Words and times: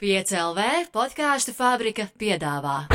5LV 0.00 0.86
podkāstu 0.94 1.52
fabrika 1.52 2.06
piedāvā. 2.16 2.86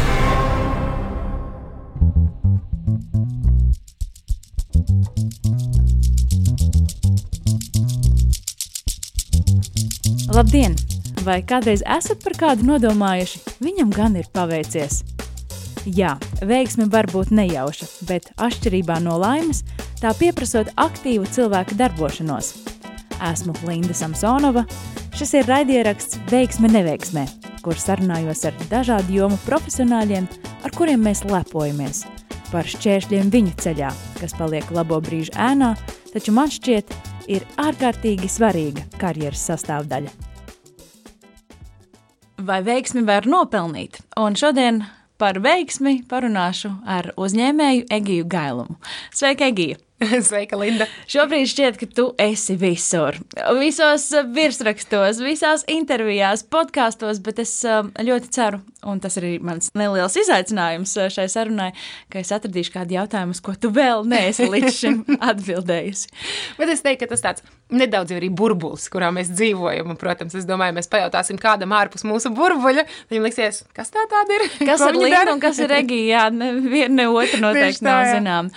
Labdien! 10.33 10.73
Vai 11.21 11.44
kādreiz 11.46 11.86
esat 11.86 12.26
par 12.26 12.33
kādu 12.41 12.65
nodomājuši? 12.71 13.44
Viņam 13.62 13.94
gan 13.94 14.17
ir 14.17 14.26
paveicies. 14.33 15.03
Jā, 15.85 16.16
veiksme 16.41 16.90
var 16.90 17.05
būt 17.13 17.30
nejauša, 17.30 17.91
bet 18.09 18.34
atšķirībā 18.41 18.98
no 19.05 19.20
laimes, 19.22 19.62
tā 20.02 20.17
pieprasot 20.17 20.73
aktīvu 20.73 21.30
cilvēku 21.38 21.77
darbošanos. 21.77 22.55
Esmu 23.30 23.53
Linda 23.70 23.94
Samsonova. 23.94 24.66
Šis 25.16 25.32
ir 25.40 25.45
raidieraksts 25.48 26.18
Veiksme 26.27 26.68
neveiksmē, 26.68 27.22
kur 27.64 27.77
sarunājos 27.80 28.41
ar 28.50 28.55
dažādu 28.68 29.14
jomu 29.16 29.38
profesionāļiem, 29.46 30.26
ar 30.68 30.73
kuriem 30.76 31.06
mēs 31.08 31.22
lepojamies. 31.30 32.02
Par 32.50 32.68
šķēršļiem 32.68 33.30
viņu 33.32 33.54
ceļā, 33.64 33.94
kas 34.20 34.36
paliek 34.36 34.68
labo 34.76 35.00
brīžu 35.06 35.32
ēnā, 35.40 35.72
taču 36.12 36.36
man 36.36 36.52
šķiet, 36.52 36.92
ir 37.32 37.48
ārkārtīgi 37.64 38.28
svarīga 38.28 38.84
karjeras 39.00 39.48
sastāvdaļa. 39.54 40.12
Vai 42.44 42.59
veiksmi 42.68 43.08
var 43.08 43.23
nopelnīt? 43.23 44.02
Un 44.20 44.36
šodien 44.36 44.84
par 45.16 45.40
veiksmi 45.40 46.02
parunāšu 46.12 46.76
ar 46.84 47.14
uzņēmēju 47.16 47.88
Egiju 48.02 48.28
Gailumu. 48.36 48.76
Sveika, 49.16 49.48
Egija! 49.48 49.80
Sveika, 50.27 50.58
Linda! 50.59 50.88
Šobrīd 51.08 51.48
šķiet, 51.48 51.77
ka 51.80 51.88
tu 51.88 52.05
esi 52.20 52.58
visur. 52.59 53.16
Visos 53.55 54.09
virsrakstos, 54.36 55.22
visās 55.23 55.63
intervijās, 55.72 56.44
podkāstos, 56.52 57.22
bet 57.23 57.40
es 57.40 57.53
um, 57.63 57.94
ļoti 57.95 58.31
ceru, 58.36 58.59
un 58.84 59.00
tas 59.03 59.16
arī 59.22 59.38
mans 59.39 59.72
neliels 59.77 60.17
izaicinājums 60.20 60.98
uh, 61.00 61.08
šai 61.14 61.30
sarunai, 61.31 61.70
ka 62.11 62.20
es 62.20 62.33
atradīšu 62.36 62.75
kādu 62.75 62.97
jautājumu, 62.97 63.38
ko 63.45 63.55
tu 63.55 63.72
vēl 63.75 64.03
neesi 64.11 64.50
līdz 64.52 64.73
šim 64.75 65.00
atbildējusi. 65.31 66.11
bet 66.59 66.75
es 66.75 66.83
teiktu, 66.83 67.05
ka 67.05 67.16
tas 67.16 67.23
tāds 67.23 67.48
nedaudz 67.72 68.14
arī 68.14 68.27
burbulis, 68.30 68.89
kurā 68.92 69.09
mēs 69.16 69.31
dzīvojam. 69.31 69.89
Un, 69.95 70.00
protams, 70.00 70.36
es 70.38 70.45
domāju, 70.45 70.75
mēs 70.77 70.92
pajautāsim 70.92 71.39
kādam 71.42 71.73
ārpus 71.73 72.03
mūsu 72.05 72.30
burbuļa. 72.36 72.83
Viņam 73.09 73.25
liksies, 73.25 73.64
kas 73.75 73.95
tā 73.95 74.03
tāda 74.11 74.38
ir? 74.38 74.45
Kas 74.67 74.83
ir 74.86 74.98
Linda 74.98 75.33
un 75.33 75.42
kas 75.42 75.58
ir 75.61 75.70
Regija? 75.72 76.05
Jā, 76.05 76.22
neviena 76.33 76.94
ne 77.00 77.08
otra 77.09 77.39
noteikti 77.42 77.86
nav 77.86 78.05
zinām. 78.11 78.50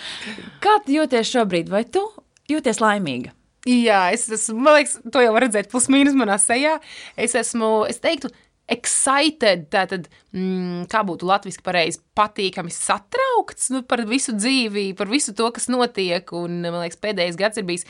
Kā 0.62 0.78
tu 0.84 0.94
jūties 0.96 1.27
šobrīd? 1.28 1.70
Vai 1.72 1.84
tu 1.88 2.04
jūties 2.50 2.82
laimīga? 2.82 3.34
Jā, 3.68 4.08
es 4.14 4.28
esmu, 4.32 4.60
man 4.64 4.78
liekas, 4.78 4.98
to 5.12 5.20
jau 5.20 5.32
redzēt 5.36 5.68
plus 5.72 5.88
mīnus 5.92 6.16
manā 6.16 6.38
sejā. 6.40 6.78
Es 7.20 7.34
esmu, 7.36 7.82
es 7.90 7.98
teiktu, 8.00 8.30
excited, 8.68 9.66
tātad, 9.72 10.06
mm, 10.36 10.86
kā 10.92 11.02
būtu 11.08 11.28
latviešu 11.28 11.64
pareizi, 11.64 12.00
patīkami 12.16 12.72
satraukts 12.72 13.72
nu, 13.74 13.82
par 13.88 14.04
visu 14.08 14.34
dzīvi, 14.36 14.92
par 14.96 15.10
visu 15.10 15.34
to, 15.36 15.48
kas 15.54 15.68
notiek. 15.72 16.32
Un, 16.36 16.60
man 16.66 16.82
liekas, 16.84 17.00
pēdējais 17.02 17.40
gads 17.40 17.60
ir 17.60 17.68
bijis 17.68 17.88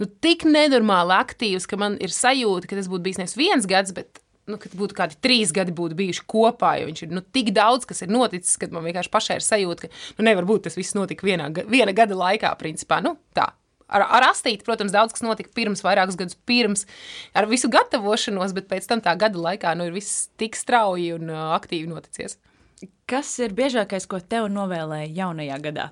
nu, 0.00 0.08
tik 0.24 0.46
nenormāli 0.48 1.14
aktīvs, 1.18 1.68
ka 1.70 1.78
man 1.80 1.98
ir 2.02 2.14
sajūta, 2.14 2.70
ka 2.70 2.78
tas 2.78 2.90
būtu 2.90 3.06
bijis 3.08 3.20
nevis 3.20 3.38
viens 3.38 3.68
gads, 3.70 3.94
bet 3.96 4.22
nu, 4.50 4.58
kad 4.60 4.74
būtu 4.76 4.96
kādi 4.98 5.18
trīs 5.22 5.54
gadi 5.56 5.74
būtu 5.76 5.96
bijuši 5.98 6.26
kopā, 6.30 6.74
jo 6.80 6.90
viņš 6.90 7.04
ir 7.06 7.14
nu, 7.14 7.22
tik 7.36 7.52
daudz, 7.56 7.86
kas 7.88 8.04
ir 8.04 8.12
noticis, 8.12 8.58
ka 8.60 8.70
man 8.74 8.84
vienkārši 8.86 9.12
pašai 9.14 9.38
ir 9.40 9.46
sajūta, 9.46 9.86
ka 9.86 10.18
nu, 10.18 10.26
nevar 10.28 10.48
būt 10.48 10.66
tas 10.68 10.78
viss 10.78 10.96
notika 10.98 11.26
vienā, 11.26 11.48
viena 11.70 11.94
gada 11.96 12.18
laikā, 12.18 12.52
principā. 12.60 13.00
Nu, 13.04 13.16
tā. 13.36 13.50
Ar, 13.90 14.04
ar 14.06 14.28
astīti, 14.28 14.62
protams, 14.66 14.92
daudz 14.94 15.16
kas 15.16 15.24
notika 15.26 15.50
pirms, 15.54 15.82
vairākus 15.82 16.18
gadus 16.18 16.38
pirms, 16.46 16.84
ar 17.34 17.48
visu 17.50 17.70
gatavošanos, 17.72 18.54
bet 18.54 18.68
pēc 18.70 18.86
tam 18.86 19.02
tā 19.02 19.16
gada 19.18 19.40
laikā 19.48 19.74
nu, 19.78 19.88
ir 19.88 19.96
viss 19.96 20.28
tik 20.38 20.58
strauji 20.58 21.16
un 21.16 21.32
uh, 21.32 21.48
aktīvi 21.56 21.90
noticies. 21.90 22.38
Kas 23.10 23.32
ir 23.42 23.56
biežākais, 23.56 24.06
ko 24.06 24.22
tev 24.22 24.46
novēlēja 24.52 25.10
jaunajā 25.16 25.58
gadā? 25.66 25.90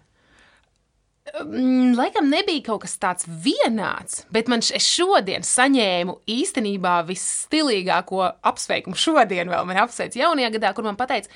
Mm, 1.34 1.96
laikam 1.98 2.28
nebija 2.30 2.62
kaut 2.70 2.82
kas 2.84 2.94
tāds 3.00 3.26
vienāds, 3.44 4.22
bet 4.32 4.48
man 4.48 4.62
šodien 4.62 5.44
saņēmu 5.44 6.14
īstenībā 6.30 6.94
visstilīgāko 7.08 8.22
apsveikumu. 8.48 8.96
Šodien 8.96 9.50
vēl 9.52 9.66
man 9.68 9.80
apsveic 9.84 10.16
jaunajā 10.16 10.52
gadā, 10.56 10.72
kur 10.76 10.86
man 10.86 10.96
teica, 11.00 11.28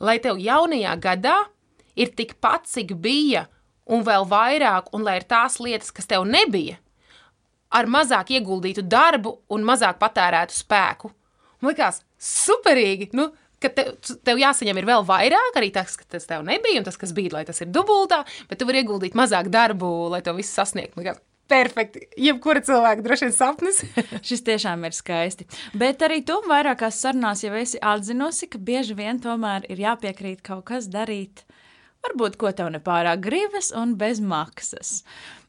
lai 0.00 0.18
tev 0.22 0.40
jaunajā 0.42 0.96
gadā 1.02 1.36
ir 1.98 2.12
tikpat, 2.18 2.66
cik 2.70 2.96
bija, 3.02 3.46
un 3.88 4.02
vēl 4.06 4.26
vairāk, 4.28 4.90
un 4.96 5.06
lai 5.06 5.18
ir 5.20 5.28
tās 5.28 5.58
lietas, 5.62 5.92
kas 5.94 6.08
tev 6.10 6.26
nebija, 6.28 6.78
ar 7.70 7.88
mazāk 7.90 8.32
ieguldītu 8.34 8.82
darbu 8.82 9.38
un 9.54 9.66
mazāk 9.66 10.00
patērētu 10.00 10.56
spēku. 10.56 11.12
Man 11.60 11.74
liekas, 11.74 12.02
superīgi! 12.22 13.10
Nu, 13.18 13.30
ka 13.62 13.70
tev, 13.74 13.94
tev 14.26 14.40
jāsaņem 14.40 14.82
vēl 14.88 15.06
vairāk, 15.08 15.56
arī 15.58 15.70
tas, 15.74 15.96
ka 15.98 16.06
tas 16.16 16.28
tev 16.28 16.44
nebija, 16.46 16.80
un 16.80 16.86
tas, 16.86 16.98
kas 17.00 17.14
bija, 17.16 17.36
lai 17.38 17.46
tas 17.48 17.60
ir 17.64 17.72
dubultā, 17.74 18.24
bet 18.50 18.60
tu 18.60 18.68
vari 18.68 18.84
ieguldīt 18.84 19.18
mazāk 19.18 19.50
darbu, 19.52 19.90
lai 20.14 20.22
to 20.24 20.34
visu 20.36 20.54
sasniegtu. 20.54 21.18
Perfekti. 21.48 22.02
Jebkura 22.20 22.60
cilvēka 22.60 23.04
droši 23.04 23.24
vien 23.24 23.32
sapnis. 23.32 23.80
Šis 24.28 24.44
tiešām 24.44 24.84
ir 24.84 24.92
skaisti. 24.92 25.46
Bet 25.80 26.02
arī 26.04 26.20
tu 26.28 26.36
vairākās 26.44 27.00
sarunās 27.00 27.40
jau 27.44 27.54
esi 27.56 27.80
atzinusi, 27.80 28.50
ka 28.52 28.60
bieži 28.60 28.96
vien 28.98 29.20
tomēr 29.24 29.64
ir 29.72 29.80
jāpiekrīt 29.80 30.42
kaut 30.44 30.66
kas 30.68 30.90
darīt, 30.92 31.46
varbūt 32.04 32.36
ko 32.40 32.52
tev 32.52 32.68
nepārāk 32.76 33.24
gribas 33.24 33.72
un 33.72 33.96
bez 34.00 34.20
maksas. 34.20 34.98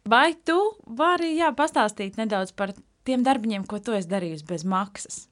Vai 0.07 0.31
tu 0.47 0.55
vari 0.87 1.35
jā, 1.35 1.51
pastāstīt 1.55 2.15
nedaudz 2.17 2.55
par 2.55 2.71
tiem 3.03 3.27
darbiņiem, 3.27 3.67
ko 3.67 3.83
tu 3.83 3.97
esi 3.97 4.07
darījusi 4.07 4.47
bez 4.47 4.63
maksas? 4.63 5.25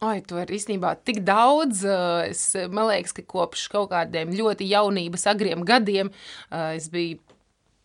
Oi, 0.00 0.22
to 0.24 0.38
ir 0.40 0.48
īstenībā 0.56 0.94
tik 1.04 1.18
daudz. 1.28 1.82
Eh, 1.84 2.30
es, 2.30 2.46
man 2.72 2.86
liekas, 2.88 3.12
ka 3.12 3.24
kopš 3.28 3.66
kaut 3.68 3.90
kādiem 3.90 4.30
ļoti 4.32 4.70
jaunības, 4.70 5.26
agriem 5.28 5.60
gadiem 5.68 6.08
eh, 6.08 6.78
es 6.78 6.86
biju 6.88 7.18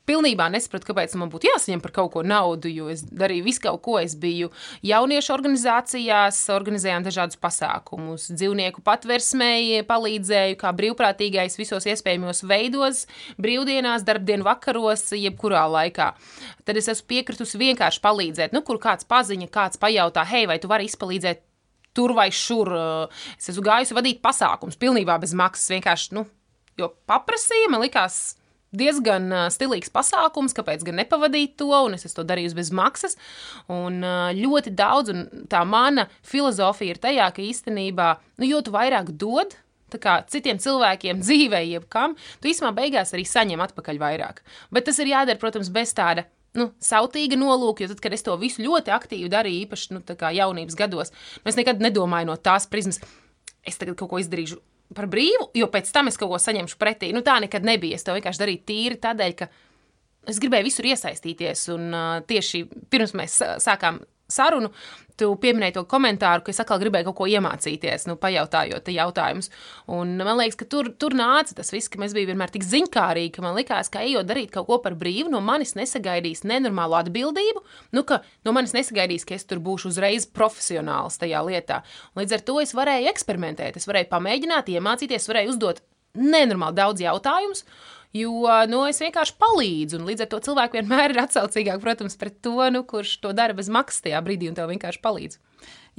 pilnībā 0.07 0.45
nesapratu, 0.53 0.87
kāpēc 0.87 1.15
man 1.19 1.31
būtu 1.33 1.49
jāsaņem 1.49 1.81
par 1.83 1.91
kaut 1.95 2.11
ko 2.13 2.21
naudu, 2.23 2.69
jo 2.71 2.87
es 2.93 3.01
darīju 3.03 3.43
visu 3.49 3.65
kaut 3.65 3.81
ko. 3.83 3.97
Es 3.99 4.13
biju 4.15 4.47
jauniešu 4.85 5.33
organizācijās, 5.35 6.39
organizējām 6.55 7.03
dažādus 7.03 7.41
pasākumus, 7.41 8.29
dzīvnieku 8.31 8.85
patversmēji, 8.85 9.83
palīdzēju 9.89 10.59
kā 10.61 10.71
brīvprātīgais 10.77 11.59
visos 11.59 11.89
iespējamos 11.89 12.45
veidos, 12.47 13.05
brīvdienās, 13.41 14.05
darbdienu 14.07 14.47
vakaros, 14.47 15.09
jebkurā 15.17 15.65
laikā. 15.73 16.13
Tad 16.63 16.79
es 16.79 16.87
esmu 16.95 17.11
piekritusi 17.11 17.59
vienkārši 17.59 18.03
palīdzēt, 18.05 18.55
nu, 18.55 18.63
kur 18.63 18.79
kāds 18.87 19.09
paziņa, 19.09 19.51
kāds 19.51 19.81
pajautā, 19.81 20.23
hei, 20.31 20.45
vai 20.47 20.61
tu 20.63 20.71
vari 20.71 20.87
izpalīdzēt 20.87 21.44
tur 21.95 22.15
vai 22.17 22.29
šur. 22.33 22.71
Eh, 22.75 23.27
es 23.39 23.51
esmu 23.53 23.65
gājusi 23.65 23.97
vadīt 23.97 24.23
pasākums 24.23 24.79
pilnībā 24.81 25.17
bez 25.21 25.35
maksas. 25.37 25.71
Vienkārši, 25.73 26.15
nu, 26.17 26.25
jo 26.79 26.91
paprasīja, 27.09 27.71
man 27.73 27.85
likās 27.85 28.35
diezgan 28.75 29.29
uh, 29.31 29.45
stilīgs 29.53 29.91
pasākums, 29.93 30.51
kāpēc 30.51 30.81
gan 30.83 30.97
nepavadīt 30.99 31.53
to, 31.61 31.69
un 31.71 31.95
es 31.95 32.11
to 32.11 32.25
darīju 32.27 32.57
bez 32.57 32.73
maksas. 32.75 33.15
Un 33.71 34.01
uh, 34.03 34.33
ļoti 34.35 34.73
daudz, 34.75 35.13
un 35.13 35.45
tā 35.51 35.61
mana 35.63 36.09
filozofija 36.27 36.95
ir 36.95 36.99
tajā, 36.99 37.29
ka 37.31 37.45
īstenībā, 37.45 38.09
nu, 38.41 38.49
jo 38.49 38.59
tu 38.65 38.73
vairāk 38.75 39.13
dod, 39.15 39.55
kā 39.95 40.17
citiem 40.27 40.59
cilvēkiem, 40.59 41.21
dzīvē, 41.25 41.61
jebkam, 41.69 42.17
tu 42.41 42.51
īstenībā 42.51 42.73
beigās 42.81 43.15
arī 43.15 43.23
saņem 43.29 43.63
atpakaļ 43.63 44.01
vairāk. 44.01 44.43
Bet 44.75 44.89
tas 44.89 44.99
ir 44.99 45.13
jādara, 45.13 45.39
protams, 45.39 45.71
bez 45.71 45.95
tāda 45.95 46.27
nu, 46.59 46.69
sautīga 46.83 47.37
nolūka, 47.39 47.83
jo 47.85 47.93
tad, 47.93 48.01
kad 48.03 48.15
es 48.15 48.25
to 48.25 48.35
visu 48.41 48.63
ļoti 48.65 48.93
aktīvi 48.95 49.31
darīju, 49.31 49.65
īpaši 49.67 49.95
nu, 49.95 50.01
jaunības 50.39 50.79
gados, 50.79 51.13
nu, 51.41 51.51
es 51.51 51.59
nekad 51.59 51.83
nedomāju 51.83 52.31
no 52.31 52.37
tās 52.39 52.69
prizmas, 52.71 53.01
es 53.65 53.79
tagad 53.81 53.97
kaut 53.99 54.11
ko 54.13 54.21
izdarīšu 54.21 54.59
par 54.95 55.07
brīvu, 55.09 55.49
jo 55.57 55.67
pēc 55.71 55.89
tam 55.93 56.11
es 56.11 56.19
kaut 56.19 56.31
ko 56.31 56.39
saņemšu 56.41 56.77
pretī. 56.81 57.11
Nu, 57.15 57.23
tā 57.25 57.39
nekad 57.41 57.65
nebija. 57.65 57.97
Es 57.97 58.05
to 58.05 58.13
vienkārši 58.15 58.41
darīju 58.43 58.63
tīri 58.69 58.99
tādēļ, 59.01 59.33
ka 59.39 59.47
es 60.29 60.41
gribēju 60.41 60.67
visur 60.67 60.89
iesaistīties. 60.91 61.63
Un 61.73 61.87
uh, 61.89 62.19
tieši 62.29 62.65
pirms 62.93 63.15
mēs 63.17 63.39
sākām 63.63 64.03
sarunu, 64.31 64.71
tu 65.19 65.29
pieminēji 65.39 65.77
to 65.77 65.83
komentāru, 65.89 66.43
ka 66.43 66.51
es 66.51 66.59
atkal 66.59 66.79
gribēju 66.81 67.07
kaut 67.09 67.17
ko 67.21 67.27
iemācīties, 67.31 68.07
nu, 68.09 68.17
pajautājot 68.19 68.89
jautājumus. 68.91 69.49
Un 69.95 70.15
man 70.19 70.39
liekas, 70.41 70.57
ka 70.59 70.67
tur, 70.71 70.89
tur 70.99 71.15
nāca 71.17 71.55
tas 71.55 71.71
viss, 71.71 71.91
ka 71.91 72.01
mēs 72.01 72.15
bijām 72.15 72.33
vienmēr 72.33 72.51
tik 72.53 72.67
ziņkārīgi, 72.67 73.33
ka 73.37 73.45
man 73.45 73.55
likās, 73.57 73.91
ka 73.93 74.03
ejot 74.03 74.27
darīt 74.27 74.51
kaut 74.55 74.67
ko 74.69 74.79
par 74.83 74.97
brīvu, 74.99 75.31
no 75.31 75.41
manis 75.45 75.75
nesagaidīs 75.79 76.43
nenormālu 76.47 76.99
atbildību, 76.99 77.63
nu, 77.95 78.05
ka 78.07 78.21
no 78.47 78.55
manis 78.55 78.75
nesagaidīs, 78.75 79.27
ka 79.27 79.37
es 79.37 79.47
tur 79.47 79.63
būšu 79.63 79.93
uzreiz 79.93 80.27
profesionāls 80.27 81.19
tajā 81.21 81.43
lietā. 81.47 81.81
Līdz 82.19 82.39
ar 82.39 82.47
to 82.49 82.59
es 82.63 82.75
varēju 82.75 83.11
eksperimentēt, 83.13 83.79
es 83.79 83.87
varēju 83.87 84.11
pamēģināt, 84.11 84.73
iemācīties, 84.75 85.31
varēju 85.31 85.55
uzdot 85.55 85.83
nenormāli 86.15 86.79
daudz 86.79 87.03
jautājumus. 87.03 87.65
Jo 88.15 88.47
nu, 88.71 88.85
es 88.87 89.01
vienkārši 89.03 89.35
palīdzu, 89.41 89.99
un 89.99 90.05
līdz 90.07 90.23
ar 90.23 90.29
to 90.31 90.39
cilvēki 90.45 90.79
vienmēr 90.79 91.11
ir 91.11 91.23
atsaucīgāki, 91.25 91.83
protams, 91.83 92.15
pret 92.19 92.37
to, 92.45 92.55
nu, 92.71 92.85
kurš 92.87 93.17
to 93.25 93.33
dara 93.35 93.55
bez 93.57 93.67
maksas 93.67 94.05
tajā 94.05 94.21
brīdī, 94.23 94.47
un 94.47 94.55
tev 94.55 94.71
vienkārši 94.71 95.01
palīdz. 95.03 95.41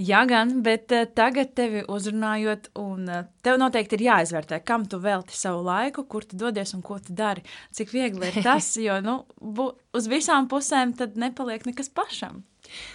Jā, 0.00 0.22
gan, 0.28 0.58
bet 0.64 0.92
uh, 0.92 1.06
tagad 1.16 1.54
tevi 1.56 1.82
uzrunājot, 1.92 2.70
un 2.80 3.06
uh, 3.08 3.22
tev 3.44 3.56
noteikti 3.60 3.96
ir 3.96 4.06
jāizvērtē, 4.10 4.62
kam 4.64 4.84
tu 4.88 5.00
velti 5.00 5.36
savu 5.36 5.62
laiku, 5.64 6.04
kur 6.08 6.24
tu 6.24 6.36
dodies 6.40 6.74
un 6.76 6.82
ko 6.84 6.98
tu 7.00 7.16
dari. 7.16 7.44
Cik 7.76 7.92
viegli 7.92 8.28
ir 8.28 8.42
tas, 8.44 8.74
jo 8.86 8.98
nu, 9.04 9.18
bu, 9.40 9.70
uz 9.96 10.08
visām 10.12 10.48
pusēm 10.52 10.92
tad 10.96 11.16
nepaliek 11.20 11.64
nekas 11.68 11.92
pašam. 11.92 12.44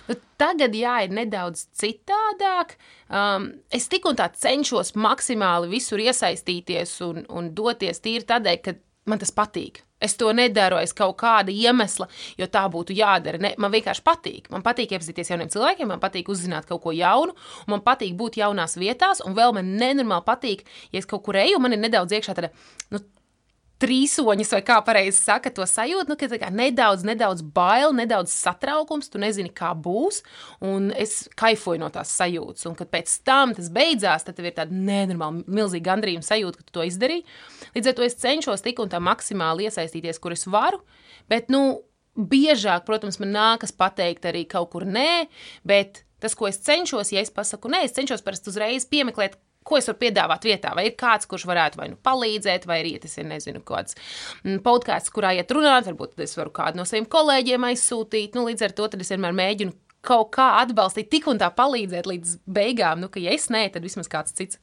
Nu, 0.10 0.18
tagad, 0.42 0.74
jā, 0.78 1.00
ir 1.06 1.14
nedaudz 1.18 1.68
citādāk. 1.78 2.78
Um, 3.10 3.52
es 3.74 3.90
tik 3.90 4.06
un 4.10 4.18
tā 4.18 4.30
cenšos 4.34 4.94
maksimāli 4.94 5.72
visur 5.74 6.02
iesaistīties 6.02 7.00
un, 7.06 7.26
un 7.30 7.50
doties 7.58 8.02
tīri 8.04 8.30
tādēļ, 8.30 8.62
ka 8.66 8.78
man 9.06 9.22
tas 9.22 9.34
patīk. 9.36 9.82
Es 10.02 10.16
to 10.18 10.32
nedaru 10.34 10.80
aiz 10.80 10.96
kaut 10.98 11.14
kāda 11.22 11.54
iemesla, 11.54 12.08
jo 12.40 12.48
tā 12.50 12.64
būtu 12.74 12.96
jādara. 12.98 13.38
Ne, 13.42 13.52
man 13.62 13.74
vienkārši 13.74 14.02
patīk. 14.06 14.50
Man 14.54 14.66
patīk 14.66 14.96
iepazīties 14.96 15.30
jauniem 15.30 15.52
cilvēkiem, 15.54 15.92
man 15.94 16.02
patīk 16.02 16.32
uzzināt 16.34 16.66
kaut 16.70 16.82
ko 16.86 16.94
jaunu, 16.96 17.36
man 17.70 17.84
patīk 17.86 18.16
būt 18.18 18.40
jaunās 18.42 18.80
vietās, 18.82 19.22
un 19.26 19.38
vēl 19.38 19.54
man 19.60 19.76
nenormāli 19.78 20.26
patīk, 20.26 20.66
ja 20.90 21.04
es 21.04 21.10
kaut 21.10 21.22
kur 21.28 21.38
eju, 21.38 21.62
man 21.62 21.78
ir 21.78 21.84
nedaudz 21.84 22.18
iekšā 22.18 22.38
tāda. 22.38 22.50
Nu, 22.90 23.04
trīsoņas, 23.82 24.54
vai 24.56 24.62
kā 24.66 24.78
pareizi 24.86 25.18
saka, 25.18 25.52
to 25.54 25.66
sajūtu, 25.68 26.12
nu, 26.12 26.18
ka 26.20 26.50
nedaudz, 26.54 27.06
nedaudz 27.08 27.44
bail, 27.56 27.96
nedaudz 27.98 28.34
satraukums, 28.34 29.10
tu 29.12 29.22
nezini, 29.22 29.52
kā 29.54 29.72
būs, 29.74 30.22
un 30.66 30.90
es 30.94 31.26
kaifoju 31.40 31.82
no 31.82 31.90
tās 31.94 32.14
sajūtas, 32.20 32.68
un 32.70 32.78
kad 32.80 32.92
pēc 32.94 33.18
tam 33.28 33.56
tas 33.58 33.72
beidzās, 33.74 34.28
tad 34.28 34.38
tev 34.38 34.50
ir 34.50 34.58
tāda 34.58 34.76
nenormāla, 34.76 35.46
milzīga 35.50 35.90
gandrījuma 35.92 36.26
sajūta, 36.28 36.62
ka 36.62 36.68
tu 36.68 36.78
to 36.78 36.88
izdarīji. 36.88 37.26
Līdz 37.76 37.92
ar 37.92 37.98
to 37.98 38.08
es 38.08 38.20
cenšos 38.22 38.66
tik 38.66 38.82
un 38.84 38.92
tā 38.92 39.02
maksimāli 39.04 39.70
iesaistīties, 39.70 40.22
kur 40.22 40.38
es 40.38 40.46
varu, 40.50 40.84
bet, 41.32 41.50
nu, 41.54 41.82
biežāk, 42.16 42.86
protams, 42.88 43.20
man 43.22 43.34
nākas 43.36 43.74
pateikt 43.76 44.28
arī 44.30 44.46
kaut 44.50 44.74
kur 44.74 44.86
nē, 44.86 45.26
bet 45.68 46.04
tas, 46.22 46.36
ko 46.38 46.50
es 46.50 46.60
cenšos, 46.62 47.14
ja 47.16 47.24
es 47.24 47.34
pasaku 47.34 47.72
nē, 47.72 47.86
es 47.88 47.96
cenšos 47.98 48.24
parasti 48.26 48.52
uzreiz 48.52 48.86
piemeklēt 48.90 49.40
Ko 49.68 49.78
es 49.78 49.86
varu 49.90 50.00
piedāvāt 50.02 50.46
vietā? 50.48 50.72
Vai 50.78 50.88
ir 50.88 50.96
kāds, 50.98 51.28
kurš 51.30 51.46
varētu 51.46 51.78
vai 51.78 51.92
nu 51.92 52.00
palīdzēt, 52.02 52.66
vai 52.70 52.80
arī 52.82 52.96
tas 53.02 53.14
ir, 53.22 53.28
nezinu, 53.30 53.62
kāds 53.66 53.94
mm, 54.42 54.64
podkāsts, 54.66 55.14
kurā 55.14 55.36
iet 55.38 55.54
runāt, 55.54 55.86
varbūt 55.86 56.18
es 56.26 56.34
varu 56.40 56.54
kādu 56.56 56.82
no 56.82 56.86
saviem 56.90 57.06
kolēģiem 57.12 57.68
aizsūtīt. 57.70 58.38
Nu, 58.38 58.48
līdz 58.50 58.66
ar 58.66 58.76
to 58.78 58.90
es 58.98 59.14
vienmēr 59.14 59.38
mēģinu 59.38 59.76
kaut 60.02 60.32
kā 60.34 60.48
atbalstīt, 60.64 61.12
tik 61.14 61.30
un 61.30 61.38
tā 61.42 61.52
palīdzēt 61.54 62.10
līdz 62.10 62.36
beigām. 62.50 63.04
Nu, 63.04 63.12
ka, 63.14 63.22
ja 63.22 63.36
es 63.38 63.52
nē, 63.54 63.68
tad 63.74 63.86
vismaz 63.86 64.10
kāds 64.12 64.34
cits. 64.38 64.58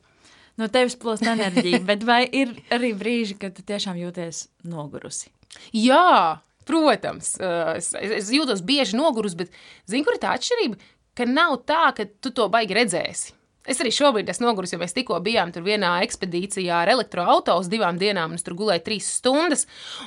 No 0.59 0.67
tevis 0.67 0.99
plūst 0.99 1.23
enerģija, 1.23 1.85
bet 1.87 2.03
vai 2.07 2.25
ir 2.35 2.57
arī 2.75 2.91
brīži, 2.99 3.39
kad 3.39 3.55
tu 3.55 3.63
tiešām 3.63 3.99
jūties 4.01 4.49
nogurusi? 4.67 5.31
Jā, 5.71 6.43
protams. 6.67 7.37
Es, 7.79 7.93
es 7.95 8.35
jūtos 8.35 8.65
bieži 8.67 8.99
nogurus, 8.99 9.39
bet 9.39 9.55
zini, 9.87 10.03
kur 10.03 10.19
ir 10.19 10.23
tā 10.27 10.35
atšķirība? 10.35 10.81
Ka 11.19 11.27
nav 11.31 11.61
tā, 11.67 11.85
ka 11.95 12.11
tu 12.23 12.35
to 12.35 12.51
baigi 12.51 12.75
redzēsi. 12.79 13.38
Es 13.69 13.83
arī 13.83 13.93
šobrīd 13.93 14.31
esmu 14.33 14.49
noguris, 14.49 14.73
jo 14.73 14.81
mēs 14.81 14.95
tikko 14.97 15.19
bijām 15.25 15.53
tur 15.53 15.67
vienā 15.67 15.99
ekspedīcijā 16.07 16.83
ar 16.83 16.93
elektroautorātu 16.95 17.61
uz 17.61 17.69
divām 17.69 17.99
dienām, 18.01 18.33
un 18.33 18.41
es 18.41 18.47
tur 18.47 18.57
gulēju 18.57 18.85
trīs 18.87 19.11
stundas. 19.19 19.67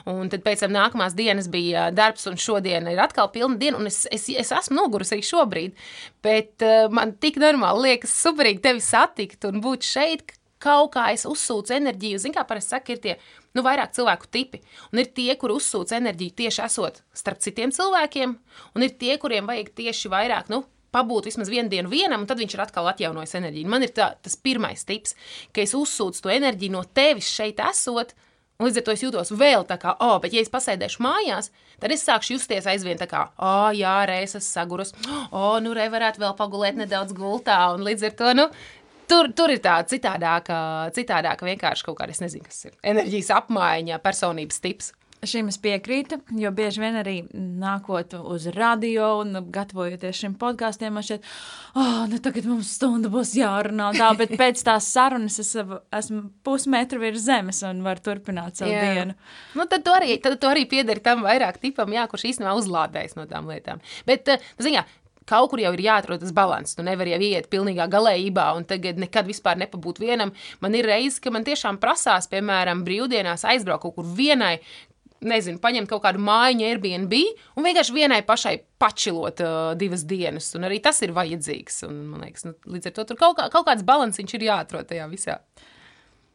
Un 0.09 0.31
tad 0.33 0.41
pēc 0.45 0.65
tam 0.65 0.73
nākamās 0.73 1.13
dienas 1.17 1.49
bija 1.51 1.89
darbs, 1.93 2.25
un 2.31 2.39
šodien 2.41 2.89
ir 2.89 3.01
atkal 3.03 3.29
pilna 3.33 3.59
diena, 3.61 3.77
un 3.77 3.89
es, 3.91 4.03
es, 4.09 4.25
es 4.33 4.53
esmu 4.57 4.79
noguris 4.79 5.13
arī 5.13 5.25
šobrīd. 5.27 5.77
Bet 6.25 6.65
uh, 6.65 6.89
man 6.93 7.13
tik 7.21 7.37
normāli 7.41 7.91
liekas 7.91 8.17
superīgi 8.25 8.63
tevi 8.65 8.81
satikt 8.81 9.45
un 9.49 9.61
būt 9.61 9.85
šeit, 9.85 10.35
kaut 10.61 10.93
kā 10.95 11.07
es 11.13 11.25
uzsūcu 11.29 11.75
enerģiju. 11.77 12.19
Ziniet, 12.21 12.37
kā 12.37 12.45
parasti 12.49 12.75
saka, 12.75 12.93
ir 12.93 13.01
tie 13.03 13.15
nu, 13.57 13.63
vairāk 13.65 13.93
cilvēku 13.97 14.29
tipi. 14.33 14.61
Un 14.93 15.01
ir 15.01 15.09
tie, 15.15 15.31
kur 15.41 15.53
uzsūc 15.55 15.93
enerģiju 15.97 16.37
tieši 16.43 16.65
esot 16.67 17.01
starp 17.17 17.41
citiem 17.43 17.73
cilvēkiem, 17.75 18.37
un 18.75 18.85
ir 18.85 18.93
tie, 19.01 19.15
kuriem 19.21 19.49
vajag 19.49 19.73
tieši 19.81 20.11
vairāk. 20.13 20.51
Nu, 20.53 20.63
pabūt 20.95 21.29
vismaz 21.29 21.51
vienu 21.51 21.71
dienu 21.71 21.91
vienam, 21.91 22.23
un 22.23 22.29
tad 22.29 22.41
viņš 22.41 22.57
ir 22.57 22.65
atkal 22.65 22.89
atjaunojis 22.91 23.37
enerģiju. 23.39 23.71
Man 23.71 23.85
ir 23.85 23.93
tā, 23.95 24.11
tas 24.23 24.35
pirmais 24.35 24.83
tips, 24.87 25.15
ka 25.55 25.63
es 25.63 25.75
uzsūcu 25.77 26.25
to 26.25 26.33
enerģiju 26.33 26.75
no 26.75 26.83
tevis 26.85 27.31
šeit 27.31 27.61
esot. 27.63 28.13
Līdz 28.61 28.77
ar 28.77 28.83
to 28.85 28.93
es 28.93 29.01
jūtos 29.01 29.31
vēl 29.33 29.63
tā 29.65 29.79
kā, 29.81 29.95
oh, 30.05 30.19
bet 30.21 30.35
ja 30.35 30.41
es 30.43 30.51
pasēdēšu 30.53 31.01
mājās, 31.01 31.49
tad 31.81 31.95
es 31.95 32.03
sākšu 32.05 32.35
justies 32.35 32.67
aizvien 32.69 32.99
tā 32.99 33.07
kā, 33.09 33.23
oh, 33.41 33.71
jā, 33.73 33.95
reizes 34.05 34.45
sagurus, 34.45 34.93
oh, 35.33 35.55
nu, 35.63 35.73
re 35.73 35.87
varētu 35.89 36.21
vēl 36.21 36.35
pagulēt 36.37 36.77
nedaudz 36.77 37.15
gultā, 37.17 37.57
un 37.73 37.81
līdz 37.87 38.11
ar 38.11 38.15
to, 38.19 38.35
nu, 38.37 38.45
tur, 39.09 39.31
tur 39.33 39.55
ir 39.55 39.63
tā 39.65 39.79
citādāka, 39.89 40.61
citādāka 40.93 41.49
vienkārši 41.49 41.87
kaut 41.87 41.97
kāda, 42.03 42.13
es 42.13 42.21
nezinu, 42.21 42.45
kas 42.45 42.67
ir 42.69 42.77
enerģijas 42.93 43.33
apmaiņa, 43.41 43.97
personības 44.05 44.61
tips. 44.61 44.93
Šim 45.21 45.51
es 45.51 45.59
piekrītu, 45.61 46.17
jo 46.41 46.49
bieži 46.57 46.81
vien 46.81 46.95
arī 46.97 47.11
nākot 47.29 48.15
uz 48.17 48.47
radio 48.55 49.11
un 49.19 49.35
gatavojoties 49.53 50.17
šim 50.17 50.33
podkāstam, 50.41 50.95
man 50.97 51.05
šķiet, 51.05 51.27
oh, 51.77 51.99
nu 52.09 52.17
tagad 52.25 52.47
mums 52.49 52.71
stunda 52.73 53.11
būs 53.13 53.35
jārunā 53.37 53.91
tā, 53.99 54.07
bet 54.21 54.33
pēc 54.39 54.63
tās 54.65 54.87
sarunas 54.89 55.37
es 55.43 55.51
esmu 55.53 56.23
pusmetru 56.41 57.03
virs 57.03 57.21
zemes 57.27 57.61
un 57.69 57.83
varu 57.85 58.01
turpināt 58.07 58.57
savu 58.63 58.73
jā. 58.73 58.81
dienu. 58.81 59.13
Nu, 59.53 59.67
tad 59.69 59.85
tu 59.85 59.93
arī, 59.93 60.15
tad 60.25 60.39
tu 60.41 60.49
arī 60.49 60.65
piederi 60.71 61.05
tam 61.05 61.21
vairāk 61.27 61.61
tipam, 61.61 61.93
jā, 61.93 62.07
kurš 62.09 62.31
īstenībā 62.31 62.57
uzlādējas 62.57 63.13
no 63.19 63.29
tām 63.29 63.53
lietām. 63.53 63.85
Bet, 64.09 64.25
eh, 64.33 64.49
ziņā, 64.57 64.87
kaut 65.29 65.51
kur 65.51 65.61
jau 65.61 65.71
ir 65.75 65.83
jāatrod 65.85 66.21
tas 66.21 66.33
līdzsvars. 66.33 66.75
Tu 66.77 66.85
nevari 66.85 67.13
jau 67.13 67.21
iet 67.29 67.49
pilnīgā 67.51 67.87
galējībā 67.91 68.47
un 68.57 68.65
tagad 68.67 68.99
nekad 69.01 69.29
vispār 69.29 69.59
nepabūt 69.61 70.01
vienam. 70.01 70.33
Man 70.63 70.75
ir 70.77 70.89
reizes, 70.89 71.21
ka 71.21 71.31
man 71.33 71.45
tiešām 71.47 71.79
prasās, 71.81 72.29
piemēram, 72.31 72.83
brīvdienās 72.87 73.45
aizbraukt 73.53 73.85
kaut 73.85 73.99
kur 73.99 74.09
vienai, 74.17 74.57
nezinu, 75.25 75.59
paņemt 75.61 75.89
kaut 75.89 76.03
kādu 76.05 76.21
mājiņu, 76.23 76.67
Airbnb 76.67 77.15
un 77.57 77.67
vienkārši 77.67 77.95
vienai 77.95 78.21
pašai 78.27 78.55
pačilot 78.81 79.43
uh, 79.45 79.57
divas 79.79 80.05
dienas. 80.07 80.51
Un 80.57 80.65
arī 80.67 80.81
tas 80.83 81.01
ir 81.05 81.13
vajadzīgs. 81.15 81.83
Un, 81.87 81.99
man 82.13 82.25
liekas, 82.25 82.47
nu, 82.47 82.55
līdz 82.73 82.89
ar 82.89 82.95
to 82.97 83.05
tur 83.11 83.19
kaut, 83.19 83.37
kā, 83.39 83.49
kaut 83.53 83.67
kāds 83.69 83.85
balanss 83.87 84.21
ir 84.21 84.47
jāatrod 84.47 84.89
tajā 84.89 85.07
visā. 85.11 85.37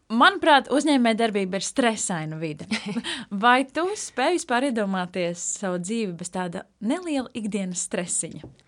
Manuprāt, 0.06 0.68
uzņēmējdarbība 0.70 1.58
ir 1.58 1.64
stresaina 1.66 2.36
vide. 2.38 2.68
Vai 3.44 3.64
tu 3.66 3.88
spēj 3.98 4.36
vispār 4.36 4.68
iedomāties 4.68 5.42
savu 5.58 5.80
dzīvi 5.82 6.12
bez 6.20 6.30
tāda 6.34 6.62
neliela 6.78 7.32
ikdienas 7.34 7.82
stresiņa? 7.88 8.65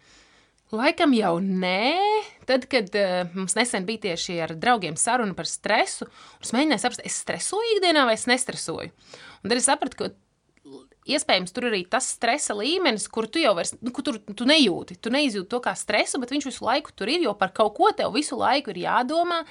Laikam 0.74 1.14
jau 1.16 1.38
nē. 1.40 1.96
Tad, 2.48 2.66
kad 2.68 2.92
uh, 2.96 3.28
mums 3.32 3.56
nesen 3.56 3.86
bija 3.88 4.08
tieši 4.08 4.36
ar 4.44 4.52
draugiem 4.56 4.98
saruna 5.00 5.36
par 5.36 5.48
stresu, 5.48 6.08
es 6.44 6.52
mēģināju 6.52 6.82
saprast, 6.82 7.04
es 7.08 7.16
stresoju 7.22 7.76
ikdienā 7.76 8.04
vai 8.08 8.16
es 8.18 8.26
nestresoju. 8.28 8.92
Un 9.40 9.48
tad 9.48 9.56
es 9.56 9.68
sapratu, 9.68 9.96
ka 9.96 10.10
iespējams 11.08 11.54
tur 11.56 11.68
arī 11.70 11.82
tas 11.88 12.10
stresa 12.12 12.56
līmenis, 12.56 13.08
kur 13.12 13.28
tu 13.32 13.40
jau 13.40 13.54
vairs, 13.56 13.74
nu, 13.80 13.92
tur, 14.04 14.20
tu 14.20 14.48
nejūti. 14.48 14.98
Tu 15.00 15.12
neizjūti 15.12 15.48
to 15.52 15.60
kā 15.64 15.72
stresu, 15.78 16.20
bet 16.20 16.32
viņš 16.34 16.50
visu 16.50 16.68
laiku 16.68 16.92
tur 16.96 17.12
ir, 17.12 17.24
jo 17.24 17.32
par 17.38 17.54
kaut 17.56 17.72
ko 17.78 17.92
tev 17.96 18.12
visu 18.16 18.36
laiku 18.36 18.74
ir 18.74 18.84
jādomā. 18.84 19.42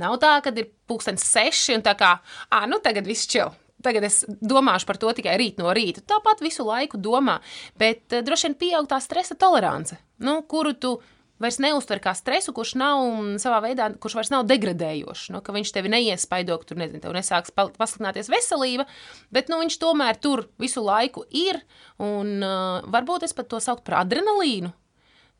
Nav 0.00 0.18
tā, 0.20 0.34
ka 0.44 0.52
ir 0.56 0.68
pulkstenis 0.88 1.24
seši 1.32 1.78
un 1.78 1.84
tā 1.84 1.96
kā, 1.96 2.14
ah, 2.52 2.68
nu 2.68 2.80
tagad 2.84 3.08
viss 3.08 3.28
čil. 3.28 3.52
Tagad 3.82 4.06
es 4.08 4.22
domāšu 4.40 4.88
par 4.88 5.00
to 5.02 5.12
tikai 5.16 5.38
rīt 5.40 5.58
no 5.62 5.72
rīta. 5.74 6.04
Tāpat 6.14 6.44
visu 6.44 6.66
laiku 6.68 7.00
domā, 7.00 7.40
bet 7.80 8.06
uh, 8.12 8.22
droši 8.24 8.50
vien 8.50 8.60
pieaug 8.66 8.90
tā 8.90 9.00
stresa 9.02 9.38
tolerance, 9.38 9.98
nu, 10.22 10.40
kuru 10.48 10.76
tu 10.78 10.96
vairs 11.42 11.58
neuztver 11.62 12.00
kā 12.02 12.12
stresu, 12.16 12.54
kurš 12.54 12.74
nav 12.78 13.02
savā 13.42 13.58
veidā, 13.64 13.88
kurš 14.02 14.16
vairs 14.18 14.30
nav 14.32 14.46
degradējošs. 14.50 15.30
Nu, 15.34 15.42
viņš 15.42 15.72
tevi 15.74 15.90
neiespaido, 15.92 16.58
ka 16.60 16.70
tur 16.70 16.80
nezinu, 16.80 17.02
tev 17.02 17.16
nesāks 17.16 17.54
pasliktināties 17.54 18.30
veselība, 18.32 18.86
bet 19.34 19.50
nu, 19.50 19.58
viņš 19.62 19.78
tomēr 19.82 20.20
tur 20.22 20.46
visu 20.62 20.84
laiku 20.84 21.26
ir. 21.28 21.58
Un 22.02 22.38
uh, 22.38 22.86
varbūt 22.92 23.26
es 23.26 23.34
pat 23.36 23.50
to 23.50 23.62
saucu 23.62 23.84
par 23.88 24.02
adrenalīnu. 24.04 24.72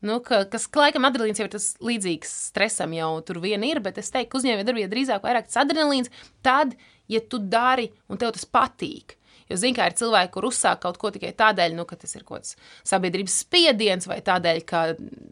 Nu, 0.03 0.19
ka, 0.19 0.41
kas, 0.51 0.67
laikam, 0.75 1.07
adrenalīns 1.07 1.39
jau 1.39 1.47
ir 1.47 1.53
tas 1.53 1.69
līdzīgs 1.83 2.31
stresam, 2.49 2.91
jau 2.97 3.11
tur 3.23 3.39
vien 3.43 3.63
ir, 3.63 3.79
bet 3.83 4.01
es 4.01 4.11
teiktu, 4.11 4.33
ka 4.33 4.41
uzņēmējdarbībā 4.41 4.91
drīzāk 4.91 5.23
vairāk 5.23 5.47
tas 5.47 5.61
adrenalīns, 5.63 6.11
tad, 6.43 6.75
ja 7.07 7.21
tu 7.23 7.39
dari 7.39 7.87
un 8.11 8.19
tev 8.19 8.33
tas 8.35 8.43
patīk. 8.43 9.15
Jo, 9.49 9.57
zināmā 9.59 9.83
mērā, 9.83 9.91
ir 9.91 9.97
cilvēki, 9.99 10.31
kur 10.33 10.47
uzsāk 10.47 10.79
kaut 10.83 10.97
ko 10.99 11.11
tikai 11.13 11.33
tādēļ, 11.39 11.75
nu, 11.77 11.85
ka 11.87 11.97
tas 11.99 12.15
ir 12.15 12.23
kaut 12.23 12.41
kāds 12.43 12.55
sabiedrības 12.87 13.35
spiediens, 13.43 14.07
vai 14.07 14.19
tādēļ, 14.25 14.61
ka 14.67 14.83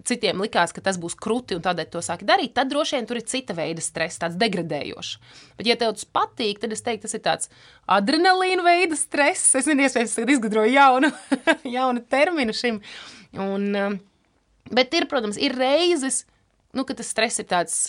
citiem 0.08 0.44
likās, 0.44 0.76
ka 0.76 0.84
tas 0.84 1.00
būs 1.02 1.16
krūti 1.20 1.58
un 1.58 1.64
tādēļ 1.66 1.90
to 1.94 2.04
sāki 2.06 2.28
darīt. 2.28 2.54
Tad 2.58 2.72
droši 2.72 3.00
vien 3.00 3.08
tur 3.10 3.22
ir 3.22 3.26
cita 3.32 3.56
veida 3.58 3.84
stress, 3.84 4.20
tāds 4.22 4.38
degradējošs. 4.42 5.16
Bet, 5.58 5.70
ja 5.70 5.78
tev 5.80 5.96
tas 5.98 6.08
patīk, 6.20 6.62
tad 6.62 6.76
es 6.76 6.84
teiktu, 6.86 7.08
tas 7.08 7.18
ir 7.18 7.24
tāds 7.26 7.52
adrenalīna 7.88 8.68
veida 8.68 9.00
stress. 9.00 9.56
Es 9.56 9.66
nezinu, 9.66 9.88
iespējams, 9.88 10.20
ka 10.20 10.38
izgudroju 10.38 10.76
jaunu, 10.76 11.12
jaunu 11.78 12.04
terminu 12.12 12.56
šim. 12.56 12.82
Un, 13.40 13.70
um, 13.80 14.00
bet 14.74 14.94
ir, 14.98 15.08
protams, 15.12 15.40
ir 15.42 15.56
reizes, 15.58 16.24
nu, 16.76 16.86
ka 16.88 16.96
tas 16.98 17.12
stress 17.12 17.44
ir 17.44 17.50
tāds 17.52 17.82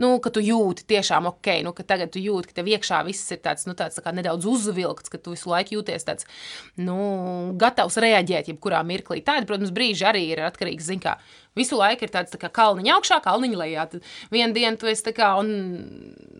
nu, 0.00 0.14
ka 0.24 0.32
tu 0.32 0.40
jūti 0.40 0.86
tiešām 0.88 1.28
ok, 1.28 1.50
nu, 1.66 1.74
ka 1.76 1.84
tagad 1.86 2.12
tu 2.14 2.22
jūti, 2.22 2.50
ka 2.50 2.56
tev 2.60 2.70
iekšā 2.72 3.02
viss 3.06 3.34
ir 3.34 3.40
tāds, 3.44 3.66
nu, 3.68 3.76
tāds 3.76 4.00
tā 4.00 4.14
nedaudz 4.16 4.48
uzvilkts, 4.48 5.12
ka 5.12 5.20
tu 5.20 5.34
visu 5.34 5.52
laiku 5.52 5.76
jūties 5.76 6.08
tāds, 6.08 6.28
nu, 6.80 6.96
gatavs 7.60 8.00
reaģēt 8.00 8.48
jebkurā 8.54 8.80
mirklī. 8.88 9.20
Tādi, 9.26 9.48
protams, 9.50 9.74
brīži 9.76 10.08
arī 10.08 10.24
ir 10.32 10.44
atkarīgi, 10.48 10.86
zin 10.86 11.04
kā, 11.04 11.18
visu 11.58 11.78
laiku 11.78 12.06
ir 12.06 12.12
tāds 12.14 12.34
tā 12.34 12.40
kā 12.40 12.50
kalniņa 12.60 12.96
augšā, 12.96 13.20
kalniņa 13.24 13.60
lejā. 13.62 13.86
Tad 13.92 14.10
vienu 14.34 14.56
dienu 14.56 14.80
tu 14.80 14.90
esi 14.90 15.06
tā 15.08 15.14
kā, 15.16 15.32
un 15.40 15.50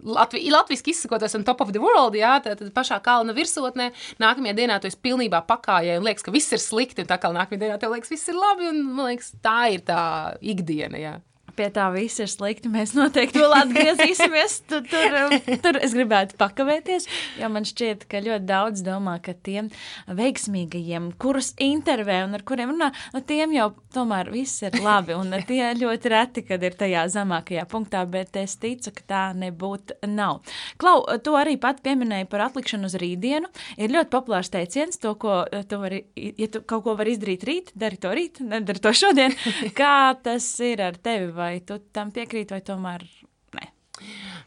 Latvi, 0.00 0.40
latviski 0.48 0.94
izsakoties, 0.94 1.34
on 1.36 1.44
top 1.44 1.60
of 1.60 1.74
the 1.74 1.80
world, 1.82 2.14
jā, 2.16 2.38
tad, 2.40 2.62
pašā 2.72 2.96
kalna 3.04 3.34
virsotnē, 3.36 3.90
nākamajā 4.22 4.54
dienā 4.56 4.78
tu 4.80 4.88
esi 4.88 4.96
pilnībā 4.96 5.42
pakājai 5.44 5.98
un 6.00 6.06
liekas, 6.08 6.24
ka 6.24 6.32
viss 6.32 6.54
ir 6.56 6.62
slikti, 6.62 7.04
un 7.04 7.10
tā 7.10 7.18
kā 7.20 7.28
nākamajā 7.34 7.66
dienā 7.66 7.76
tev 7.82 7.92
liekas, 7.92 8.12
viss 8.14 8.32
ir 8.32 8.38
labi, 8.38 8.70
un 8.70 8.80
man 8.96 9.10
liekas, 9.10 9.34
tā 9.44 9.58
ir 9.74 9.84
tā 9.84 10.00
ikdiena, 10.40 11.00
jā. 11.00 11.18
Pie 11.60 11.68
tā 11.74 11.90
viss 11.92 12.22
ir 12.22 12.30
slikti. 12.30 12.70
Mēs 12.72 12.94
noteikti 12.96 13.42
vēl 13.42 13.54
atgriezīsimies. 13.60 14.56
Tur, 14.70 14.84
tur, 14.88 15.36
tur 15.60 15.78
es 15.84 15.94
gribētu 15.96 16.38
pakavēties, 16.40 17.06
jo 17.40 17.50
man 17.52 17.66
šķiet, 17.68 18.06
ka 18.10 18.22
ļoti 18.24 18.48
daudz 18.48 18.84
domā, 18.86 19.18
ka 19.24 19.34
tiem 19.36 19.68
veiksmīgajiem, 20.08 21.12
kurus 21.20 21.52
intervē 21.60 22.22
un 22.26 22.38
ar 22.38 22.44
kuriem 22.46 22.72
runā, 22.74 22.90
no 23.14 23.22
tiem 23.26 23.52
jau 23.56 23.70
tomēr 23.94 24.30
viss 24.32 24.62
ir 24.64 24.78
labi. 24.80 25.16
Un 25.18 25.34
tie 25.48 25.62
ļoti 25.76 26.12
reti, 26.12 26.44
kad 26.46 26.62
ir 26.64 26.76
tajā 26.78 27.04
zemākajā 27.12 27.66
punktā, 27.70 28.04
bet 28.08 28.38
es 28.40 28.56
ticu, 28.60 28.94
ka 28.96 29.06
tā 29.10 29.24
nebūtu 29.36 29.98
nav. 30.08 30.40
Klau, 30.80 31.02
tu 31.24 31.36
arī 31.38 31.56
pat 31.60 31.82
pieminēji 31.84 32.28
par 32.30 32.46
atlikšanu 32.48 32.88
uz 32.88 32.96
rītdienu. 33.00 33.50
Ir 33.80 33.92
ļoti 33.94 34.12
populārs 34.12 34.52
teiciens, 34.52 35.00
to, 35.02 35.14
ko 35.20 35.42
tu 35.68 35.80
vari, 35.82 36.04
ja 36.16 36.48
tu 36.52 36.62
kaut 36.64 36.86
ko 36.86 36.96
vari 36.98 37.16
izdarīt 37.16 37.46
rīt, 37.48 37.72
dari 37.78 38.00
to 38.00 38.14
rīt, 38.16 38.40
nedari 38.44 38.82
to 38.82 38.94
šodien. 38.96 39.36
Kā 39.80 40.14
tas 40.22 40.46
ir 40.64 40.82
ar 40.84 40.98
tevi? 41.00 41.30
Vai 41.34 41.49
tu 41.66 41.80
tam 41.94 42.12
piekrīti, 42.14 42.54
vai 42.56 42.62
tomēr? 42.64 43.04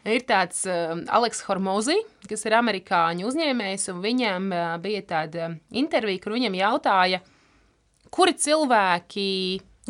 Ir 0.03 0.23
tāds 0.27 0.63
uh, 0.67 0.97
Aleks 1.15 1.43
Hormozi, 1.47 1.95
kas 2.27 2.41
ir 2.47 2.55
amerikāņu 2.57 3.27
uzņēmējs, 3.29 3.85
un 3.93 4.01
viņam 4.03 4.49
uh, 4.51 4.63
bija 4.83 5.03
tāda 5.13 5.53
intervija, 5.79 6.19
kur 6.23 6.35
viņam 6.35 6.57
jautāja, 6.57 7.21
kuri 8.13 8.35
cilvēki, 8.35 9.27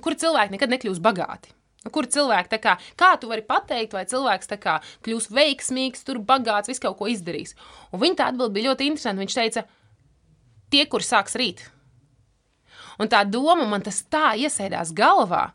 kuri 0.03 0.19
cilvēki 0.21 0.55
nekad 0.57 0.73
nekļūs 0.75 1.01
bagāti. 1.03 1.55
Kur 1.91 2.07
cilvēki 2.07 2.51
tā 2.53 2.59
kā, 2.63 2.77
kā 2.99 3.09
tu 3.19 3.27
vari 3.31 3.43
pateikt, 3.43 3.95
vai 3.95 4.05
cilvēks 4.07 4.51
tā 4.53 4.59
kā 4.61 4.77
kļūs 5.03 5.27
veiksmīgs, 5.35 6.05
tur 6.07 6.21
bagāts, 6.23 6.71
visu 6.71 6.85
kaut 6.85 6.99
ko 7.01 7.09
izdarīs. 7.11 7.57
Un 7.91 8.03
viņa 8.03 8.19
tā 8.19 8.29
atbild 8.31 8.53
bija 8.55 8.69
ļoti 8.69 8.87
interesanta. 8.87 9.19
Viņš 9.19 9.35
teica, 9.35 9.65
tie, 10.71 10.85
kur 10.87 11.03
sāks 11.03 11.35
rīt. 11.39 11.65
Un 13.01 13.09
tā 13.11 13.25
doma 13.27 13.65
man 13.67 13.83
tas 13.83 13.99
tā 14.07 14.31
iesēdās 14.39 14.93
galvā, 14.95 15.49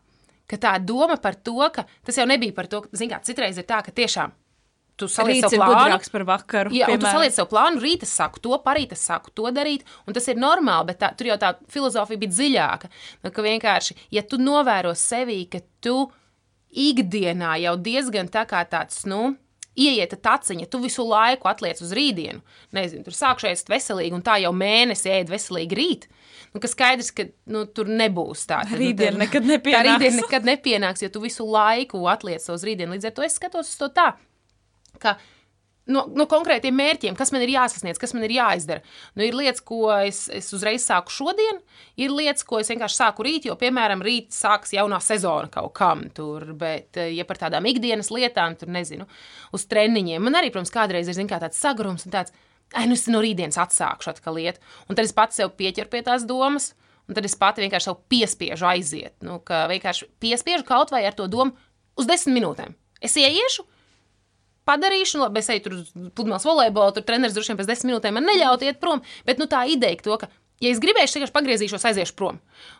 ka 0.49 0.59
tā 0.61 0.75
doma 0.81 1.19
par 1.21 1.37
to, 1.37 1.57
ka 1.73 1.85
tas 2.05 2.17
jau 2.17 2.27
nebija 2.29 2.55
par 2.57 2.69
to, 2.71 2.83
ka, 2.85 2.93
zin 2.97 3.11
kā, 3.11 3.21
citreiz 3.25 3.59
ir 3.59 3.67
tā, 3.69 3.81
ka 3.85 3.93
tiešām 3.95 4.33
tu 4.99 5.07
saliec 5.07 5.45
savu 5.45 5.63
plānu. 5.63 5.97
par 6.11 6.25
vakaru. 6.27 6.73
Jā, 6.75 6.89
tu 6.91 7.07
saliec 7.07 7.35
savu 7.35 7.49
plānu, 7.53 7.81
rīt 7.83 8.03
es 8.03 8.13
saku 8.19 8.41
to, 8.43 8.57
parīt 8.63 8.93
es 8.95 9.03
saku 9.07 9.31
to 9.35 9.47
darīt, 9.55 9.85
un 10.05 10.17
tas 10.17 10.27
ir 10.27 10.39
normāli, 10.39 10.89
bet 10.91 10.99
tā, 11.03 11.11
tur 11.15 11.31
jau 11.31 11.37
tā 11.39 11.53
filozofija 11.71 12.19
bija 12.19 12.35
dziļāka. 12.35 12.89
Nu, 13.23 13.33
ka 13.35 13.45
vienkārši, 13.45 13.95
ja 14.15 14.25
tu 14.27 14.41
novēro 14.41 14.91
sevi, 14.97 15.41
ka 15.51 15.63
tu 15.83 16.09
ikdienā 16.69 17.55
jau 17.63 17.77
diezgan 17.79 18.29
tā 18.31 18.43
kā 18.49 18.65
tāds, 18.69 19.05
nu, 19.09 19.37
ieiet 19.79 20.13
taciņa, 20.23 20.67
tu 20.71 20.81
visu 20.83 21.05
laiku 21.07 21.49
atliec 21.51 21.79
uz 21.83 21.93
rītdienu. 21.95 22.43
Nezinu, 22.75 23.05
tur 23.07 23.15
sākšu 23.15 23.49
ēst 23.51 23.71
veselīgi, 23.71 24.15
un 24.17 24.25
tā 24.25 24.37
jau 24.43 24.51
mēnesi 24.55 25.11
ēd 25.13 25.31
veselīgi 25.31 25.79
rīt. 25.79 26.07
Nu, 26.53 26.61
kas 26.63 26.73
skaidrs, 26.73 27.11
ka 27.15 27.27
nu, 27.53 27.65
tur 27.71 27.89
nebūs 27.91 28.47
tā. 28.49 28.61
Rītdiena 28.69 29.17
nu, 29.17 29.23
nekad 29.23 29.45
nepienāks. 29.47 29.77
Tā 29.77 29.83
rītdiena 29.87 30.21
nekad 30.23 30.47
nepienāks, 30.49 31.03
jo 31.05 31.11
tu 31.13 31.23
visu 31.23 31.45
laiku 31.45 32.01
atliec 32.09 32.45
uz 32.49 32.65
rītdienu. 32.65 32.95
Līdz 32.95 33.11
ar 33.11 33.17
to 33.17 33.27
es 33.27 33.37
skatos 33.37 33.69
uz 33.69 33.77
to 33.81 33.91
tā, 33.93 34.11
ka 35.01 35.15
no, 35.91 36.03
no 36.15 36.25
konkrētiem 36.29 36.75
mērķiem, 36.77 37.17
kas 37.17 37.33
man 37.33 37.43
ir 37.43 37.53
jāsasniedz, 37.55 37.99
kas 38.01 38.13
man 38.15 38.25
ir 38.27 38.33
jāizdara. 38.37 38.83
Nu, 39.17 39.25
ir 39.25 39.37
lietas, 39.37 39.63
ko 39.65 39.89
es, 39.95 40.23
es 40.33 40.49
uzreiz 40.55 40.85
sāku 40.85 41.13
šodien, 41.13 41.61
ir 41.99 42.13
lietas, 42.15 42.45
ko 42.47 42.61
es 42.61 42.71
vienkārši 42.71 42.99
sāku 43.01 43.25
rīt, 43.27 43.47
jo, 43.49 43.57
piemēram, 43.59 44.03
rīt 44.05 44.33
sāks 44.35 44.73
jaunā 44.75 45.01
sezona 45.03 45.49
kaut 45.53 45.73
kam 45.77 46.05
tur. 46.15 46.51
Bet, 46.59 46.97
eh, 46.97 47.13
ja 47.17 47.25
par 47.29 47.41
tādām 47.41 47.67
ikdienas 47.69 48.11
lietām, 48.13 48.57
tur 48.59 48.71
nezinu, 48.73 49.07
uz 49.55 49.65
treniņiem, 49.69 50.23
man 50.23 50.39
arī, 50.39 50.53
protams, 50.53 50.73
kādreiz 50.73 51.09
ir 51.09 51.25
kā, 51.29 51.41
tāds 51.41 51.59
sagrums 51.59 52.05
un 52.07 52.15
tāds. 52.15 52.35
Ai, 52.77 52.85
nu 52.85 52.93
es 52.93 53.07
no 53.09 53.17
rītdienas 53.23 53.57
atsākšu 53.57 54.11
atkal 54.11 54.35
lietu. 54.37 54.61
Un 54.85 54.97
tad 54.97 55.07
es 55.07 55.15
pats 55.17 55.39
sev 55.39 55.55
pieķeru 55.57 55.89
pie 55.89 56.03
tās 56.05 56.21
domas, 56.29 56.75
un 57.09 57.17
tad 57.17 57.25
es 57.25 57.33
pati 57.33 57.63
vienkārši 57.63 57.89
sev 57.89 57.97
piespiežu 58.13 58.67
aiziet. 58.69 59.15
Nu, 59.25 59.39
ka 59.41 59.63
vienkārši 59.71 60.05
piespiežu 60.21 60.67
kaut 60.67 60.93
vai 60.93 61.01
ar 61.09 61.17
to 61.17 61.25
domu 61.25 61.57
uz 61.97 62.05
desmit 62.05 62.37
minūtēm. 62.37 62.75
Es 63.01 63.17
ieiešu, 63.17 63.65
padarīšu, 64.69 65.17
nu, 65.17 65.25
labi, 65.25 65.41
es 65.41 65.49
eju 65.51 65.65
tur 65.65 65.77
uz 65.79 65.89
pludmales 66.15 66.45
volejbolu, 66.47 66.93
tur 66.95 67.05
treneris 67.07 67.35
droši 67.35 67.53
vien 67.53 67.59
pēc 67.59 67.71
desmit 67.71 67.91
minūtēm 67.91 68.15
man 68.15 68.29
neļaut 68.29 68.63
iet 68.67 68.79
prom, 68.81 69.01
bet 69.27 69.41
nu, 69.41 69.49
tā 69.49 69.65
ideja 69.71 69.99
to, 70.05 70.19
ka, 70.21 70.29
ja 70.63 70.71
es 70.73 70.81
gribēšu, 70.83 71.17
vienkārši 71.17 71.35
pagriezīšos, 71.35 71.87
aiziešu 71.89 72.15
prom. 72.19 72.39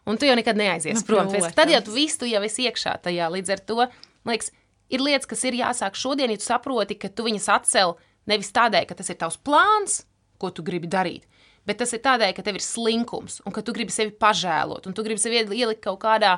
Un 0.10 0.20
tu 0.22 0.30
jau 0.30 0.38
nekad 0.38 0.60
neaizies 0.60 1.02
nu, 1.02 1.06
prom. 1.08 1.32
Protams. 1.32 1.56
Tad 1.58 1.72
jau 1.74 1.82
tu 1.86 1.96
visu 1.96 2.22
tu 2.22 2.30
jau 2.30 2.44
esi 2.46 2.68
iekšā 2.70 3.00
tajā. 3.06 3.30
Līdz 3.34 3.56
ar 3.56 3.64
to, 3.72 3.88
liekas, 4.30 4.54
ir 4.94 5.04
lietas, 5.06 5.30
kas 5.30 5.46
ir 5.48 5.58
jāsāk 5.60 5.98
šodien, 6.00 6.32
ja 6.34 6.40
tu 6.40 6.48
saproti, 6.48 6.98
ka 7.00 7.12
tu 7.14 7.26
viņas 7.28 7.50
atcel 7.56 7.96
nevis 8.30 8.52
tādēļ, 8.56 8.88
ka 8.90 8.98
tas 9.00 9.12
ir 9.12 9.20
tavs 9.22 9.40
plāns, 9.42 10.04
ko 10.40 10.52
tu 10.56 10.64
gribi 10.66 10.90
darīt, 10.92 11.26
bet 11.68 11.80
tas 11.82 11.94
ir 11.96 12.04
tādēļ, 12.06 12.34
ka 12.38 12.46
tev 12.46 12.60
ir 12.60 12.66
slinkums 12.66 13.40
un 13.46 13.56
ka 13.56 13.64
tu 13.66 13.76
gribi 13.76 13.94
sevi 13.94 14.14
pažēlot 14.16 14.88
un 14.90 14.96
tu 14.96 15.06
gribi 15.06 15.22
sevi 15.22 15.42
ielikt 15.44 15.84
kaut 15.84 16.00
kādā 16.04 16.38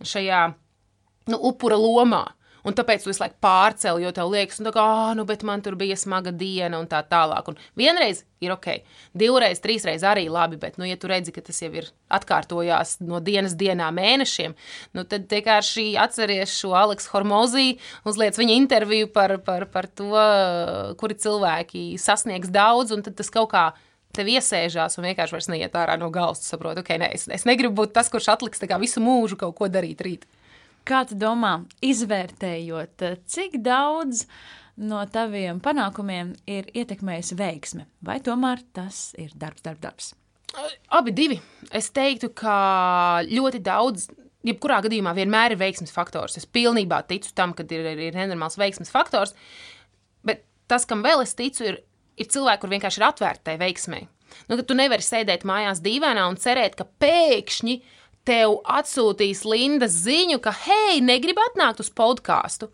šajā 0.00 0.42
nu, 1.30 1.40
upura 1.50 1.78
lomā. 1.80 2.24
Un 2.66 2.76
tāpēc 2.76 3.04
tu 3.04 3.10
visu 3.10 3.22
laiku 3.22 3.38
pārcēli, 3.42 4.04
jo 4.04 4.12
tev 4.16 4.30
liekas, 4.32 4.60
nu, 4.64 4.72
kā, 4.74 4.84
ah, 4.84 5.12
nu, 5.16 5.24
bet 5.28 5.44
man 5.46 5.62
tur 5.64 5.76
bija 5.80 5.96
smaga 5.98 6.32
diena 6.34 6.80
un 6.80 6.88
tā 6.90 7.00
tālāk. 7.08 7.48
Un 7.48 7.58
vienreiz 7.78 8.24
ir 8.44 8.52
ok, 8.54 8.68
divreiz, 9.16 9.60
trīsreiz 9.64 10.04
arī 10.06 10.26
labi, 10.32 10.58
bet, 10.60 10.78
nu, 10.80 10.86
ja 10.88 10.98
tu 11.00 11.10
redzi, 11.10 11.32
ka 11.32 11.44
tas 11.44 11.60
jau 11.60 11.70
ir 11.76 11.90
atkārtojās 12.12 12.98
no 13.04 13.20
dienas 13.24 13.56
dienā 13.60 13.90
mēnešiem, 13.96 14.56
nu, 14.96 15.04
tad 15.08 15.28
vienkārši 15.32 15.92
atceries 16.00 16.54
šo 16.56 16.74
Aleksu 16.78 17.12
Hormozī, 17.14 17.68
uzliec 18.08 18.38
viņa 18.40 18.56
interviju 18.56 19.12
par, 19.12 19.38
par, 19.44 19.68
par 19.72 19.88
to, 19.88 20.10
kuri 21.00 21.20
cilvēki 21.20 21.84
sasniegs 22.00 22.52
daudz, 22.52 22.96
un 22.96 23.04
tad 23.06 23.16
tas 23.20 23.32
kaut 23.32 23.52
kā 23.54 23.70
tev 24.16 24.30
iesēžās 24.30 24.98
un 24.98 25.06
vienkārši 25.06 25.36
vairs 25.36 25.48
neiet 25.52 25.76
ārā 25.78 25.96
no 26.00 26.10
galvas. 26.12 26.42
Tu 26.42 26.50
saproti, 26.50 26.82
ok, 26.82 26.96
nē, 27.02 27.12
es, 27.16 27.28
es 27.30 27.46
negribu 27.48 27.82
būt 27.82 27.94
tas, 27.96 28.10
kurš 28.12 28.32
atliks 28.34 28.62
visu 28.80 29.02
mūžu 29.04 29.38
kaut 29.38 29.56
ko 29.58 29.70
darīt 29.70 30.02
rīt. 30.02 30.26
Kā 30.88 31.02
tu 31.08 31.16
domā, 31.18 31.60
izvērtējot, 31.84 33.04
cik 33.28 33.58
daudz 33.64 34.24
no 34.80 35.02
taviem 35.12 35.60
panākumiem 35.62 36.32
ir 36.48 36.70
ietekmējis 36.72 37.34
veiksme, 37.36 37.84
vai 38.04 38.18
tomēr 38.24 38.62
tas 38.76 39.10
ir 39.20 39.34
darbs, 39.36 39.64
darbs, 39.66 39.82
darbs? 39.84 40.10
Abi 40.96 41.12
divi. 41.14 41.36
Es 41.76 41.90
teiktu, 41.94 42.32
ka 42.34 42.54
ļoti 43.28 43.60
daudz, 43.62 44.08
jebkurā 44.46 44.80
gadījumā, 44.86 45.12
vienmēr 45.14 45.54
ir 45.54 45.60
veiksmes 45.60 45.92
faktors. 45.94 46.38
Es 46.40 46.48
pilnībā 46.48 47.02
ticu 47.06 47.34
tam, 47.36 47.52
ka 47.54 47.66
ir, 47.68 47.92
ir 48.08 48.16
nenormāls 48.16 48.58
veiksmes 48.58 48.90
faktors, 48.90 49.36
bet 50.26 50.42
tas, 50.70 50.88
kam 50.88 51.04
vēl 51.06 51.22
es 51.26 51.36
ticu, 51.38 51.68
ir, 51.68 51.82
ir 52.16 52.32
cilvēki, 52.32 52.64
kur 52.64 52.72
vienkārši 52.72 53.02
ir 53.02 53.08
atvērti 53.12 53.46
tai 53.50 53.60
veiksmei. 53.60 54.08
Nu, 54.48 54.56
tu 54.62 54.74
nevari 54.78 55.04
sēdēt 55.04 55.44
mājās 55.46 55.82
dīvainā 55.84 56.24
un 56.30 56.38
cerēt, 56.40 56.76
ka 56.78 56.86
pēkšņi 57.02 57.78
uh, 57.78 57.96
tev 58.28 58.58
atsūtīs 58.68 59.44
Linda 59.48 59.88
ziņu, 59.90 60.40
ka, 60.44 60.52
hei, 60.66 61.00
negribi 61.04 61.42
atnākt 61.50 61.82
uz 61.84 61.90
podkāstu. 61.92 62.70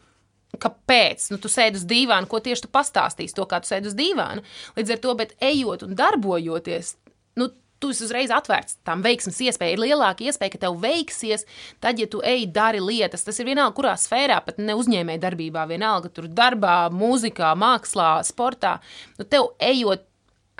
Kāpēc? 0.57 1.29
Nu, 1.33 1.39
tu 1.43 1.51
sēdi 1.53 1.81
uz 1.81 1.85
dīvāna, 1.89 2.29
ko 2.31 2.41
tieši 2.41 2.65
tu 2.65 2.73
pastāstīsi, 2.73 3.35
to, 3.37 3.45
kā 3.49 3.61
tu 3.61 3.69
sēdi 3.69 3.91
uz 3.91 3.97
dīvāna. 3.99 4.45
Līdz 4.79 4.95
ar 4.95 5.03
to, 5.05 5.15
bet 5.19 5.35
ejot 5.45 5.85
un 5.85 5.97
darbojoties, 5.99 6.95
nu, 7.37 7.51
tu 7.83 7.91
esi 7.93 8.07
uzreiz 8.07 8.33
atvērts 8.33 8.79
tam 8.87 9.03
veiksmes 9.05 9.39
iespējai. 9.47 9.77
Ir 9.77 9.83
lielāka 9.83 10.25
iespēja, 10.25 10.55
ka 10.55 10.63
tev 10.65 10.79
veiksies, 10.81 11.45
tad, 11.85 12.01
ja 12.01 12.09
tu 12.11 12.23
ej, 12.25 12.47
dari 12.53 12.81
lietas. 12.81 13.27
Tas 13.27 13.39
ir 13.41 13.51
vienalga, 13.51 13.75
kurā 13.77 13.95
sfērā, 14.01 14.41
pat 14.47 14.61
ne 14.63 14.77
uzņēmē 14.79 15.19
darbībā, 15.23 15.67
vienalga, 15.69 16.11
tur 16.13 16.31
darbā, 16.33 16.79
mūzikā, 16.95 17.53
mākslā, 17.61 18.15
sportā. 18.27 18.79
Nu, 19.21 19.29
tev 19.29 19.53
ejot, 19.61 20.07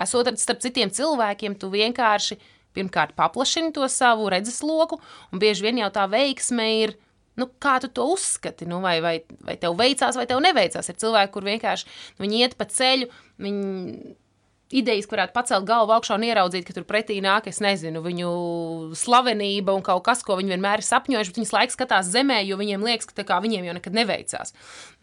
esot 0.03 0.29
starp 0.37 0.61
citiem 0.61 0.93
cilvēkiem, 0.93 1.57
tu 1.57 1.71
vienkārši 1.73 2.37
pirmkārt 2.77 3.17
paplašini 3.17 3.73
to 3.75 3.87
savu 3.91 4.29
redzesloku, 4.33 5.01
un 5.33 5.41
bieži 5.41 5.67
vien 5.67 5.81
jau 5.83 5.91
tā 5.93 6.07
veiksme 6.11 6.69
ir. 6.83 6.95
Nu, 7.37 7.45
kā 7.61 7.75
tu 7.83 7.89
to 7.93 8.07
uzskati? 8.09 8.65
Nu, 8.65 8.79
vai, 8.81 8.95
vai, 9.03 9.19
vai 9.45 9.53
tev 9.61 9.75
veicās, 9.77 10.17
vai 10.17 10.25
tev 10.29 10.39
neveicās? 10.41 10.87
Ir 10.89 10.97
cilvēki, 10.97 11.33
kur 11.35 11.45
vienkārši 11.45 11.85
nu, 11.89 12.23
viņi 12.23 12.39
iet 12.41 12.55
pa 12.57 12.65
ceļu, 12.65 13.11
viņi 13.45 14.15
idejas, 14.73 15.07
ka 15.07 15.15
varētu 15.15 15.35
pacelt 15.35 15.67
galvu 15.67 15.93
augšā 15.95 16.17
un 16.17 16.25
ieraudzīt, 16.27 16.65
ka 16.67 16.75
tur 16.75 16.85
pretī 16.87 17.17
nāk, 17.23 17.47
es 17.47 17.61
nezinu, 17.63 18.01
viņu 18.03 18.31
slavenība 18.99 19.75
un 19.75 19.83
kaut 19.85 20.03
kas, 20.05 20.23
ko 20.27 20.35
viņi 20.39 20.55
vienmēr 20.55 20.83
ir 20.83 20.87
sapņojuši, 20.87 21.31
bet 21.31 21.39
viņas 21.41 21.53
laiks 21.55 21.77
skatās 21.77 22.11
zemē, 22.11 22.41
jo 22.47 22.59
viņiem 22.59 22.83
liekas, 22.83 23.09
ka 23.11 23.25
kā, 23.27 23.39
viņiem 23.43 23.69
jau 23.69 23.77
nekad 23.77 23.95
neveicās. 23.95 24.53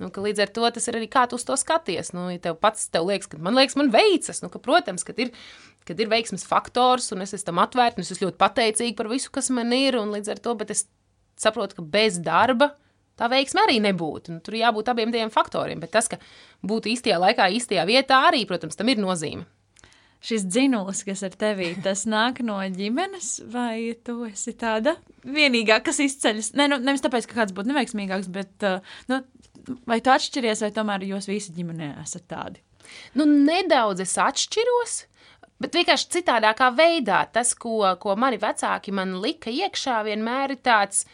Nu, 0.03 0.11
līdz 0.13 0.45
ar 0.45 0.53
to 0.57 0.73
tas 0.77 0.89
ir 0.91 1.01
arī 1.01 1.09
kā 1.13 1.25
tu 1.31 1.41
uz 1.41 1.47
to 1.49 1.57
skaties. 1.61 2.13
Nu, 2.17 2.29
ja 2.33 2.43
tev 2.45 2.59
pats 2.61 2.91
tev 2.93 3.09
liekas, 3.09 3.31
ka 3.33 3.41
man 3.41 3.57
liekas, 3.57 3.79
man 3.81 3.93
veicas, 3.95 4.43
nu, 4.45 4.53
ka, 4.53 4.61
protams, 4.63 5.07
ka 5.07 5.17
ir 5.17 5.33
kad 5.85 5.99
ir 6.01 6.09
veiksmes 6.09 6.47
faktors, 6.49 7.11
un 7.13 7.21
es 7.21 7.35
esmu 7.37 7.51
tam 7.51 7.59
atvērta, 7.61 8.01
un 8.01 8.07
es 8.07 8.13
esmu 8.15 8.31
ļoti 8.31 8.41
pateicīga 8.41 8.97
par 8.97 9.11
visu, 9.11 9.29
kas 9.33 9.51
man 9.53 9.73
ir, 9.77 9.99
līdz 10.01 10.33
ar 10.33 10.41
to, 10.41 10.55
es 10.73 10.87
saprotu, 11.41 11.77
ka 11.77 11.85
bez 11.85 12.17
darba 12.25 12.71
tā 13.21 13.29
veiksme 13.33 13.65
arī 13.65 13.81
nebūtu. 13.85 14.37
Nu, 14.37 14.43
tur 14.45 14.57
jābūt 14.59 14.91
abiem 14.93 15.13
tiem 15.15 15.33
faktoriem, 15.33 15.83
bet 15.83 15.95
tas, 15.95 16.09
ka 16.11 16.21
būt 16.67 16.89
īstajā 16.93 17.19
laikā, 17.23 17.51
īstajā 17.59 17.85
vietā, 17.89 18.25
arī, 18.31 18.45
protams, 18.49 18.79
tam 18.79 18.91
ir 18.93 19.03
nozīme. 19.03 19.47
Šis 20.25 20.47
dzinulis, 20.49 21.03
kas 21.05 21.21
ir 21.27 21.35
tevī, 21.37 21.71
tas 21.85 22.07
nāk 22.15 22.41
no 22.47 22.59
ģimenes, 22.75 23.33
vai 23.53 23.95
tu 24.07 24.23
esi 24.31 24.57
tāda 24.61 24.97
vienīgā, 25.25 25.83
kas 25.85 26.01
izceļas? 26.05 26.55
Ne, 26.59 26.69
nu, 26.73 26.81
nevis 26.81 27.05
tāpēc, 27.05 27.29
ka 27.29 27.43
kāds 27.43 27.57
būtu 27.57 27.73
neveiksmīgāks, 27.73 28.31
bet 28.33 28.69
uh, 28.69 28.95
nu, 29.13 29.21
vai 29.89 30.01
tu 30.05 30.15
atšķiries, 30.15 30.65
vai 30.65 30.73
tomēr 30.77 31.05
jūs 31.11 31.29
visi 31.29 31.53
ģimenē 31.57 31.97
esat 32.05 32.29
tādi? 32.33 32.65
Nu, 33.17 33.25
nedaudz 33.25 34.05
es 34.05 34.17
atšķiros, 34.21 35.03
Bet 35.63 35.77
vienkārši 35.79 36.11
citādākā 36.19 36.71
veidā 36.75 37.23
tas, 37.33 37.55
ko, 37.57 37.79
ko 38.03 38.17
mani 38.19 38.41
vecāki 38.43 38.93
man 38.95 39.15
lika 39.23 39.53
iekšā, 39.55 40.01
vienmēr 40.05 40.57
ir 40.57 40.61
tāds, 40.67 41.05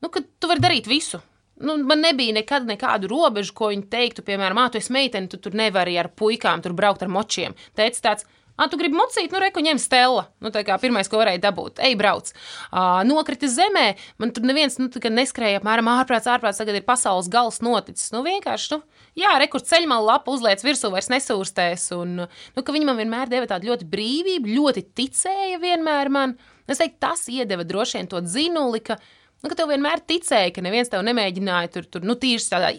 nu, 0.00 0.10
ka 0.12 0.22
tu 0.22 0.50
vari 0.50 0.62
darīt 0.64 0.88
visu. 0.88 1.20
Nu, 1.58 1.74
man 1.82 2.04
nebija 2.04 2.36
nekad 2.36 2.68
nekādu 2.68 3.10
robežu, 3.10 3.54
ko 3.56 3.72
viņi 3.72 3.88
teiktu, 3.90 4.22
piemēram, 4.26 4.60
ah, 4.62 4.68
tu 4.70 4.78
esi 4.78 4.94
meitene, 4.94 5.30
tu 5.30 5.40
tur 5.42 5.56
nevari 5.58 5.96
ar 5.98 6.10
puikām 6.14 6.62
tur 6.62 6.76
braukt 6.78 7.02
ar 7.02 7.10
močiem. 7.10 7.56
Teicis 7.78 8.04
tāds, 8.04 8.28
Ah, 8.58 8.66
tu 8.66 8.74
gribi 8.74 8.98
mocīt, 8.98 9.30
nu, 9.30 9.38
reku 9.38 9.62
ņem 9.62 9.78
stela. 9.78 10.24
Nu, 10.42 10.50
tā 10.50 10.64
kā 10.66 10.74
pirmais, 10.82 11.06
ko 11.06 11.20
varēja 11.20 11.38
dabūt, 11.44 11.78
ej, 11.86 11.94
brauc. 11.98 12.32
Uh, 12.72 13.04
nokrita 13.06 13.46
zemē, 13.46 13.92
man 14.18 14.32
tur 14.34 14.48
neviens 14.50 14.80
nu, 14.80 14.88
neskrēja 14.90 15.60
apmēram 15.60 15.86
ārprāts, 15.92 16.26
ārprāts, 16.26 16.58
tagad 16.58 16.80
ir 16.80 16.86
pasaules 16.86 17.30
gals 17.30 17.60
noticis. 17.62 18.10
Nu, 18.10 18.24
vienkārši, 18.26 18.72
nu, 18.74 18.80
jā, 19.22 19.36
rekur 19.38 19.62
ceļmala 19.62 20.16
lapa 20.16 20.34
uzliec 20.34 20.64
virsū, 20.66 20.90
vairs 20.90 21.06
nesūrstēs. 21.14 21.86
Un, 22.00 22.24
nu, 22.26 22.64
ka 22.66 22.74
viņi 22.74 22.90
man 22.90 22.98
vienmēr 22.98 23.30
deva 23.30 23.46
tādu 23.46 23.70
ļoti 23.70 23.86
brīvību, 23.94 24.50
ļoti 24.58 24.88
ticēja 24.98 25.62
vienmēr 25.62 26.10
man. 26.18 26.34
Es 26.66 26.82
teiktu, 26.82 26.98
tas 27.06 27.28
iedeva 27.30 27.62
droši 27.62 28.00
vien 28.00 28.10
to 28.10 28.26
dzinuli, 28.26 28.82
ka, 28.90 28.98
nu, 29.42 29.50
ka 29.50 29.58
tev 29.58 29.72
vienmēr 29.72 30.04
ticēja, 30.08 30.54
ka 30.54 30.64
neviens 30.64 30.90
tev 30.92 31.04
nemēģināja 31.06 31.74
tur, 31.74 31.90
tur 31.90 32.06
nu, 32.06 32.18
tīši 32.18 32.50
tādā 32.54 32.72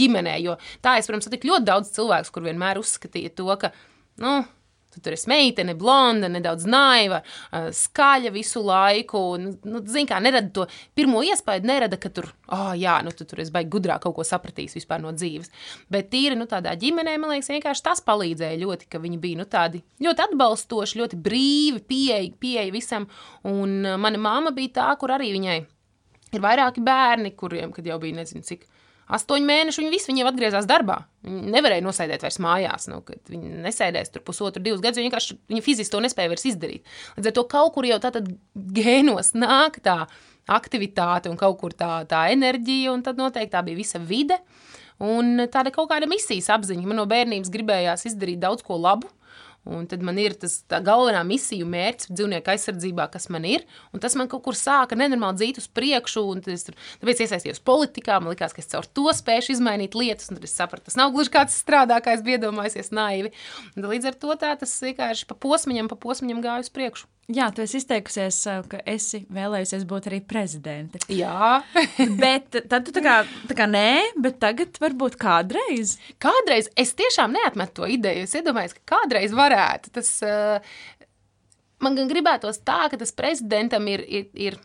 ģimenē. 0.00 0.38
Jo 0.44 0.56
tā 0.84 0.98
es, 1.00 1.08
protams, 1.08 1.28
satiku 1.28 1.52
ļoti 1.52 1.68
daudz 1.68 1.92
cilvēku, 1.96 2.34
kur 2.34 2.48
vienmēr 2.48 2.80
uzskatīja 2.80 3.34
to, 3.36 3.48
ka, 3.60 3.72
nu, 4.20 4.40
Tu 4.90 4.98
tur 4.98 5.14
esi 5.14 5.28
meitene, 5.30 5.76
blonda, 5.78 6.26
nedaudz 6.26 6.64
naiva, 6.66 7.20
skaļa 7.54 8.32
visu 8.34 8.58
laiku. 8.66 9.20
Nu, 9.38 9.52
nu, 9.70 9.82
Zini, 9.86 10.08
kā 10.10 10.18
nerada 10.18 10.50
to 10.50 10.64
pirmo 10.98 11.22
iespēju, 11.22 11.62
nerada, 11.70 11.98
ka 12.00 12.10
tur, 12.10 12.26
oh, 12.50 12.72
jā, 12.74 12.96
nu, 13.06 13.14
tu 13.14 13.22
tur 13.28 13.44
esi 13.44 13.54
baigi 13.54 13.70
gudrāk 13.70 14.02
kaut 14.02 14.16
ko 14.18 14.26
sapratījis 14.26 14.74
vispār 14.80 14.98
no 15.04 15.14
dzīves. 15.14 15.54
Bet 15.94 16.10
tīri 16.10 16.34
nu, 16.34 16.48
tādā 16.50 16.74
ģimenē, 16.80 17.14
man 17.22 17.36
liekas, 17.36 17.52
vienkārši 17.54 17.86
tas 17.86 18.02
palīdzēja 18.02 18.58
ļoti, 18.64 18.90
ka 18.90 18.98
viņi 19.02 19.22
bija 19.22 19.38
nu, 19.38 19.46
tādi 19.50 19.84
ļoti 20.02 20.26
atbalstoši, 20.26 21.04
ļoti 21.04 21.22
brīvi, 21.22 21.84
pieeja, 21.86 22.24
pieeja 22.42 22.74
visam. 22.74 23.06
Un 23.46 23.84
mana 23.94 24.18
mamma 24.18 24.50
bija 24.56 24.80
tā, 24.80 24.90
kur 24.98 25.14
arī 25.14 25.30
viņai 25.38 25.60
ir 26.34 26.44
vairāki 26.44 26.84
bērni, 26.84 27.34
kuriem, 27.38 27.72
kad 27.74 27.86
jau 27.86 27.98
bija 28.02 28.20
nezinu 28.20 28.46
cik 28.46 28.66
astoņi 29.10 29.46
mēneši, 29.46 29.82
viņi 29.82 29.92
visi 29.92 30.10
viņiem 30.10 30.28
atgriezās 30.30 30.68
darbā. 30.70 31.00
Viņi 31.26 31.52
nevarēja 31.54 31.84
nosēdēt 31.84 32.24
vairs 32.24 32.38
mājās. 32.42 32.86
Nu, 32.90 33.00
viņi 33.04 33.62
nesēdēs 33.66 34.12
tur 34.14 34.24
pusotru, 34.26 34.62
divus 34.62 34.82
gadus. 34.82 35.00
Viņi 35.00 35.10
vienkārši 35.10 35.38
viņi 35.50 35.64
fiziski 35.66 35.94
to 35.94 36.02
nespēja 36.04 36.32
vairs 36.32 36.46
izdarīt. 36.52 36.90
Līdz 37.18 37.30
ar 37.30 37.36
to 37.38 37.46
kaut 37.50 37.74
kur 37.74 37.88
jau 37.88 37.98
tādā 38.02 38.22
gēnos 38.54 39.34
nāk 39.38 39.80
tā 39.84 40.04
aktivitāte 40.50 41.30
un 41.30 41.38
kaut 41.40 41.58
kur 41.60 41.74
tā, 41.76 42.04
tā 42.10 42.26
enerģija, 42.34 42.94
un 42.94 43.04
tad 43.06 43.20
noteikti 43.20 43.54
tā 43.54 43.64
bija 43.66 43.78
visa 43.78 44.02
vide. 44.02 44.40
Un 45.00 45.46
tāda 45.48 45.72
kaut 45.72 45.88
kāda 45.90 46.08
misijas 46.10 46.50
apziņa. 46.52 46.84
Man 46.86 47.00
no 47.00 47.06
bērnības 47.08 47.52
gribējās 47.52 48.06
izdarīt 48.10 48.42
daudz 48.42 48.64
ko 48.66 48.76
labu, 48.76 49.08
Un 49.68 49.84
tad 49.84 50.00
man 50.00 50.16
ir 50.16 50.32
tas 50.40 50.54
galvenā 50.70 51.20
misija, 51.28 51.66
mērķis 51.68 52.08
dzīvnieku 52.14 52.48
aizsardzībā, 52.48 53.04
kas 53.12 53.28
man 53.32 53.44
ir. 53.44 53.66
Un 53.92 54.00
tas 54.00 54.16
man 54.16 54.30
kaut 54.30 54.42
kur 54.46 54.56
sāka 54.56 54.96
nenormāli 54.96 55.36
dzīt 55.36 55.60
uz 55.60 55.68
priekšu. 55.76 56.24
Es 56.48 56.64
tur, 56.64 56.78
tāpēc 57.02 57.20
iesaistījos 57.26 57.60
politikā. 57.68 58.16
Man 58.22 58.32
liekas, 58.32 58.56
ka 58.56 58.64
es 58.64 58.70
caur 58.72 58.88
to 58.88 59.12
spēšu 59.16 59.52
izmainīt 59.58 59.98
lietas. 59.98 60.32
Tad 60.32 60.48
es 60.48 60.56
sapratu, 60.56 60.88
tas 60.88 60.96
nav 60.96 61.12
gluži 61.12 61.34
kāds 61.36 61.60
strādā, 61.60 62.00
kā 62.00 62.16
es 62.16 62.24
biju 62.24 62.40
iedomājies, 62.40 62.88
naivi. 62.96 63.34
Un 63.76 63.90
līdz 63.92 64.14
ar 64.14 64.20
to 64.24 64.40
tā, 64.40 64.56
tas 64.64 64.72
vienkārši 64.86 65.28
pa 65.28 65.36
posmiņam, 65.44 65.92
pa 65.92 66.00
posmiņam 66.08 66.44
gāja 66.46 66.64
uz 66.64 66.72
priekšu. 66.72 67.10
Jā, 67.30 67.46
tu 67.54 67.62
esi 67.62 67.78
izteikusies, 67.78 68.38
ka 68.70 68.80
esi 68.90 69.20
vēlējusies 69.30 69.84
būt 69.90 70.08
arī 70.10 70.18
prezidente. 70.26 70.98
Jā, 71.14 71.60
bet 72.22 72.58
tad 72.70 72.88
tu 72.88 72.94
tā 72.96 73.02
kā, 73.04 73.16
tā 73.46 73.56
kā 73.58 73.68
nē, 73.70 74.16
bet 74.18 74.40
tagad 74.42 74.80
varbūt 74.82 75.18
kādreiz. 75.20 75.94
Kādreiz 76.22 76.70
es 76.80 76.94
tiešām 76.98 77.36
neatmetu 77.36 77.82
to 77.82 77.90
ideju. 77.98 78.26
Es 78.26 78.34
iedomājos, 78.38 78.74
ka 78.80 78.96
kādreiz 78.96 79.36
varētu. 79.36 79.92
Tas, 79.94 80.10
uh, 80.26 81.06
man 81.84 81.98
gan 81.98 82.10
gribētos 82.10 82.64
tā, 82.66 82.88
ka 82.90 82.98
tas 82.98 83.14
prezidentam 83.14 83.86
ir. 83.92 84.04
ir, 84.08 84.26
ir 84.34 84.58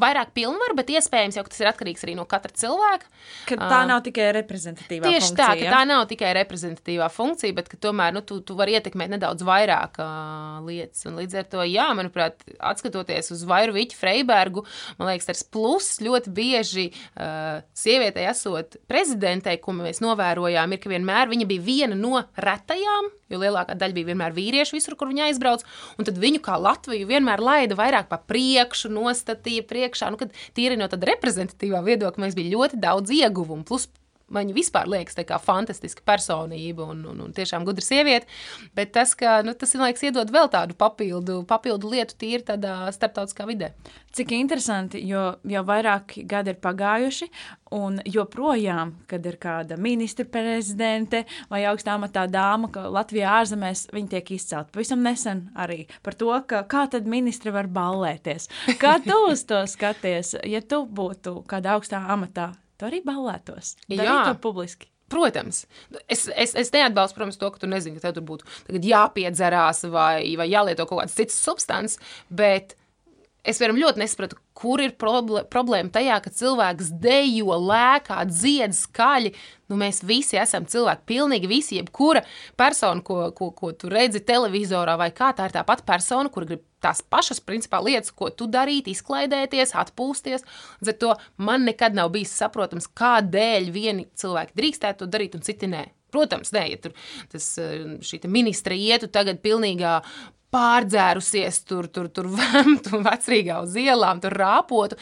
vairāk 0.00 0.32
pilnvaru, 0.36 0.76
bet 0.78 0.90
iespējams 0.92 1.38
jau 1.38 1.44
tas 1.46 1.60
ir 1.62 1.70
atkarīgs 1.70 2.04
arī 2.04 2.16
no 2.18 2.26
katra 2.28 2.52
cilvēka. 2.52 3.08
Ka 3.48 3.58
tā 3.60 3.80
nav 3.88 4.02
tikai 4.06 4.28
reprezentatīvā 4.36 5.08
tieši 5.08 5.30
funkcija. 5.30 5.48
Tieši 5.48 5.62
tā, 5.62 5.70
ka 5.70 5.72
tā 5.72 5.82
nav 5.88 6.04
tikai 6.10 6.32
reprezentatīvā 6.40 7.08
funkcija, 7.12 7.56
bet 7.56 7.72
tomēr 7.82 8.14
nu, 8.16 8.22
tu, 8.26 8.38
tu 8.46 8.56
vari 8.58 8.76
ietekmēt 8.76 9.14
nedaudz 9.16 9.46
vairāk 9.46 10.00
uh, 10.02 10.60
lietas. 10.66 11.06
Un 11.08 11.18
līdz 11.20 11.40
ar 11.40 11.50
to, 11.56 11.64
jā, 11.66 11.88
manuprāt, 11.96 12.44
atskatoties 12.60 13.32
uz 13.34 13.44
Vairu 13.48 13.76
Viķu 13.76 13.98
Freibergu, 13.98 14.66
man 15.00 15.12
liekas, 15.12 15.30
tas 15.32 15.44
plus 15.44 15.94
ļoti 16.04 16.32
bieži 16.36 16.88
uh, 16.92 17.62
sievietei 17.76 18.28
esot 18.30 18.78
prezidentei, 18.90 19.58
ko 19.62 19.76
mēs 19.76 20.04
novērojām, 20.04 20.76
ir, 20.76 20.82
ka 20.82 20.92
vienmēr 20.92 21.32
viņa 21.32 21.48
bija 21.48 21.68
viena 21.70 21.98
no 21.98 22.20
retajām 22.36 23.14
jo 23.32 23.40
lielākā 23.40 23.76
daļa 23.78 23.96
bija 23.96 24.10
vienmēr 24.12 24.34
vīrieši 24.36 24.76
visur, 24.76 24.96
kur 24.98 25.10
viņi 25.10 25.26
aizbrauc. 25.28 25.64
Un 25.98 26.08
tad 26.08 26.18
viņu 26.22 26.42
kā 26.44 26.58
Latviju 26.60 27.08
vienmēr 27.10 27.42
laida 27.42 27.78
vairāk 27.78 28.10
pa 28.10 28.20
priekšu, 28.22 28.90
nostatīja 28.94 29.66
priekšā. 29.86 30.10
Nu, 30.12 30.18
tīri 30.56 30.78
no 30.78 30.88
tāda 30.90 31.12
reprezentatīvā 31.12 31.82
viedokļa 31.86 32.24
mums 32.24 32.36
bija 32.36 32.54
ļoti 32.56 32.80
daudz 32.82 33.14
ieguvumu. 33.14 33.64
Plus 33.66 33.88
Man 34.26 34.50
vispār 34.50 34.88
liekas, 34.90 35.14
tā 35.14 35.22
kā 35.22 35.36
fantastiska 35.38 36.02
personība 36.06 36.88
un, 36.90 37.04
un, 37.06 37.20
un 37.28 37.34
tiešām 37.34 37.62
gudra 37.66 37.84
sieviete. 37.86 38.26
Bet 38.74 38.90
tas, 38.96 39.12
ka, 39.14 39.36
nu, 39.46 39.54
tas 39.54 39.76
liekas, 39.78 40.02
iedod 40.08 40.32
vēl 40.34 40.50
tādu 40.50 40.74
papildu, 40.78 41.44
papildu 41.46 41.92
lietu 41.92 42.16
tīri 42.18 42.42
tādā 42.48 42.88
starptautiskā 42.94 43.46
vidē. 43.46 43.70
Cik 44.16 44.34
interesanti, 44.34 45.04
jo 45.06 45.36
jau 45.46 45.62
vairāki 45.68 46.24
gadi 46.26 46.50
ir 46.50 46.58
pagājuši, 46.58 47.30
un 47.78 48.00
joprojām, 48.02 48.96
kad 49.06 49.30
ir 49.30 49.38
kāda 49.38 49.78
ministra 49.78 50.26
prezidente 50.26 51.22
vai 51.50 51.62
augstā 51.70 51.94
amatā 51.94 52.26
dāma, 52.26 52.72
ka 52.74 52.88
Latvijā 52.90 53.38
ārzemēs 53.44 53.86
viņi 53.94 54.12
tiek 54.16 54.34
izcelti. 54.40 54.74
Pavisam 54.74 55.06
nesen 55.06 55.46
arī 55.54 55.84
par 56.02 56.18
to, 56.18 56.34
ka 56.50 56.64
kā 56.66 56.88
tad 56.90 57.06
ministri 57.06 57.54
var 57.54 57.70
ballēties. 57.70 58.50
Kā 58.82 58.98
tu 59.06 59.22
uz 59.30 59.46
to 59.46 59.62
skaties, 59.70 60.34
ja 60.42 60.66
tu 60.66 60.82
būtu 60.86 61.44
kādā 61.46 61.78
augstā 61.78 62.02
amatā? 62.10 62.56
Tu 62.78 62.88
arī 62.88 63.02
ballētos. 63.06 63.74
Jā, 63.92 64.20
to 64.28 64.36
publiski. 64.42 64.90
Protams, 65.06 65.60
es, 66.10 66.24
es, 66.34 66.56
es 66.58 66.72
neatbalstu, 66.74 67.14
protams, 67.14 67.36
to, 67.38 67.50
ka 67.54 67.62
tu 67.62 67.68
nezini, 67.70 67.94
ka 67.94 68.08
tev 68.08 68.16
tur 68.16 68.24
būtu 68.26 68.80
jāpiedzerās 68.82 69.84
vai, 69.92 70.34
vai 70.38 70.48
jālieto 70.50 70.88
kaut 70.90 71.04
kāds 71.04 71.14
cits 71.14 71.36
substants, 71.46 72.00
bet 72.26 72.74
es 73.46 73.60
varam 73.62 73.78
ļoti 73.78 74.02
nesapratu, 74.02 74.38
kur 74.56 74.80
ir 74.82 74.94
problēma 74.98 75.92
tajā, 75.94 76.18
ka 76.24 76.32
cilvēks 76.34 76.90
dejo, 77.02 77.56
lēkā, 77.68 78.22
dzied 78.28 78.74
skaļi. 78.76 79.32
Nu, 79.70 79.78
mēs 79.80 80.02
visi 80.06 80.38
esam 80.40 80.66
cilvēki, 80.70 81.06
pilnīgi 81.10 81.50
visi. 81.50 81.78
Jebkura 81.80 82.22
persona, 82.58 83.02
ko, 83.06 83.30
ko, 83.36 83.50
ko 83.56 83.72
tu 83.76 83.90
redzi 83.92 84.22
televizorā, 84.26 84.96
vai 85.00 85.10
kā 85.14 85.32
tā 85.36 85.48
ir 85.48 85.56
tā 85.56 85.64
pati 85.66 85.86
persona, 85.88 86.30
kur 86.32 86.46
grib 86.48 86.64
tās 86.82 87.02
pašas 87.02 87.42
principā, 87.42 87.80
lietas, 87.82 88.14
ko 88.14 88.30
tu 88.30 88.48
darīt, 88.50 88.90
izklaidēties, 88.92 89.74
atpūsties. 89.82 90.46
Līdz 90.80 90.92
ar 90.92 90.98
to 91.02 91.12
man 91.42 91.66
nekad 91.66 91.96
nav 91.98 92.12
bijis 92.14 92.34
saprotams, 92.38 92.88
kādēļ 92.98 93.70
vieni 93.74 94.08
cilvēki 94.18 94.58
drīkstētu 94.58 95.02
to 95.02 95.10
darīt 95.10 95.38
un 95.38 95.46
citi 95.46 95.70
nē. 95.70 95.86
Protams, 96.14 96.52
nē, 96.54 96.62
ja 96.70 96.78
tur 96.80 96.94
tas, 97.32 97.48
eh, 97.58 97.98
šī 98.00 98.22
ministra 98.30 98.76
ietu 98.78 99.10
tagad 99.12 99.42
pilnīgā 99.42 99.98
pārdzērusies, 100.54 101.62
tur, 101.68 101.88
tur, 101.92 102.10
tur 102.12 102.28
vēmtu 102.32 103.00
vecrīgā 103.08 103.60
uz 103.64 103.76
ielām, 103.80 104.20
tur 104.24 104.36
rāpotu. 104.36 104.98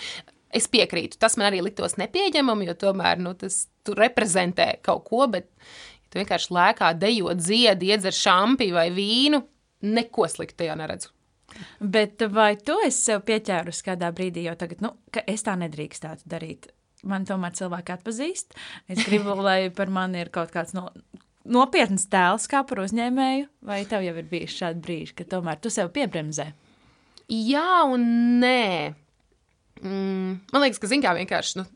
Es 0.55 0.69
piekrītu, 0.71 1.19
tas 1.19 1.35
man 1.37 1.49
arī 1.49 1.65
liktos 1.67 1.97
nepieņemami, 1.99 2.69
jo 2.71 2.77
tomēr 2.79 3.19
nu, 3.23 3.35
tas 3.39 3.65
reprezentē 3.91 4.77
kaut 4.87 5.03
ko, 5.09 5.27
bet 5.31 5.51
ja 5.51 6.13
tu 6.15 6.21
vienkārši 6.21 6.55
lēkā, 6.55 6.93
dejot, 6.95 7.43
dziedi, 7.43 7.91
iedzer 7.91 8.15
šampi 8.15 8.71
vai 8.75 8.87
vīnu, 8.95 9.43
neko 9.85 10.29
sliktu 10.31 10.63
tajā 10.63 10.79
neredzu. 10.79 11.11
Bet 11.79 12.23
vai 12.33 12.55
tu 12.59 12.77
esi 12.87 13.11
sev 13.11 13.25
pieķērus 13.27 13.83
kādā 13.87 14.11
brīdī, 14.15 14.47
jau 14.49 14.55
tagad, 14.59 14.81
nu, 14.83 14.95
ka 15.15 15.23
es 15.31 15.45
tā 15.47 15.55
nedrīkstētu 15.59 16.31
darīt? 16.31 16.71
Man 17.05 17.27
tomēr 17.29 17.53
cilvēki 17.55 17.93
atpazīst. 17.99 18.57
Es 18.89 19.05
gribu, 19.05 19.35
lai 19.47 19.69
par 19.75 19.93
mani 19.93 20.23
ir 20.25 20.33
kaut 20.35 20.55
kāds 20.55 20.75
no, 20.77 20.89
nopietns 21.45 22.09
tēls 22.13 22.49
kā 22.51 22.65
par 22.67 22.83
uzņēmēju, 22.85 23.49
vai 23.69 23.83
tev 23.89 24.05
jau 24.07 24.17
ir 24.17 24.29
bijis 24.31 24.57
šādi 24.59 24.85
brīži, 24.85 25.15
ka 25.19 25.29
tomēr 25.29 25.61
tu 25.63 25.73
sev 25.73 25.93
piebremzē? 25.95 26.51
Jā 27.29 27.85
un 27.89 28.05
nē. 28.43 28.93
Mm, 29.81 30.37
man 30.53 30.65
liekas, 30.65 30.81
ka 30.81 30.91
zini, 30.91 31.05
kā 31.05 31.15
vienkārši. 31.17 31.61
Nu, 31.61 31.67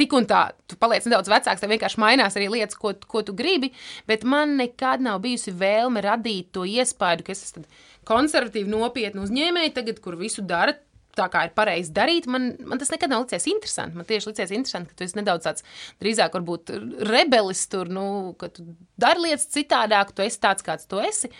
Tik 0.00 0.14
un 0.16 0.24
tā, 0.24 0.54
tu 0.64 0.78
paliec 0.80 1.04
nedaudz 1.04 1.28
vecāks, 1.28 1.60
tev 1.60 1.74
vienkārši 1.74 2.00
mainās 2.00 2.36
arī 2.38 2.46
lietas, 2.48 2.78
ko, 2.80 2.94
ko 3.04 3.20
tu 3.26 3.34
gribi. 3.36 3.68
Bet 4.08 4.22
man 4.24 4.54
nekad 4.56 5.02
nav 5.04 5.18
bijusi 5.20 5.52
vēlme 5.52 6.00
radīt 6.06 6.54
to 6.56 6.64
iespēju, 6.64 7.26
ka 7.26 7.34
es 7.34 7.42
esmu 7.50 7.66
konservatīvi 8.08 8.72
nopietni 8.72 9.20
uzņēmēji, 9.20 9.74
tagad, 9.76 10.00
kur 10.00 10.16
visu 10.16 10.40
dara 10.46 10.72
tā 11.16 11.26
kā 11.32 11.44
ir 11.46 11.54
pareizi 11.56 11.92
darīt, 11.96 12.28
man, 12.30 12.52
man 12.66 12.80
tas 12.80 12.92
nekad 12.92 13.12
nav 13.12 13.24
licies 13.24 13.48
interesanti. 13.50 13.98
Man 13.98 14.08
tieši 14.08 14.30
licies 14.30 14.54
interesanti, 14.56 14.90
ka 14.90 14.98
tu 14.98 15.06
esi 15.06 15.18
nedaudz 15.18 15.46
tāds 15.46 15.66
drīzāk, 16.02 16.34
varbūt 16.38 16.74
rebelis 17.10 17.66
tur, 17.72 17.90
nu, 17.92 18.06
ka 18.40 18.50
tu 18.54 18.66
dari 19.00 19.26
lietas 19.26 19.48
citādāk, 19.54 20.14
tu 20.14 20.26
esi 20.26 20.40
tāds, 20.42 20.66
kāds 20.66 20.90
tu 20.90 21.02
esi. 21.02 21.32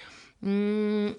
Mm. 0.45 1.17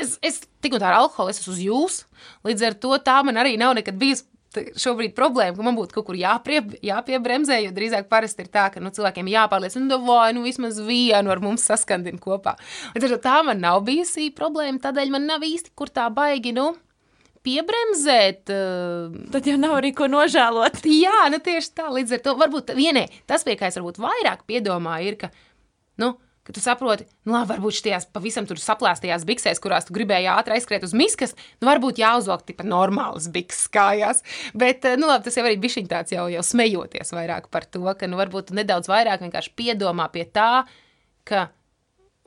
Es, 0.00 0.14
es 0.22 0.38
tik 0.62 0.76
un 0.76 0.82
tā 0.82 0.92
ar 0.92 1.00
alkoholu 1.00 1.32
esmu 1.32 1.52
uz 1.52 1.62
jums, 1.64 2.02
līdz 2.46 2.68
ar 2.68 2.76
to 2.82 2.94
tā 3.04 3.16
man 3.26 3.40
arī 3.40 3.56
nav 3.60 3.74
nekad 3.76 3.98
bijusi 4.00 4.28
šobrīd 4.50 5.14
problēma, 5.14 5.54
ka 5.54 5.64
man 5.64 5.76
būtu 5.78 5.94
kaut 5.94 6.08
kur 6.08 6.18
jāprie, 6.18 6.60
jāpiebremzē, 6.84 7.60
jo 7.64 7.74
drīzāk 7.74 8.08
parasti 8.10 8.44
ir 8.44 8.50
tā, 8.50 8.66
ka 8.74 8.82
nu, 8.82 8.90
cilvēkiem 8.94 9.30
jāpārliecina, 9.30 9.86
nu, 9.86 10.00
vai 10.06 10.32
nu 10.34 10.42
vismaz 10.42 10.80
vienu 10.82 11.30
ar 11.30 11.42
mums 11.42 11.66
saskandina 11.68 12.18
kopā. 12.22 12.56
Līdz 12.96 13.06
ar 13.06 13.14
to 13.14 13.20
tā 13.26 13.36
man 13.46 13.62
nav 13.62 13.82
bijusi 13.86 14.30
problēma, 14.34 14.82
tādēļ 14.82 15.14
man 15.14 15.28
nav 15.30 15.46
īsti 15.46 15.74
kur 15.78 15.92
tā 15.94 16.08
baigi, 16.14 16.54
nu, 16.56 16.72
piebremzēt. 17.46 18.50
Uh, 18.52 19.28
Tad 19.34 19.48
jau 19.48 19.58
nav 19.60 19.78
arī 19.80 19.92
ko 19.96 20.08
nožēlot. 20.10 20.82
jā, 21.04 21.28
nu 21.32 21.40
tieši 21.42 21.76
tā, 21.76 21.90
līdz 21.92 22.18
ar 22.18 22.24
to 22.24 22.34
varbūt 22.40 22.74
vienē, 22.78 23.06
tas, 23.30 23.46
pie 23.46 23.56
kā 23.60 23.70
es 23.70 23.78
varbūt 23.80 24.00
vairāk 24.02 24.44
piedomāju, 24.48 25.12
ir, 25.12 25.18
ka, 25.20 25.30
nu, 26.02 26.14
ka 26.46 26.54
tu 26.56 26.62
saproti, 26.64 27.06
nu, 27.28 27.34
labi, 27.34 27.52
varbūt 27.52 27.78
šajās 27.78 28.08
pavisam 28.14 28.48
tur 28.48 28.60
saplāstajās 28.60 29.24
biksēs, 29.28 29.60
kurās 29.62 29.86
tu 29.86 29.94
gribēji 29.96 30.30
ātri 30.32 30.56
aizskriet 30.56 30.84
uz 30.86 30.94
miskas, 30.96 31.36
nu, 31.60 31.68
varbūt 31.68 32.00
jāuzvelk 32.02 32.42
tipa 32.48 32.66
normālas 32.66 33.28
bikses 33.32 33.70
kājās. 33.72 34.24
Bet, 34.58 34.84
eh, 34.88 34.98
nu, 35.00 35.08
labi, 35.10 35.28
tas 35.28 35.38
jau 35.38 35.46
arī 35.46 35.60
bija 35.60 35.86
tāds 35.90 36.16
jau, 36.16 36.26
jau 36.32 36.44
smejoties 36.44 37.14
vairāk 37.16 37.48
par 37.54 37.68
to, 37.68 37.84
ka, 37.94 38.10
nu, 38.10 38.18
varbūt 38.20 38.54
nedaudz 38.56 38.90
vairāk 38.90 39.22
vienkārši 39.24 39.54
piedomā 39.56 40.10
pie 40.12 40.26
tā, 40.26 40.64
ka 41.28 41.48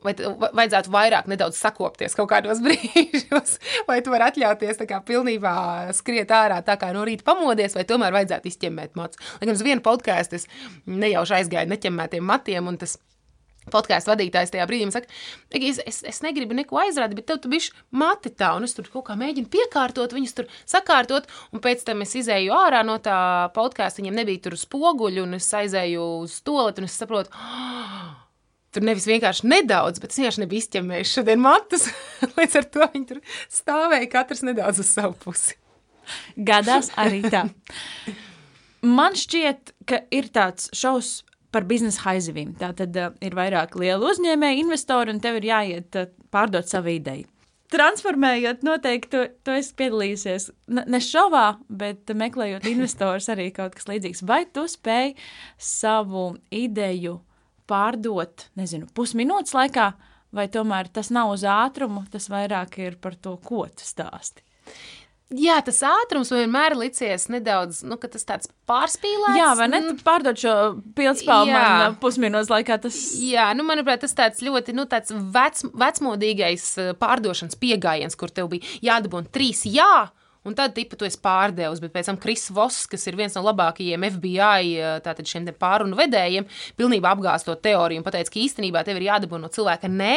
vai 0.04 0.14
vajadzētu 0.16 0.92
vairāk 0.94 1.30
nedaudz 1.30 1.58
sakopties 1.60 2.16
kaut 2.18 2.30
kādos 2.32 2.60
brīžos, 2.64 3.56
vai 3.88 4.00
tu 4.04 4.14
vari 4.14 4.28
atļauties 4.28 4.82
tā 4.82 4.88
kā 4.90 5.00
pilnībā 5.06 5.54
skriet 5.96 6.34
ārā 6.34 6.60
tā 6.66 6.78
kā 6.80 6.92
no 6.96 7.06
rīta 7.08 7.26
pamodies, 7.26 7.76
vai 7.78 7.86
tomēr 7.88 8.14
vajadzētu 8.14 8.52
izķemmēt 8.52 8.94
matus. 9.00 9.20
Lai 9.40 9.48
gan 9.48 9.56
uz 9.56 9.64
vienu 9.66 9.84
podkāstu 9.84 10.40
es 10.40 10.46
nejauši 10.86 11.40
aizgāju 11.40 11.72
neķemmētiem 11.72 12.24
matiem, 12.28 12.70
un 12.70 12.80
tas 12.80 12.98
podkāstu 13.72 14.12
vadītājs 14.12 14.52
tajā 14.52 14.66
brīdī 14.68 14.90
saka, 14.92 15.08
"Egi, 15.54 15.70
es, 15.72 15.80
es, 15.86 16.02
es 16.04 16.20
negribu 16.24 16.56
neko 16.56 16.80
aizrādīt, 16.82 17.16
bet 17.20 17.26
tev 17.30 17.40
tu 17.40 17.48
bišķi 17.52 17.72
mati 17.92 18.30
tā, 18.30 18.54
un 18.56 18.64
es 18.64 18.74
tur 18.76 18.88
kaut 18.92 19.06
kā 19.08 19.16
mēģinu 19.16 19.48
piekārtot, 19.48 20.12
viņus 20.12 20.36
tur 20.36 20.50
sakārtot, 20.66 21.28
un 21.52 21.64
pēc 21.64 21.84
tam 21.84 22.02
es 22.04 22.14
izēju 22.14 22.52
ārā 22.52 22.84
no 22.84 22.98
tā 22.98 23.50
podkāsta, 23.56 24.02
viņiem 24.02 24.20
nebija 24.20 24.44
tur 24.48 24.58
spoguļu, 24.60 25.24
un 25.24 25.40
es 25.40 25.48
aizēju 25.48 26.10
uz 26.24 26.40
stoleti, 26.42 26.84
un 26.84 26.90
es 26.90 26.98
saprotu, 27.00 27.32
Tur 28.74 28.82
nevis 28.82 29.06
vienkārši 29.06 29.46
nedaudz, 29.46 30.00
bet 30.02 30.10
es 30.10 30.18
vienkārši 30.18 30.42
nebiju 30.42 30.64
izķemmējis 30.64 31.12
šodien 31.18 31.42
matus. 31.42 31.86
Līdz 32.38 32.56
ar 32.58 32.70
to 32.74 32.88
viņi 32.94 33.10
tur 33.12 33.20
stāvēja 33.52 34.08
katrs 34.10 34.42
nedaudz 34.46 34.82
uz 34.82 34.90
savu 34.90 35.14
pusi. 35.22 35.54
Gadās 36.36 36.90
arī 37.00 37.22
tā. 37.30 37.46
Man 38.84 39.14
šķiet, 39.16 39.76
ka 39.88 40.02
ir 40.12 40.26
tāds 40.34 40.68
šaus 40.76 41.22
par 41.54 41.66
biznesa 41.68 42.02
haizivīm. 42.08 42.56
Tā 42.58 42.72
tad 42.76 42.96
uh, 42.98 43.12
ir 43.24 43.36
vairāk 43.38 43.76
lielu 43.78 44.10
uzņēmēju, 44.10 44.64
investoru, 44.64 45.14
un 45.14 45.22
tev 45.22 45.38
ir 45.38 45.48
jāiet 45.52 46.00
uh, 46.00 46.10
pārdot 46.34 46.68
savu 46.68 46.90
ideju. 46.96 47.28
Transformējot, 47.74 48.62
noteikti 48.66 49.10
tu, 49.10 49.20
tu 49.46 49.54
esi 49.54 49.72
piedalījusies 49.78 50.48
ne 50.70 51.00
šovā, 51.02 51.46
bet 51.70 52.10
meklējot 52.14 52.66
investorus 52.70 53.30
arī 53.32 53.48
kaut 53.54 53.74
kas 53.78 53.88
līdzīgs. 53.88 54.22
Vai 54.28 54.44
tu 54.46 54.66
spēj 54.70 55.14
savu 55.58 56.34
ideju 56.54 57.16
pārdot, 57.70 58.48
nezinu, 58.58 58.88
pusminūtes 58.96 59.54
laikā, 59.56 59.92
vai 60.34 60.48
tomēr 60.52 60.90
tas 60.92 61.12
nav 61.14 61.32
uz 61.36 61.46
ātrumu, 61.48 62.04
tas 62.12 62.28
vairāk 62.32 62.78
ir 62.82 62.98
par 63.00 63.16
to, 63.16 63.36
ko 63.42 63.64
tu 63.70 63.86
stāsti? 63.86 64.44
Jā, 65.34 65.56
tas 65.64 65.78
ātrums 65.88 66.28
vienmēr 66.30 66.74
licies 66.76 67.26
nedaudz, 67.32 67.80
nu, 67.88 67.96
ka 67.98 68.10
tas 68.12 68.26
tāds 68.28 68.50
pārspīlēts. 68.68 69.38
Jā, 69.38 69.48
vai 69.58 69.66
ne? 69.72 69.80
Tu 69.86 70.04
pārdod 70.04 70.38
šo 70.38 70.54
man 71.48 71.94
uh, 71.94 71.96
pusminūtes 72.02 72.52
laikā. 72.52 72.76
Tas... 72.84 72.98
Jā, 73.18 73.48
nu, 73.56 73.64
manuprāt, 73.66 74.02
tas 74.04 74.14
tāds 74.14 74.44
ļoti 74.44 74.76
nu, 74.76 74.84
tāds 74.90 75.14
vec, 75.34 75.64
vecmodīgais 75.80 76.66
eh, 76.82 76.92
pārdošanas 77.00 77.58
pieejams, 77.58 78.18
kur 78.20 78.30
tev 78.36 78.52
bija 78.52 78.68
jādabūna 78.92 79.32
trīs 79.34 79.64
jā. 79.66 80.10
Un 80.44 80.52
tad, 80.56 80.74
tipa, 80.76 80.96
tu 81.00 81.06
esi 81.08 81.16
pārdevis, 81.24 81.80
bet 81.80 81.92
pēc 81.94 82.10
tam 82.10 82.18
Kris 82.20 82.50
Voss, 82.52 82.84
kas 82.90 83.06
ir 83.08 83.16
viens 83.16 83.32
no 83.36 83.40
labākajiem 83.46 84.04
FBI 84.16 84.74
eh, 84.76 85.52
pārunu 85.56 85.96
vedējiem, 85.96 86.44
pilnībā 86.76 87.14
apgāz 87.14 87.46
to 87.46 87.54
teoriju 87.56 88.02
un 88.02 88.04
pateica, 88.04 88.32
ka 88.34 88.42
īstenībā 88.42 88.84
tev 88.84 89.00
ir 89.00 89.08
jādabūna 89.08 89.46
no 89.46 89.52
cilvēka 89.52 89.88
nē, 89.88 90.16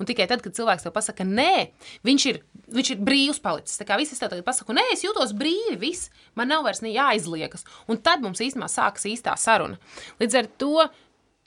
un 0.00 0.08
tikai 0.08 0.28
tad, 0.30 0.40
kad 0.44 0.56
cilvēks 0.56 0.86
tev 0.86 0.94
pasaka 0.96 1.26
nē, 1.28 1.68
viņš 2.08 2.28
ir, 2.32 2.40
viņš 2.72 2.92
ir 2.94 3.02
brīvs 3.04 3.42
palicis. 3.44 3.76
Tā 3.76 3.84
kā 3.88 3.98
viss 4.00 4.16
tev 4.16 4.32
tagad 4.32 4.46
pasaka, 4.46 4.76
nē, 4.76 4.86
es 4.94 5.04
jūtos 5.04 5.34
brīvi, 5.36 5.76
viss, 5.82 6.08
man 6.38 6.48
nav 6.52 6.64
vairs 6.64 6.80
ne 6.80 6.94
jāizliekas. 6.94 7.66
Un 7.92 8.00
tad 8.00 8.24
mums 8.24 8.40
īstenībā 8.40 8.70
sākas 8.72 9.04
īstā 9.12 9.36
saruna. 9.40 9.76
Līdz 10.22 10.40
ar 10.40 10.48
to 10.56 10.86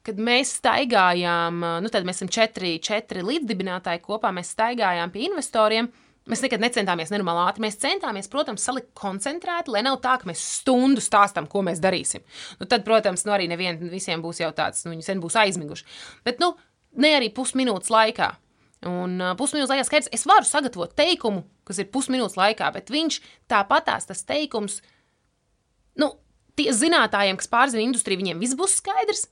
kad 0.06 0.20
mēs 0.22 0.56
staigājām, 0.58 1.60
nu 1.84 1.90
tad 1.92 2.06
mēs 2.08 2.22
esam 2.22 2.30
četri, 2.34 2.78
četri 2.82 3.22
līdzdibinātāji 3.26 4.02
kopā, 4.06 4.32
mēs 4.34 4.54
staigājām 4.56 5.12
pie 5.14 5.28
investoriem. 5.28 5.90
Mēs 6.30 6.44
nekad 6.46 6.62
necentāmies 6.62 7.10
nenormāli 7.14 7.42
ātri. 7.48 7.64
Mēs 7.66 7.80
centāmies, 7.82 8.30
protams, 8.32 8.66
salikt 8.66 8.92
koncentrēti, 8.98 9.74
lai 9.74 9.82
nav 9.86 10.00
tā, 10.04 10.16
ka 10.22 10.30
mēs 10.30 10.44
stundu 10.60 11.02
stāstām, 11.04 11.48
ko 11.50 11.64
mēs 11.66 11.82
darīsim. 11.84 12.26
Nu, 12.60 12.68
tad, 12.70 12.86
protams, 12.88 13.26
nu, 13.26 13.34
arī 13.36 13.50
nevien, 13.50 13.80
visiem 13.90 14.22
būs 14.22 14.44
jau 14.44 14.52
tāds, 14.56 14.86
nu, 14.86 14.94
viņi 14.94 15.08
sen 15.08 15.24
būs 15.24 15.40
aizmiguši. 15.42 15.88
Bet, 16.28 16.44
nu, 16.44 16.54
ne 17.02 17.16
arī 17.18 17.32
pusminūtes 17.34 17.92
laikā. 17.94 18.30
Un 18.90 19.18
uh, 19.20 19.34
pusminūtes 19.40 19.74
laikā 19.74 19.88
skaidrs, 19.88 20.12
es 20.16 20.24
varu 20.30 20.48
sagatavot 20.48 20.94
teikumu, 20.96 21.44
kas 21.68 21.82
ir 21.82 21.90
pusminūtes 21.92 22.38
laikā, 22.40 22.70
bet 22.78 22.94
viņš 22.94 23.20
tāpatās 23.52 24.08
tas 24.08 24.24
teikums, 24.28 24.80
nu, 26.00 26.14
tie 26.60 26.72
zinātājiem, 26.76 27.40
kas 27.40 27.52
pārzina 27.52 27.84
industriju, 27.84 28.22
viņiem 28.22 28.40
viss 28.44 28.58
būs 28.60 28.78
skaidrs. 28.80 29.28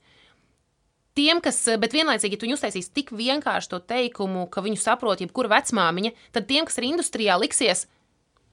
Tiem, 1.18 1.42
kas, 1.42 1.64
bet 1.82 1.96
vienlaicīgi, 1.98 2.38
ja 2.38 2.44
viņi 2.44 2.56
uztaisīs 2.58 2.92
tik 2.94 3.10
vienkārši 3.18 3.72
to 3.72 3.80
teikumu, 3.82 4.46
ka 4.54 4.62
viņu 4.62 4.78
saprot 4.78 5.24
jebkura 5.24 5.56
vecmāmiņa, 5.56 6.12
tad 6.36 6.46
tiem, 6.50 6.68
kas 6.68 6.78
ir 6.78 6.92
industrijā, 6.92 7.40
liksies, 7.42 7.88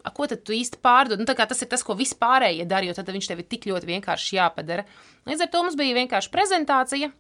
a, 0.00 0.12
ko 0.14 0.28
tad 0.30 0.44
tu 0.48 0.56
īsti 0.56 0.80
pārdod? 0.84 1.20
Nu, 1.20 1.28
tas 1.28 1.60
ir 1.60 1.68
tas, 1.68 1.84
ko 1.84 1.96
vispārējie 1.98 2.64
dara, 2.68 2.88
jo 2.88 2.96
tad 2.96 3.12
viņš 3.12 3.28
tev 3.28 3.42
ir 3.42 3.50
tik 3.50 3.68
ļoti 3.68 3.90
vienkārši 3.90 4.38
jāpadara. 4.38 4.86
Līdz 5.28 5.44
ar 5.44 5.52
to 5.52 5.62
mums 5.64 5.76
bija 5.80 5.98
vienkārši 6.00 6.32
prezentācija, 6.32 7.12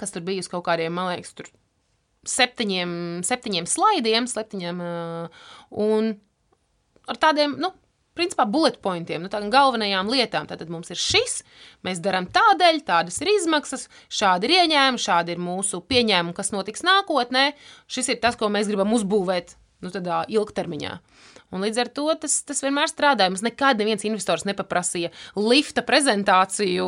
kas 0.00 0.16
tur 0.16 0.24
bija 0.24 0.44
uz 0.44 0.50
kaut 0.52 0.64
kādiem, 0.66 0.96
man 0.96 1.12
liekas, 1.12 1.36
tur 1.36 1.52
septiņiem, 2.28 2.90
septiņiem 3.26 3.68
slaidiem, 3.68 4.28
septiņiem, 4.30 4.80
uh, 4.80 5.48
un 5.84 6.14
ar 7.10 7.20
tādiem, 7.20 7.58
nu, 7.60 7.74
principā, 8.16 8.46
bullet 8.50 8.78
pointiem, 8.84 9.24
nu, 9.24 9.30
tādām 9.32 9.52
galvenajām 9.54 10.10
lietām. 10.12 10.48
Tad 10.50 10.62
mums 10.72 10.92
ir 10.94 11.00
šis, 11.00 11.42
mēs 11.86 12.02
darām 12.04 12.28
tādēļ, 12.32 12.80
tādas 12.86 13.20
ir 13.22 13.32
izmaksas, 13.34 13.88
šādi 14.12 14.48
ir 14.48 14.56
ieņēmumi, 14.60 15.04
šādi 15.04 15.34
ir 15.34 15.42
mūsu 15.42 15.82
pieņēmumi, 15.90 16.36
kas 16.36 16.54
notiks 16.54 16.86
nākotnē. 16.86 17.50
Šis 17.90 18.14
ir 18.14 18.22
tas, 18.22 18.38
ko 18.40 18.50
mēs 18.52 18.70
gribam 18.70 18.94
uzbūvēt 18.96 19.56
nu, 19.84 19.92
tādā 19.92 20.24
ilgtermiņā. 20.32 20.98
Un 21.54 21.62
līdz 21.62 21.80
ar 21.84 21.90
to 21.94 22.06
tas, 22.18 22.40
tas 22.46 22.62
vienmēr 22.64 22.90
strādāja. 22.90 23.30
Mums 23.30 23.44
nekad 23.44 23.78
neviens 23.78 24.04
investors 24.08 24.46
nepaprasīja 24.48 25.12
lifta 25.38 25.84
prezentāciju 25.86 26.86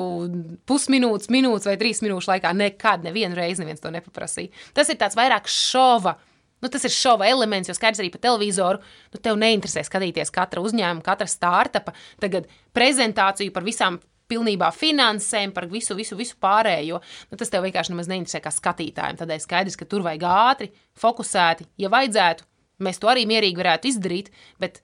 pusminūtes, 0.66 1.30
minūtes 1.30 1.68
vai 1.70 1.76
trīs 1.80 2.02
minūšu 2.02 2.32
laikā. 2.32 2.54
Nekad, 2.56 3.06
nevienu 3.06 3.38
reizi 3.38 3.62
neviens 3.62 3.84
to 3.84 3.92
nepaprasīja. 3.94 4.50
Tas 4.74 4.90
ir 4.90 4.98
tāds 5.02 5.18
vairāk 5.18 5.46
šova. 5.50 6.16
Nu, 6.64 6.70
tas 6.72 6.86
ir 6.88 6.92
šova 6.94 7.28
elements, 7.28 7.68
jo 7.68 7.76
skaidrs 7.76 8.00
arī 8.00 8.10
par 8.14 8.22
televizoru. 8.24 8.80
Nu, 9.12 9.20
tev 9.22 9.36
neinteresē 9.40 9.84
skatīties 9.84 10.32
katra 10.34 10.62
uzņēmuma, 10.64 11.04
katra 11.04 11.28
startupa, 11.28 11.92
tagad 12.22 12.48
prezentāciju 12.76 13.52
par 13.52 13.66
visām 13.66 14.00
pilnībā 14.30 14.70
finansēm, 14.74 15.52
par 15.54 15.68
visu, 15.70 15.94
visu, 15.98 16.16
visu 16.18 16.36
pārējo. 16.42 17.00
Nu, 17.30 17.38
tas 17.38 17.52
tev 17.52 17.66
vienkārši 17.66 17.94
nemaz 17.94 18.10
neinteresē 18.10 18.42
kā 18.42 18.52
skatītājiem. 18.54 19.20
Tādēļ 19.20 19.42
skaidrs, 19.44 19.78
ka 19.78 19.88
tur 19.88 20.04
vajag 20.06 20.26
ātri, 20.30 20.72
fokusēti, 20.98 21.68
ja 21.82 21.92
vajadzētu. 21.92 22.46
Mēs 22.84 23.00
to 23.00 23.08
arī 23.08 23.24
mierīgi 23.28 23.56
varētu 23.56 23.88
izdarīt, 23.88 24.32
bet 24.60 24.82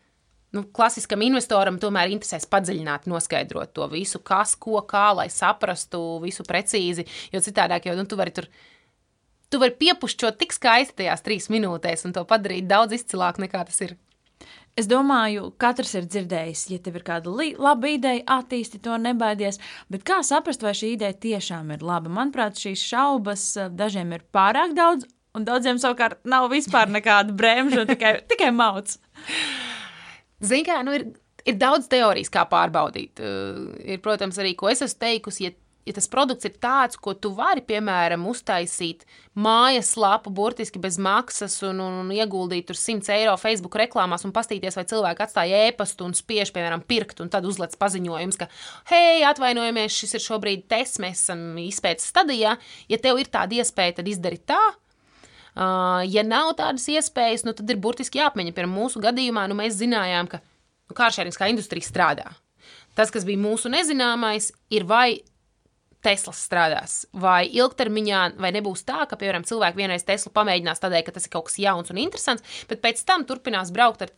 nu, 0.57 0.65
klasiskam 0.77 1.25
investoram 1.25 1.81
tomēr 1.81 2.13
interesēs 2.13 2.49
padziļināt, 2.53 3.09
noskaidrot 3.11 3.75
to 3.77 3.89
visu, 3.93 4.23
kas, 4.25 4.55
ko, 4.61 4.79
kā, 4.89 5.11
lai 5.19 5.29
saprastu 5.33 6.01
visu 6.23 6.47
precīzi. 6.49 7.05
Jo 7.35 7.43
citādāk, 7.45 7.89
jau 7.89 7.97
nu, 7.99 8.07
tu 8.09 8.21
vari 8.21 8.35
tur. 8.37 8.49
Tu 9.53 9.61
vari 9.61 9.75
piepušķot 9.77 10.39
tik 10.41 10.55
skaisti 10.57 11.03
tajās 11.03 11.25
trīs 11.27 11.51
minūtēs 11.53 12.07
un 12.09 12.17
to 12.17 12.25
padarīt 12.29 12.71
daudz 12.71 12.97
izcilāku 12.97 13.45
nekā 13.45 13.67
tas 13.69 13.83
ir. 13.85 13.99
Es 14.73 14.87
domāju, 14.89 15.51
katrs 15.61 15.91
ir 15.99 16.07
dzirdējis, 16.09 16.63
ja 16.73 16.79
tev 16.81 16.95
ir 16.97 17.03
kāda 17.05 17.33
laba 17.61 17.91
ideja, 17.93 18.23
attīsti 18.39 18.81
to, 18.81 18.97
nebaidies. 18.97 19.61
Bet 19.93 20.07
kā 20.09 20.23
saprast, 20.25 20.65
vai 20.65 20.73
šī 20.77 20.95
ideja 20.95 21.13
tiešām 21.13 21.75
ir 21.75 21.85
laba? 21.85 22.09
Manuprāt, 22.09 22.57
šīs 22.57 22.81
šaubas 22.89 23.45
eh, 23.61 23.69
dažiem 23.69 24.15
ir 24.17 24.25
pārāk 24.33 24.73
daudz, 24.79 25.05
un 25.37 25.45
daudziem 25.45 25.81
savukārt 25.83 26.23
nav 26.25 26.49
vispār 26.53 26.89
nekāda 26.97 27.37
bremža, 27.37 27.85
tikai, 27.91 28.15
tikai 28.33 28.49
mauts. 28.57 28.97
Ziniet, 30.41 30.71
kā 30.71 30.81
nu 30.87 30.97
ir, 30.97 31.11
ir 31.45 31.61
daudz 31.61 31.93
teorijas, 31.93 32.33
kā 32.33 32.47
pārbaudīt. 32.49 33.21
Uh, 33.21 33.69
ir, 33.85 34.01
protams, 34.03 34.41
arī 34.41 34.57
ko 34.57 34.73
es 34.73 34.81
esmu 34.83 35.05
teikusi. 35.05 35.51
Ja, 35.51 35.57
ja 35.87 35.95
tas 35.97 36.09
produkts 36.11 36.47
ir 36.47 36.55
tāds, 36.63 36.99
ko 37.01 37.15
tu 37.19 37.33
vari, 37.37 37.63
piemēram, 37.67 38.25
uztaisīt 38.31 39.05
mājaslapu, 39.39 40.31
burtiski 40.35 40.81
bez 40.83 40.99
maksas, 41.03 41.57
un, 41.67 41.81
un, 41.83 42.01
un 42.05 42.13
ieguldīt 42.15 42.69
tur 42.69 42.79
100 42.79 43.15
eiro 43.17 43.35
Facebook 43.41 43.77
reklāmās, 43.81 44.27
un 44.27 44.35
paskatīties, 44.35 44.79
vai 44.79 44.87
cilvēki 44.93 45.27
atstāja 45.27 45.65
ēpastu 45.71 46.07
un 46.07 46.15
spiež, 46.19 46.53
piemēram, 46.55 46.85
pirkt, 46.87 47.23
un 47.25 47.33
tad 47.33 47.49
uzliek 47.49 47.75
paziņojums, 47.81 48.39
ka, 48.39 48.49
hei, 48.93 49.25
atvainojamies, 49.27 49.97
šis 50.03 50.19
ir 50.19 50.25
šobrīd 50.27 50.69
tests, 50.71 51.01
mēs 51.03 51.25
esam 51.25 51.43
izpētes 51.63 52.07
stadijā. 52.13 52.57
Ja 52.93 53.03
tev 53.03 53.21
ir 53.23 53.33
tāda 53.33 53.59
iespēja, 53.59 53.99
tad 53.99 54.11
izdari 54.11 54.39
tā. 54.39 54.61
Ja 56.09 56.23
nav 56.25 56.55
tādas 56.57 56.87
iespējas, 56.89 57.45
nu, 57.45 57.53
tad 57.57 57.69
ir 57.69 57.81
burtiski 57.83 58.23
jāapmeņa. 58.23 58.55
Piemēram, 58.57 58.73
mūsu 58.73 59.03
gadījumā 59.05 59.45
nu, 59.51 59.59
mēs 59.59 59.77
zinājām, 59.81 60.31
ka 60.33 60.41
nu, 60.41 60.97
kāršērings 60.97 61.37
kā 61.41 61.51
industrija 61.53 61.85
strādā. 61.85 62.31
Tas, 62.97 63.13
kas 63.13 63.25
bija 63.29 63.41
mūsu 63.41 63.73
nezināmais, 63.73 64.51
ir 64.73 64.85
vai 64.89 65.21
Tesla 66.03 66.35
strādās, 66.35 66.97
vai 67.15 67.45
ilgtermiņā, 67.47 68.23
vai 68.43 68.51
nebūs 68.57 68.83
tā, 68.89 69.05
ka, 69.09 69.19
piemēram, 69.21 69.47
cilvēki 69.47 69.79
vienreiz 69.79 70.07
Teslu 70.07 70.33
pamēģinās 70.35 70.83
tādēļ, 70.83 71.05
ka 71.07 71.15
tas 71.17 71.29
ir 71.29 71.33
kaut 71.35 71.47
kas 71.49 71.61
jauns 71.63 71.93
un 71.95 72.01
interesants, 72.03 72.45
bet 72.71 72.83
pēc 72.83 73.05
tam 73.07 73.27
turpinās 73.29 73.71
braukt 73.75 74.03
ar 74.07 74.13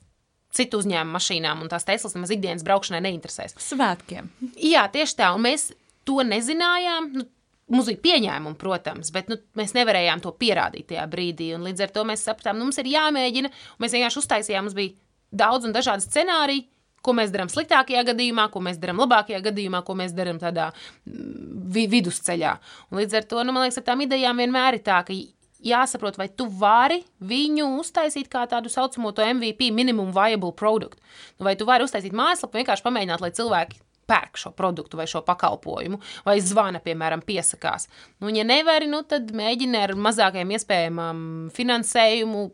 citu 0.55 0.81
uzņēmumu 0.81 1.19
mašīnām, 1.19 1.63
un 1.65 1.71
tās 1.73 1.87
Teslas 1.89 2.17
nemaz 2.17 2.33
ikdienas 2.35 2.65
braukšanai 2.67 3.03
neinteresēs. 3.05 3.57
Svētkiem. 3.61 4.31
Jā, 4.61 4.87
tieši 4.93 5.19
tā, 5.21 5.31
un 5.37 5.45
mēs 5.49 5.73
to 6.09 6.21
nezinājām. 6.27 7.15
Nu, 7.19 7.31
Mums 7.73 7.87
bija 7.89 8.03
pieņēmumi, 8.05 8.59
protams, 8.61 9.09
bet 9.09 9.31
nu, 9.33 9.39
mēs 9.57 9.71
nevarējām 9.73 10.21
to 10.21 10.35
pierādīt 10.37 10.91
tajā 10.91 11.07
brīdī. 11.09 11.47
Līdz 11.57 11.87
ar 11.87 11.93
to 11.95 12.03
mēs 12.05 12.21
sapratām, 12.27 12.59
nu, 12.59 12.67
mums 12.69 12.77
ir 12.83 12.91
jāmēģina. 12.93 13.49
Mēs 13.81 13.95
vienkārši 13.97 14.21
uztaisījām, 14.21 14.67
mums 14.67 14.77
bija 14.77 14.93
daudz 15.33 15.65
un 15.65 15.73
dažādi 15.73 16.05
scenāriji, 16.05 16.67
ko 17.05 17.15
mēs 17.17 17.33
darām 17.35 17.51
sliktākajā 17.53 18.05
gadījumā, 18.11 18.49
ko 18.53 18.63
mēs 18.65 18.81
darām 18.83 19.03
labākajā 19.05 19.43
gadījumā, 19.45 19.85
ko 19.85 19.97
mēs 19.99 20.17
darām 20.17 20.41
tādā 20.43 20.71
vi 21.05 21.87
vidusceļā. 21.93 22.57
Un 22.91 23.03
līdz 23.03 23.21
ar 23.21 23.31
to, 23.31 23.45
nu, 23.45 23.55
man 23.55 23.67
liekas, 23.67 23.81
ar 23.81 23.89
tām 23.91 24.05
idejām 24.07 24.41
vienmēr 24.43 24.79
ir 24.79 24.85
tā, 24.87 25.03
ka 25.07 25.17
jāsaprot, 25.65 26.19
vai 26.21 26.29
tu 26.29 26.47
vari 26.61 27.01
viņu 27.25 27.71
uztaisīt 27.81 28.29
kā 28.33 28.45
tādu 28.51 28.73
saucamo 28.73 29.13
MVP, 29.15 29.71
minimum 29.73 30.13
viable 30.15 30.53
product. 30.53 31.01
Nu, 31.39 31.49
vai 31.49 31.57
tu 31.57 31.69
vari 31.69 31.87
uztaisīt 31.87 32.17
mājaslapu, 32.17 32.61
vienkārši 32.61 32.85
pamēģināt, 32.85 33.25
lai 33.25 33.33
cilvēki 33.35 33.81
pērk 34.05 34.37
šo 34.37 34.53
produktu 34.53 34.99
vai 35.01 35.07
šo 35.09 35.23
pakalpojumu, 35.25 36.01
vai 36.27 36.37
zvana, 36.45 36.81
piemēram, 36.85 37.23
piesakās. 37.25 37.89
Nu, 38.21 38.29
ja 38.35 38.45
nevari, 38.45 38.89
nu, 38.91 39.01
tad 39.09 39.33
mēģini 39.33 39.81
ar 39.81 39.95
mazākajiem 39.97 40.53
iespējamām 40.59 41.25
finansējumu 41.57 42.45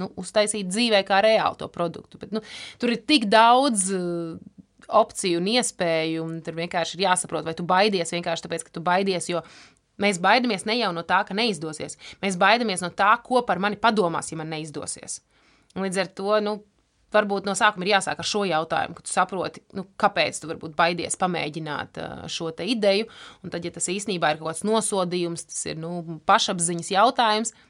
nu, 0.00 0.10
uztaisīt 0.20 0.70
dzīvē 0.70 1.02
kā 1.08 1.20
reāli 1.26 1.60
to 1.60 1.68
produktu. 1.72 2.20
Bet, 2.20 2.32
nu, 2.36 2.42
tur 2.80 2.94
ir 2.94 3.02
tik 3.08 3.28
daudz 3.30 3.90
uh, 3.96 4.38
opciju 5.00 5.40
un 5.40 5.50
iespēju, 5.52 6.24
un 6.24 6.40
tur 6.44 6.56
vienkārši 6.58 6.98
ir 6.98 7.06
jāsaprot, 7.08 7.46
vai 7.46 7.54
tu 7.58 7.66
baidies 7.68 8.16
vienkārši 8.16 8.46
tāpēc, 8.46 8.66
ka 8.66 8.74
tu 8.78 8.84
baidies, 8.84 9.30
jo 9.32 9.44
Mēs 10.00 10.16
baidāmies 10.16 10.64
ne 10.64 10.78
jau 10.78 10.94
no 10.96 11.02
tā, 11.04 11.20
ka 11.28 11.36
neizdosies. 11.36 11.98
Mēs 12.22 12.38
baidāmies 12.40 12.80
no 12.80 12.88
tā, 12.96 13.12
ko 13.20 13.42
par 13.44 13.60
mani 13.60 13.76
padomās, 13.76 14.30
ja 14.32 14.38
man 14.40 14.48
neizdosies. 14.48 15.18
Līdz 15.76 16.00
ar 16.00 16.08
to 16.16 16.38
nu, 16.40 16.54
varbūt 17.14 17.46
no 17.48 17.54
sākuma 17.58 17.86
ir 17.86 17.94
jāsāk 17.94 18.22
ar 18.22 18.28
šo 18.28 18.44
jautājumu, 18.48 18.96
ka 18.96 19.04
tu 19.04 19.12
saproti, 19.12 19.62
nu, 19.76 19.84
kāpēc 20.00 20.40
tu 20.40 20.50
varbūt 20.50 20.76
baidies 20.78 21.18
pamēģināt 21.20 22.00
šo 22.30 22.52
ideju. 22.64 23.10
Un 23.44 23.52
tad, 23.52 23.66
ja 23.66 23.74
tas 23.74 23.90
īstenībā 23.92 24.32
ir 24.32 24.40
kaut 24.40 24.52
kāds 24.52 24.64
nosodījums, 24.66 25.48
tas 25.50 25.64
ir 25.68 25.80
nu, 25.82 26.20
pašapziņas 26.30 26.94
jautājums. 26.94 27.52
Tad 27.52 27.69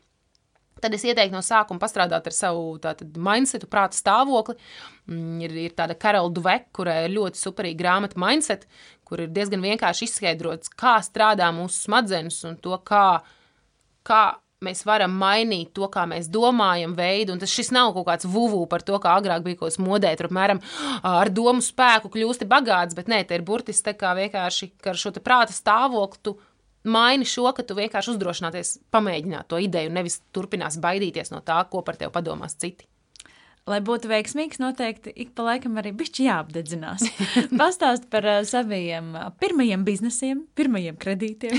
es 0.96 1.04
ieteiktu 1.04 1.36
no 1.36 1.42
sākuma 1.44 1.82
pastrādāt 1.82 2.28
ar 2.30 2.36
savu 2.36 2.76
tātad, 2.82 3.16
mindsetu, 3.20 3.68
prāta 3.70 3.98
stāvokli. 3.98 4.56
Mm, 5.10 5.40
ir, 5.46 5.56
ir 5.68 5.76
tāda 5.76 5.96
Karola 5.98 6.32
Duveka, 6.32 6.70
kurai 6.80 7.02
ir 7.06 7.16
ļoti 7.16 7.40
superīga 7.40 7.82
grāmata 7.82 8.20
Mindset, 8.20 8.66
kur 9.04 9.24
ir 9.24 9.32
diezgan 9.34 9.64
vienkārši 9.64 10.08
izskaidrots, 10.08 10.72
kā 10.80 10.96
strādā 11.04 11.50
mūsu 11.54 11.84
smadzenes 11.88 12.40
un 12.48 12.56
to, 12.62 12.76
kā, 12.86 13.20
kā 14.06 14.22
mēs 14.64 14.82
varam 14.84 15.12
mainīt 15.16 15.72
to, 15.76 15.88
kā 15.92 16.04
mēs 16.08 16.28
domājam, 16.32 16.92
veidu. 16.96 17.36
Tas 17.40 17.52
šis 17.52 17.72
nav 17.74 17.94
kaut 17.96 18.06
kāds 18.10 18.28
vuvu 18.28 18.62
par 18.70 18.84
to, 18.86 18.98
kā 19.02 19.16
agrāk 19.20 19.44
bija 19.46 19.60
kaut 19.62 19.72
kas 19.72 19.80
modē, 19.82 20.12
tur 20.18 20.28
apmēram 20.28 20.60
ar 21.06 21.32
domu 21.32 21.64
spēku 21.64 22.12
kļūsti 22.12 22.48
bagāts, 22.50 22.96
bet 22.98 23.10
nē, 23.10 23.22
te 23.26 23.38
ir 23.38 23.46
burtiski 23.46 23.90
tā 23.90 23.96
kā 24.00 24.12
vienkārši 24.18 24.72
ar 24.92 25.00
šo 25.00 25.14
prāta 25.20 25.56
stāvokli. 25.56 26.36
Maini 26.84 27.26
šo, 27.28 27.50
ka 27.52 27.64
tu 27.66 27.76
vienkārši 27.76 28.14
uzdrošināties 28.14 28.78
pamēģināt 28.94 29.50
to 29.52 29.58
ideju, 29.60 29.92
nevis 29.92 30.20
turpinās 30.32 30.78
baidīties 30.80 31.32
no 31.34 31.42
tā, 31.44 31.58
ko 31.68 31.82
par 31.84 31.98
tevi 32.00 32.12
padomās 32.14 32.56
citi. 32.56 32.88
Lai 33.68 33.76
būtu 33.84 34.08
veiksmīgs, 34.08 34.56
noteikti 34.56 35.12
ik 35.20 35.34
pa 35.36 35.44
laikam 35.44 35.76
arī 35.78 35.90
bišķi 35.94 36.24
jāapdedzinās. 36.24 37.04
Pastāst 37.60 38.06
par 38.10 38.24
uh, 38.24 38.38
saviem 38.48 39.12
pirmajiem 39.42 39.84
biznesiem, 39.84 40.40
pirmajiem 40.56 40.96
kredītiem. 41.00 41.58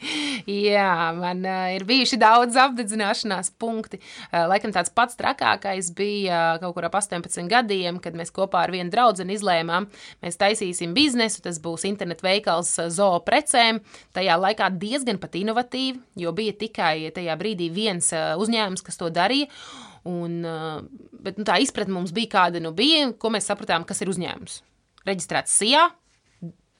Jā, 0.70 1.10
man 1.18 1.42
uh, 1.42 1.66
ir 1.74 1.84
bijuši 1.88 2.20
daudz 2.22 2.54
apdedzināšanās 2.60 3.50
punkti. 3.60 3.98
Uh, 4.30 4.46
laikam 4.52 4.70
tāds 4.76 4.94
pats 4.94 5.18
trakākais 5.18 5.90
bija 5.98 6.54
uh, 6.54 6.62
kaut 6.62 6.78
kur 6.78 6.86
ap 6.86 6.96
18 7.02 7.50
gadiem, 7.50 7.98
kad 8.00 8.14
mēs 8.16 8.30
kopā 8.36 8.62
ar 8.68 8.74
vienu 8.74 8.94
draugu 8.94 9.26
izlēmām, 9.26 9.90
mēs 10.22 10.38
taisīsim 10.38 10.94
biznesu, 10.94 11.42
tas 11.42 11.58
būs 11.60 11.88
internetu 11.90 12.28
veikals 12.30 12.76
zoo 12.94 13.18
precēm. 13.26 13.82
Tajā 14.14 14.38
laikā 14.38 14.70
diezgan 14.78 15.18
pat 15.18 15.34
inovatīvi, 15.42 15.98
jo 16.22 16.30
bija 16.36 16.54
tikai 16.62 17.10
tajā 17.16 17.36
brīdī 17.40 17.72
viens 17.74 18.14
uzņēmums, 18.14 18.86
kas 18.86 19.02
to 19.02 19.10
darīja. 19.10 19.50
Un, 20.08 20.38
bet, 21.20 21.36
nu, 21.36 21.44
tā 21.44 21.58
izpratne 21.60 21.92
mums 21.92 22.14
bija 22.16 22.32
kāda, 22.38 22.62
nu, 22.62 22.72
bija, 22.76 23.10
ko 23.20 23.32
mēs 23.34 23.50
sapratām, 23.50 23.84
kas 23.88 24.00
ir 24.00 24.12
uzņēmums. 24.12 24.62
Reģistrēts 25.08 25.58
SIA, 25.60 25.88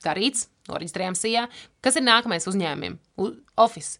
darīts, 0.05 0.47
noreģistrējām 0.69 1.17
SIA. 1.17 1.45
Kas 1.83 1.97
ir 1.97 2.05
nākamais 2.05 2.47
uzņēmumiem? 2.49 2.97
Office. 3.61 3.99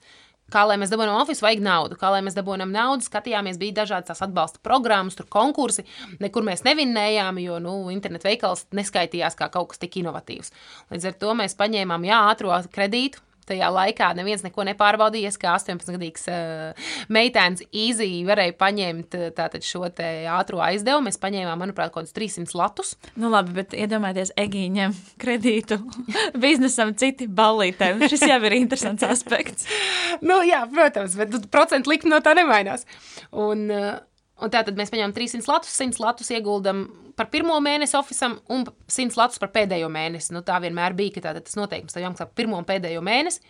Kā 0.52 0.66
lai 0.68 0.76
mēs 0.82 0.92
dabūjam 0.92 1.16
oficiālu, 1.16 1.46
vajag 1.46 1.62
naudu. 1.64 1.98
Kā 2.00 2.10
lai 2.12 2.20
mēs 2.26 2.36
dabūjam 2.36 2.74
naudu, 2.74 3.06
skatījāmies, 3.06 3.60
bija 3.62 3.78
dažādas 3.82 4.10
tās 4.10 4.24
atbalsta 4.26 4.60
programmas, 4.66 5.16
tur 5.16 5.30
konkursi. 5.32 5.86
Nekur 6.20 6.44
mēs 6.44 6.66
nevinnējām, 6.68 7.40
jo 7.40 7.60
nu, 7.64 7.76
internetu 7.94 8.28
veikals 8.28 8.66
neskaitījās 8.76 9.38
kā 9.40 9.48
kaut 9.54 9.72
kas 9.72 9.80
tik 9.80 10.02
inovatīvs. 10.02 10.52
Līdz 10.92 11.08
ar 11.08 11.18
to 11.24 11.36
mēs 11.40 11.56
paņēmām 11.60 12.08
jā, 12.10 12.20
ātrā 12.34 12.60
kredītu, 12.74 13.24
tajā 13.50 13.70
laikā 13.74 14.12
neviens 14.18 14.44
neko 14.46 14.66
nepārbaudījies, 14.72 15.38
kā 15.42 15.56
18-gadīgs 15.58 16.28
uh, 16.32 16.92
meitēns 17.14 17.64
īzī 17.70 18.10
varēja 18.28 18.56
paņemt 18.60 19.18
uh, 19.18 19.28
tātad 19.38 19.66
šo 19.66 19.88
te 19.96 20.10
ātro 20.32 20.62
aizdevumu. 20.64 21.10
Mēs 21.10 21.20
paņēmām, 21.22 21.64
manuprāt, 21.64 21.94
kaut 21.94 22.06
kādus 22.06 22.16
300 22.18 22.58
latus. 22.58 22.94
Nu 23.20 23.32
labi, 23.34 23.56
bet 23.62 23.76
iedomājieties, 23.78 24.36
Egīņam 24.42 24.96
kredītu 25.22 25.80
biznesam 26.44 26.94
citi 27.00 27.30
ballītēm. 27.32 28.04
Šis 28.12 28.28
jau 28.30 28.40
ir 28.48 28.58
interesants 28.60 29.06
aspekts. 29.08 29.68
nu 30.28 30.42
jā, 30.48 30.64
protams, 30.72 31.18
bet 31.20 31.52
procentu 31.54 31.94
likme 31.94 32.14
no 32.14 32.22
tā 32.24 32.36
nemainās. 32.38 32.88
Un, 33.32 33.68
uh, 33.72 34.00
Un 34.42 34.50
tātad 34.50 34.78
mēs 34.78 34.90
paņēmām 34.90 35.14
300 35.14 35.46
latus, 35.52 35.74
100 35.78 36.02
latus 36.02 36.32
ieguldam 36.34 36.86
par 37.18 37.28
pirmo 37.30 37.58
mēnesi 37.62 37.98
oficiālam 38.00 38.40
un 38.50 38.64
100 38.90 39.20
latus 39.20 39.42
par 39.42 39.52
pēdējo 39.54 39.90
mēnesi. 39.94 40.34
Nu, 40.34 40.42
tā 40.46 40.58
vienmēr 40.64 40.96
bija, 40.98 41.20
ka 41.20 41.36
tas 41.38 41.58
noteikums 41.60 41.94
tev 41.94 42.08
jāmaksā 42.08 42.26
par 42.26 42.38
pirmo 42.40 42.58
un 42.58 42.66
pēdējo 42.66 43.04
mēnesi. 43.06 43.44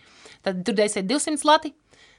Tad 0.44 0.60
tur 0.66 0.76
dēsiet 0.76 1.08
200 1.08 1.48
lati. 1.48 1.72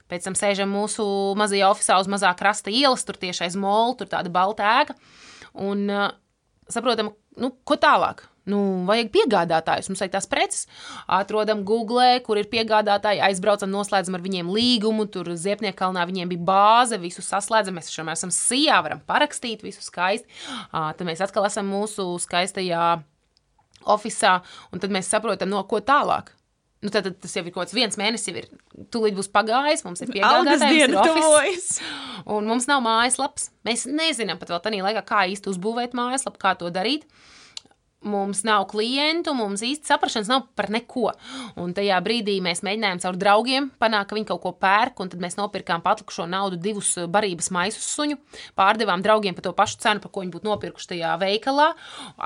Pēc 0.09 0.25
tam 0.25 0.35
sēžam 0.37 0.73
mūsu 0.73 1.05
mazajā 1.39 1.69
oficiālā 1.71 2.03
uz 2.03 2.09
mazā 2.11 2.33
krasta 2.37 2.73
ielas, 2.73 3.05
tur 3.07 3.17
tieši 3.21 3.45
aiz 3.45 3.55
molu, 3.59 3.95
tur 3.99 4.09
tāda 4.11 4.33
balta 4.33 4.65
ēka. 4.81 4.97
Un 5.63 5.85
uh, 5.87 6.09
saprotam, 6.71 7.13
nu, 7.39 7.53
ko 7.63 7.77
tālāk. 7.79 8.25
Nu, 8.49 8.59
vajag 8.87 9.07
piegādātājus, 9.13 9.87
mums 9.87 10.01
vajag 10.03 10.15
tās 10.17 10.27
preces. 10.27 10.65
Atrodam 11.07 11.61
Google, 11.67 12.17
kur 12.25 12.39
ir 12.41 12.49
piegādātāji, 12.51 13.21
aizbraucam, 13.23 13.71
noslēdzam 13.71 14.17
ar 14.17 14.25
viņiem 14.25 14.51
līgumu. 14.51 15.05
Tur 15.11 15.31
Ziepniekalnā 15.39 16.03
viņiem 16.09 16.33
bija 16.33 16.43
bāze, 16.49 16.99
visu 16.99 17.23
saslēdzam. 17.23 17.79
Mēs 17.79 17.91
šeit 17.93 18.11
esam 18.11 18.33
sijā, 18.35 18.81
varam 18.83 18.99
parakstīt 19.07 19.63
visu 19.63 19.85
skaisti. 19.85 20.27
Tad 20.73 21.07
mēs 21.07 21.23
atkal 21.23 21.47
esam 21.47 21.71
mūsu 21.71 22.09
skaistajā 22.23 22.83
oficiālā, 23.87 24.43
un 24.71 24.83
tad 24.83 24.91
mēs 24.95 25.11
saprotam, 25.11 25.51
no 25.51 25.63
ko 25.67 25.79
tālāk. 25.83 26.33
Nu, 26.83 26.91
tad, 26.91 27.05
tad 27.07 27.21
tas 27.23 27.31
jau 27.31 27.45
ir 27.45 27.53
kaut 27.55 27.63
kāds 27.63 27.75
viens 27.77 27.95
mēnesis, 27.95 28.27
jau 28.27 28.41
ir 28.41 28.49
tūlīt 28.91 29.15
būs 29.15 29.29
pagājis, 29.31 29.85
mums 29.87 30.03
ir 30.03 30.09
piegādātājs, 30.11 31.77
un 32.27 32.49
mums 32.49 32.67
nav 32.67 32.83
mājaslaps. 32.83 33.53
Mēs 33.63 33.85
nezinām 33.87 34.41
pat 34.41 34.51
vēl 34.51 34.59
tādā 34.65 34.81
laikā, 34.83 35.05
kā 35.07 35.21
īsti 35.31 35.47
uzbūvēt 35.53 35.95
mājaslapu, 35.95 36.41
kā 36.43 36.51
to 36.59 36.67
darīt 36.75 37.07
mums 38.03 38.43
nav 38.47 38.65
klientu, 38.71 39.33
mums 39.37 39.63
īsti 39.65 39.89
saprašanas 39.89 40.31
nav 40.31 40.45
par 40.57 40.69
neko. 40.73 41.11
Un 41.59 41.73
tajā 41.75 41.99
brīdī 42.05 42.39
mēs 42.43 42.63
mēģinājām 42.65 43.03
caur 43.03 43.19
draugiem 43.19 43.69
panākt, 43.81 44.09
ka 44.09 44.17
viņi 44.17 44.29
kaut 44.31 44.43
ko 44.43 44.53
pērk, 44.63 44.99
un 45.03 45.11
tad 45.13 45.23
mēs 45.23 45.37
nopirkām 45.39 45.83
patlikušo 45.85 46.27
naudu 46.29 46.59
divus 46.61 46.93
barības 47.11 47.51
maisus 47.55 47.87
suņu, 47.95 48.19
pārdevām 48.59 49.03
draugiem 49.05 49.37
par 49.37 49.47
to 49.47 49.55
pašu 49.57 49.79
cenu, 49.83 50.03
par 50.03 50.13
ko 50.13 50.23
viņi 50.23 50.35
būtu 50.35 50.49
nopirkuši 50.49 50.93
tajā 50.95 51.15
veikalā, 51.21 51.71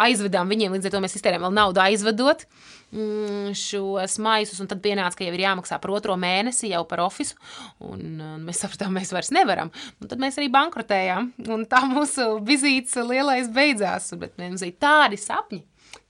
aizvedām 0.07 0.49
viņiem, 0.51 0.77
līdz 0.77 0.89
ar 0.89 0.97
to 0.97 1.03
mēs 1.05 1.17
iztērējām 1.19 1.47
vēl 1.47 1.57
naudu 1.61 1.83
aizvedot 1.83 2.47
šos 2.87 4.15
maisus, 4.23 4.61
un 4.63 4.69
tad 4.71 4.79
pienāca, 4.83 5.17
ka 5.19 5.27
jau 5.27 5.35
ir 5.35 5.43
jāmaksā 5.43 5.79
par 5.83 5.91
otro 5.91 6.15
mēnesi 6.19 6.71
jau 6.71 6.85
par 6.87 7.03
ofisu, 7.03 7.35
un, 7.83 8.21
un 8.23 8.45
mēs 8.47 8.63
sapratām, 8.63 8.95
mēs 8.95 9.11
vairs 9.15 9.33
nevaram. 9.35 9.71
Un 10.01 10.11
tad 10.11 10.21
mēs 10.23 10.39
arī 10.39 10.47
bankrotējām, 10.53 11.33
un 11.51 11.65
tā 11.69 11.83
mūsu 11.89 12.37
vizītes 12.47 12.95
lielais 13.09 13.51
beidzās, 13.51 14.13
bet 14.19 14.39
mums 14.39 14.63
ir 14.63 14.77
tādi 14.79 15.19
sapņi 15.19 15.65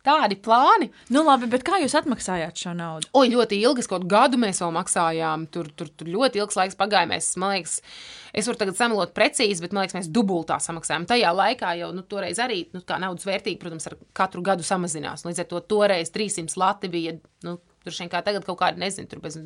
tādi 0.08 0.38
plāni. 0.40 0.90
Nu, 1.14 1.24
labi, 1.28 1.50
bet 1.52 1.66
kā 1.68 1.82
jūs 1.82 1.96
atmaksājāt 2.00 2.64
šo 2.64 2.74
naudu? 2.78 3.10
O, 3.12 3.26
ļoti 3.28 3.60
ilgi, 3.62 3.86
kaut 3.92 4.08
gadu 4.10 4.40
mēs 4.42 4.62
vēl 4.64 4.74
maksājām. 4.78 5.48
Tur, 5.54 5.70
tur, 5.76 5.92
tur 5.92 6.12
ļoti 6.14 6.42
ilgs 6.42 6.60
laiks 6.60 6.80
pagāja. 6.80 7.10
Mēs, 7.12 7.30
man 7.40 7.56
liekas, 7.56 7.80
es 8.32 8.50
varu 8.50 8.62
tagad 8.64 8.80
samalot 8.80 9.16
precīzi, 9.18 9.64
bet 9.64 9.76
man 9.76 9.86
liekas, 9.86 9.98
mēs 10.00 10.12
dubultā 10.14 10.60
samaksājām. 10.64 11.08
Tajā 11.10 11.34
laikā 11.36 11.74
jau 11.82 11.94
nu, 11.96 12.06
toreiz 12.08 12.42
arī 12.44 12.64
nu, 12.76 12.84
naudas 12.88 13.28
vērtība, 13.28 13.62
protams, 13.64 13.90
ar 13.90 13.98
katru 14.18 14.44
gadu 14.46 14.68
samazinās. 14.68 15.28
Līdz 15.28 15.44
ar 15.44 15.50
to 15.52 15.64
toreiz 15.76 16.14
300 16.16 16.62
lati 16.62 16.92
bija. 16.94 17.18
Nu, 17.48 17.60
Tur 17.88 17.96
šeit 17.96 18.10
kā 18.12 18.20
tagad 18.20 18.44
kaut 18.44 18.58
kāda, 18.60 18.82
nezinu, 18.82 19.08
tur 19.08 19.22
bez 19.24 19.38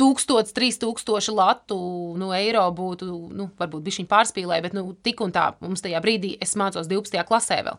nu, 0.00 0.10
1000, 0.16 0.52
3000 0.56 1.34
latu 1.36 1.78
nu, 2.18 2.30
eiro 2.36 2.64
būtu, 2.76 3.08
nu, 3.36 3.48
varbūt 3.58 3.84
bija 3.86 4.00
viņa 4.00 4.10
pārspīlēja, 4.10 4.64
bet 4.64 4.76
nu, 4.76 4.84
tik 5.04 5.20
un 5.24 5.34
tā 5.34 5.50
mums 5.60 5.84
tajā 5.84 6.00
brīdī 6.02 6.32
es 6.42 6.56
mācos 6.58 6.88
12. 6.90 7.20
klasē 7.28 7.60
vēl. 7.66 7.78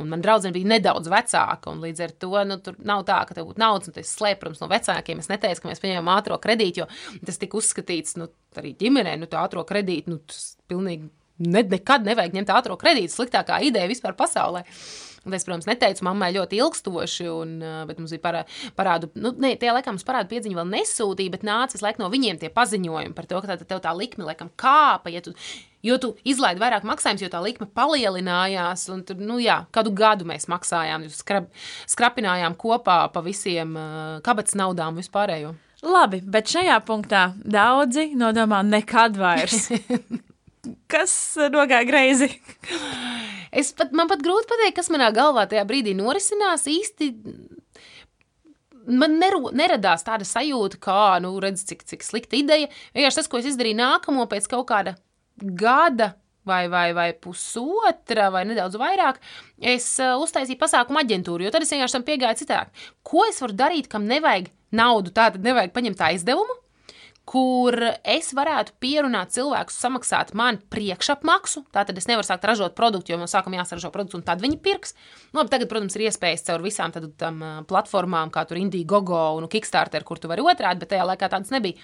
Un 0.00 0.12
man 0.12 0.24
draudzene 0.24 0.54
bija 0.56 0.74
nedaudz 0.74 1.10
vecāka, 1.12 1.72
un 1.72 1.82
līdz 1.84 2.04
ar 2.06 2.14
to 2.24 2.44
nu, 2.50 2.58
tur 2.64 2.78
nav 2.84 3.06
tā, 3.08 3.20
ka 3.28 3.36
tev 3.36 3.48
būtu 3.50 3.62
naudas, 3.62 3.90
un 3.90 3.96
tas 3.96 4.12
slēp, 4.18 4.42
protams, 4.42 4.62
no 4.62 4.70
vecākiem. 4.72 5.22
Es 5.22 5.30
neteicu, 5.32 5.64
ka 5.64 5.72
mēs 5.72 5.82
pieņemam 5.84 6.12
ātrā 6.18 6.38
kredītu, 6.42 6.84
jo 6.84 7.20
tas 7.24 7.40
tika 7.40 7.60
uzskatīts 7.60 8.18
nu, 8.20 8.28
arī 8.60 8.74
ģimenē, 8.80 9.16
nu, 9.20 9.30
tā 9.30 9.42
ātrā 9.44 9.64
kredīta, 9.68 10.12
nu, 10.12 10.20
tas 10.28 10.54
pilnīgi 10.70 11.08
ne, 11.42 11.64
nekad 11.64 12.06
nevajag 12.06 12.38
ņemt 12.38 12.54
ātrā 12.54 12.78
kredītu. 12.80 13.14
Sliktākā 13.14 13.60
ideja 13.66 13.90
vispār 13.90 14.16
pasaulē. 14.18 14.64
Un 15.24 15.36
es, 15.36 15.44
protams, 15.46 15.68
neteicu 15.68 16.04
mammai 16.04 16.30
ļoti 16.36 16.58
ilgstoši, 16.60 17.28
un, 17.32 17.54
bet 17.88 18.00
mums 18.00 18.12
bija 18.12 18.24
parā, 18.24 18.42
parādu, 18.76 19.08
nu, 19.16 19.32
ne, 19.40 19.54
tie 19.60 19.70
laikam 19.72 19.96
mums 19.96 20.04
parādu 20.04 20.28
piedziņu 20.34 20.58
vēl 20.58 20.72
nesūtīja, 20.72 21.32
bet 21.32 21.46
nācis 21.48 21.84
laik 21.84 22.00
no 22.02 22.10
viņiem 22.12 22.40
tie 22.42 22.50
paziņojumi 22.52 23.16
par 23.16 23.28
to, 23.30 23.40
ka 23.40 23.56
tā, 23.62 23.78
tā 23.86 23.94
likme 23.96 24.26
laikam 24.28 24.52
kāpa, 24.60 25.12
ja 25.14 25.24
tu, 25.24 25.32
jo 25.84 25.96
tu 26.00 26.12
izlaidi 26.28 26.60
vairāk 26.62 26.84
maksājumus, 26.88 27.24
jo 27.24 27.32
tā 27.32 27.40
likme 27.44 27.68
palielinājās, 27.76 28.86
un 28.92 29.04
tur, 29.08 29.20
nu 29.20 29.38
jā, 29.42 29.62
kādu 29.74 29.94
gadu 29.96 30.28
mēs 30.28 30.48
maksājām, 30.52 31.08
skrap, 31.12 31.48
skrapinājām 31.90 32.56
kopā 32.60 33.04
pa 33.12 33.24
visiem 33.24 33.76
uh, 33.76 34.18
kabatas 34.26 34.56
naudām 34.60 35.00
vispārējo. 35.00 35.54
Labi, 35.84 36.22
bet 36.24 36.48
šajā 36.48 36.78
punktā 36.88 37.26
daudzi 37.44 38.10
nodomā 38.16 38.62
nekad 38.64 39.18
vairs. 39.20 39.68
Kas 40.92 41.12
nogāja 41.52 41.84
greizi? 41.84 42.30
Es 43.54 43.72
pat, 43.76 43.92
man 43.96 44.10
pat 44.10 44.24
grūti 44.24 44.50
pateikt, 44.50 44.78
kas 44.80 44.90
manā 44.92 45.10
galvā 45.14 45.46
tajā 45.50 45.64
brīdī 45.68 45.94
norisinās 45.98 46.66
īsti. 46.70 47.10
Man 48.84 49.16
neru, 49.16 49.48
neradās 49.56 50.04
tāda 50.04 50.26
sajūta, 50.28 50.76
kā, 50.82 51.04
nu, 51.24 51.32
redz, 51.40 51.62
cik, 51.70 51.86
cik 51.88 52.04
slikta 52.04 52.36
ideja. 52.36 52.68
Vienkārši 52.96 53.22
tas, 53.22 53.30
ko 53.32 53.40
es 53.40 53.48
izdarīju 53.48 53.78
nākamo 53.80 54.26
pēc 54.28 54.50
kaut 54.52 54.66
kāda 54.68 54.98
gada 55.40 56.12
vai, 56.44 56.68
vai, 56.68 56.92
vai 56.92 57.08
pusotra, 57.16 58.28
vai 58.34 58.44
nedaudz 58.48 58.76
vairāk, 58.80 59.20
es 59.64 59.86
uh, 60.02 60.18
uztaisīju 60.20 60.60
pasākumu 60.60 61.00
aģentūru, 61.00 61.46
jo 61.46 61.54
tad 61.54 61.64
es 61.64 61.72
vienkārši 61.72 61.96
tam 61.96 62.04
piegāju 62.04 62.42
citādi. 62.42 62.84
Ko 63.06 63.24
es 63.28 63.40
varu 63.40 63.56
darīt, 63.56 63.88
kam 63.92 64.04
nevajag 64.10 64.52
naudu, 64.76 65.14
tātad 65.16 65.44
nevajag 65.44 65.72
paņemt 65.72 66.00
tā 66.00 66.12
izdevumu, 66.18 66.58
kur 67.28 67.76
es 68.04 68.30
varētu 68.36 68.74
pierunāt 68.84 69.32
cilvēkus 69.34 69.76
samaksāt 69.80 70.32
man 70.36 70.60
priekšapmaksu. 70.72 71.64
Tātad 71.74 71.96
es 71.98 72.08
nevaru 72.10 72.26
sākt 72.28 72.44
ražot 72.48 72.76
produktu, 72.76 73.14
jo 73.14 73.20
man 73.20 73.30
sākumā 73.30 73.62
jāsaražo 73.62 73.90
produkts, 73.94 74.18
un 74.18 74.24
tad 74.26 74.44
viņi 74.44 74.60
pirks. 74.64 74.96
Nu, 75.32 75.40
labi, 75.40 75.52
tagad, 75.54 75.70
protams, 75.72 75.96
ir 75.96 76.06
iespējas 76.10 76.44
caur 76.48 76.64
visām 76.64 76.92
tādām 76.94 77.40
platformām, 77.70 78.32
kā 78.34 78.44
tur 78.48 78.60
Indiegogo 78.60 79.22
un 79.38 79.48
Kickstarter, 79.52 80.04
kur 80.04 80.20
tu 80.20 80.30
vari 80.30 80.44
otrādi, 80.44 80.84
bet 80.84 80.92
tajā 80.92 81.08
laikā 81.08 81.32
tādas 81.32 81.54
nebija. 81.54 81.80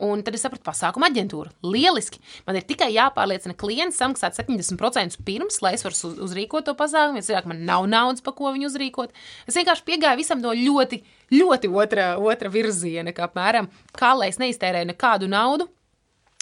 Un 0.00 0.22
tad 0.24 0.36
es 0.36 0.44
sapratu, 0.44 0.62
pasākuma 0.64 1.10
aģentūra. 1.10 1.50
Lieliski. 1.66 2.22
Man 2.46 2.56
ir 2.56 2.64
tikai 2.68 2.88
jāpārliecina 2.94 3.56
klients 3.58 3.98
samaksāt 4.00 4.38
70% 4.38 5.20
pirms, 5.26 5.60
lai 5.64 5.74
es 5.76 5.84
varu 5.84 6.14
uzrīkot 6.26 6.68
to 6.68 6.76
pasākumu. 6.78 7.20
Ja 7.20 7.26
cilvēkam 7.26 7.56
nav 7.68 7.88
naudas, 7.90 8.24
pa 8.24 8.32
ko 8.36 8.52
viņu 8.54 8.70
uzrīkot. 8.70 9.12
Es 9.50 9.58
vienkārši 9.58 9.86
piegāju 9.88 10.22
visam 10.22 10.40
no 10.40 10.54
ļoti, 10.56 11.02
ļoti 11.34 11.72
otra, 11.82 12.14
otra 12.22 12.52
virziena, 12.52 13.12
kā 13.16 13.28
apmēram, 13.28 13.68
kā 13.96 14.14
lai 14.16 14.30
es 14.32 14.40
neiztērēju 14.40 14.92
nekādu 14.94 15.28
naudu 15.30 15.68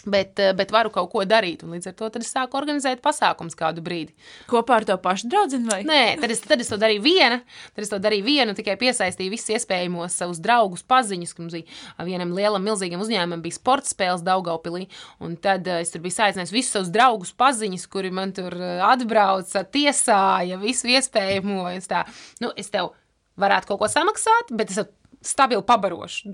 Bet, 0.09 0.38
eh, 0.40 0.53
bet 0.57 0.73
varu 0.73 0.90
kaut 0.94 1.11
ko 1.12 1.25
darīt, 1.29 1.64
līdz 1.68 1.90
ar 1.90 1.97
to 1.99 2.09
es 2.21 2.31
sāku 2.33 2.57
organizēt 2.61 3.03
pasākumus 3.05 3.57
kādu 3.59 3.83
brīdi. 3.85 4.14
Kopā 4.49 4.79
ar 4.79 4.87
to 4.88 4.97
pašu 5.03 5.29
draugu? 5.29 5.61
Nē, 5.85 6.21
tad 6.21 6.33
es, 6.33 6.40
tad 6.40 6.61
es 6.64 6.71
to 6.71 6.79
darīju 6.81 7.03
viena. 7.05 7.40
Tad 7.75 7.85
es 7.85 7.92
to 7.92 7.99
darīju 8.03 8.25
viena, 8.25 8.55
tikai 8.57 8.79
piesaistīju 8.81 9.35
visus 9.35 9.53
iespējamos 9.57 10.16
savus 10.16 10.40
draugus, 10.40 10.85
paziņus. 10.88 11.35
Bija 11.38 12.07
vienam 12.09 12.33
lielam, 12.37 12.64
milzīgam 12.64 13.03
uzņēmumam, 13.05 13.42
bija 13.44 13.59
sporta 13.59 13.90
spēles 13.90 14.25
Daugaupilī. 14.27 14.87
Un 15.25 15.37
tad 15.37 15.68
uh, 15.68 15.83
es 15.83 15.92
tur 15.92 16.05
biju 16.05 16.16
saicinājis 16.16 16.55
visus 16.55 16.73
savus 16.77 16.92
draugus, 16.94 17.35
paziņus, 17.38 17.88
kuri 17.92 18.12
man 18.14 18.33
tur 18.37 18.57
uh, 18.57 18.87
atbrauca, 18.88 19.64
tiesāja 19.68 20.61
visu 20.62 20.90
iespējamo. 20.94 21.68
Es, 21.75 21.90
tā, 21.90 22.05
nu, 22.42 22.53
es 22.57 22.73
tev 22.73 22.94
varētu 23.38 23.73
kaut 23.73 23.83
ko 23.83 23.90
samaksāt, 23.92 24.57
bet 24.57 24.73
es 24.73 24.81
stabili 25.20 25.62
pabarošu. 25.62 26.28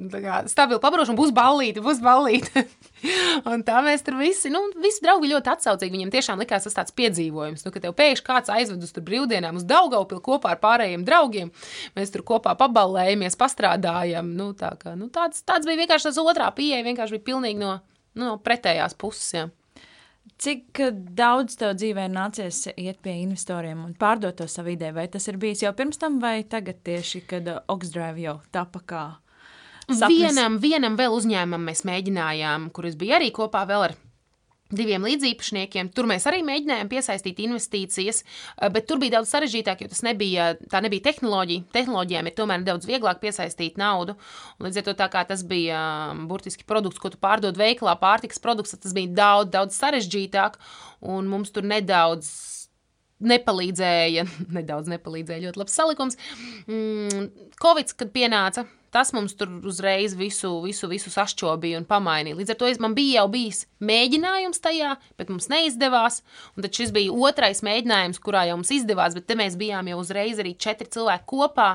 Stabili 0.47 0.81
pabarošu, 0.81 1.14
un 1.14 1.18
būs 1.18 1.33
ballīti, 1.35 1.83
būs 1.85 2.01
ballīti. 2.05 2.64
un 3.51 3.64
tā 3.66 3.81
mēs 3.85 4.05
tur 4.05 4.18
visi, 4.20 4.53
nu, 4.53 4.61
visi 4.81 5.03
draugi 5.05 5.31
ļoti 5.33 5.53
atsaucīgi. 5.55 5.92
Viņiem 5.94 6.12
tiešām 6.12 6.42
likās 6.42 6.68
tas 6.68 6.77
tāds 6.77 6.94
piedzīvojums, 6.97 7.64
nu, 7.64 7.73
ka 7.75 7.83
tev 7.85 7.97
pēkšņi 7.99 8.27
kāds 8.27 8.53
aizved 8.53 8.85
uz 8.85 8.92
tur 8.94 9.07
brīvdienām 9.07 9.61
uz 9.61 9.66
Daugavpilu 9.68 10.23
kopā 10.25 10.55
ar 10.55 10.62
pārējiem 10.62 11.07
draugiem. 11.09 11.53
Mēs 11.97 12.14
tur 12.14 12.27
kopā 12.29 12.57
paballējamies, 12.61 13.38
pastrādājam. 13.40 14.35
Nu, 14.37 14.53
tā 14.59 14.75
kā, 14.81 14.94
nu, 14.99 15.09
tāds, 15.12 15.42
tāds 15.49 15.68
bija 15.68 15.85
vienkārši 15.85 16.11
tas 16.11 16.23
otrā 16.23 16.51
pieeja, 16.57 16.85
vienkārši 16.87 17.18
bija 17.18 17.29
pilnīgi 17.33 17.61
no, 17.64 17.79
nu, 18.14 18.29
no 18.29 18.38
pretējās 18.44 18.97
puses. 19.01 19.33
Jā. 19.38 19.49
Cik 20.42 20.81
daudz 21.14 21.55
tev 21.61 21.77
dzīvē 21.79 22.09
nācies 22.11 22.64
iet 22.75 22.99
pie 23.05 23.14
investoriem 23.23 23.85
un 23.87 23.92
pārdot 23.99 24.35
to 24.40 24.49
savu 24.51 24.73
ideju? 24.75 24.97
Vai 24.97 25.07
tas 25.12 25.29
ir 25.31 25.38
bijis 25.40 25.62
jau 25.62 25.73
pirms 25.77 26.01
tam, 26.01 26.18
vai 26.23 26.42
tagad 26.42 26.83
tieši, 26.85 27.23
kad 27.31 27.51
Oksdrive 27.70 28.25
jau 28.25 28.40
tapa 28.55 28.83
kā? 28.83 29.05
Sapnis? 29.85 30.16
Vienam, 30.16 30.59
vienam 30.59 30.97
vēl 30.99 31.14
uzņēmumam 31.14 31.68
mēs 31.70 31.85
mēģinājām, 31.87 32.70
kur 32.75 32.88
es 32.88 32.97
biju 32.99 33.18
arī 33.18 33.31
kopā 33.37 33.66
ar 33.68 33.94
diviem 34.72 35.05
līdziepašniekiem. 35.05 35.90
Tur 35.94 36.09
mēs 36.09 36.27
arī 36.31 36.40
mēģinājām 36.46 36.90
piesaistīt 36.90 37.42
investīcijas, 37.44 38.22
eh, 38.24 38.70
bet 38.72 38.87
tur 38.88 39.00
bija 39.03 39.18
daudz 39.18 39.33
sarežģītāk, 39.35 39.85
jo 39.85 39.88
tas 39.92 40.03
nebija, 40.07 40.55
tā 40.70 40.81
nebija 40.85 41.11
tehnoloģija. 41.11 41.66
Tehnoloģijām 41.74 42.27
ir 42.27 42.37
tomēr 42.38 42.64
daudz 42.64 42.88
vieglāk 42.88 43.20
piesaistīt 43.20 43.77
naudu. 43.77 44.16
Un 44.59 44.68
līdz 44.68 44.81
ar 44.81 44.88
to 44.88 44.94
tas 45.29 45.42
bija 45.42 46.11
um, 46.12 46.27
burtiski 46.29 46.64
produkts, 46.64 46.98
ko 46.98 47.11
tu 47.11 47.18
pārdod 47.18 47.57
veikalā, 47.57 47.96
pārtiks 48.00 48.40
produkts, 48.40 48.77
tas 48.77 48.92
bija 48.92 49.09
daudz, 49.09 49.50
daudz 49.50 49.79
sarežģītāk, 49.79 50.59
un 51.03 51.29
mums 51.29 51.50
tur 51.50 51.62
nedaudz 51.62 52.55
nepalīdzēja, 53.24 54.24
nedaudz 54.59 54.90
nepalīdzēja, 54.92 55.48
ļoti 55.48 55.61
labs 55.61 55.77
salikums. 55.79 56.18
Mm, 56.66 57.29
Covid, 57.62 57.94
kad 57.98 58.12
pienāca, 58.14 58.66
tas 58.94 59.11
mums 59.14 59.35
tur 59.38 59.50
uzreiz 59.66 60.14
visu, 60.14 60.50
visu, 60.62 60.88
visu 60.90 61.11
sašķobīja 61.11 61.80
un 61.80 61.87
pamainīja. 61.88 62.38
Līdz 62.38 62.54
ar 62.54 62.59
to 62.61 62.70
man 62.85 62.94
bija 62.94 63.20
jau 63.22 63.26
bijis 63.33 63.64
mēģinājums 63.83 64.62
tajā, 64.62 64.94
bet 65.18 65.33
mums 65.33 65.50
neizdevās. 65.50 66.20
Un 66.54 66.66
tad 66.66 66.78
šis 66.78 66.94
bija 66.94 67.12
otrais 67.12 67.64
mēģinājums, 67.66 68.22
kurā 68.22 68.46
jau 68.48 68.59
mums 68.61 68.72
izdevās, 68.74 69.16
bet 69.18 69.26
te 69.26 69.38
mēs 69.38 69.59
bijām 69.61 69.90
jau 69.90 70.00
uzreiz 70.02 70.38
arī 70.42 70.54
četri 70.54 70.87
cilvēki 70.94 71.28
kopā. 71.35 71.74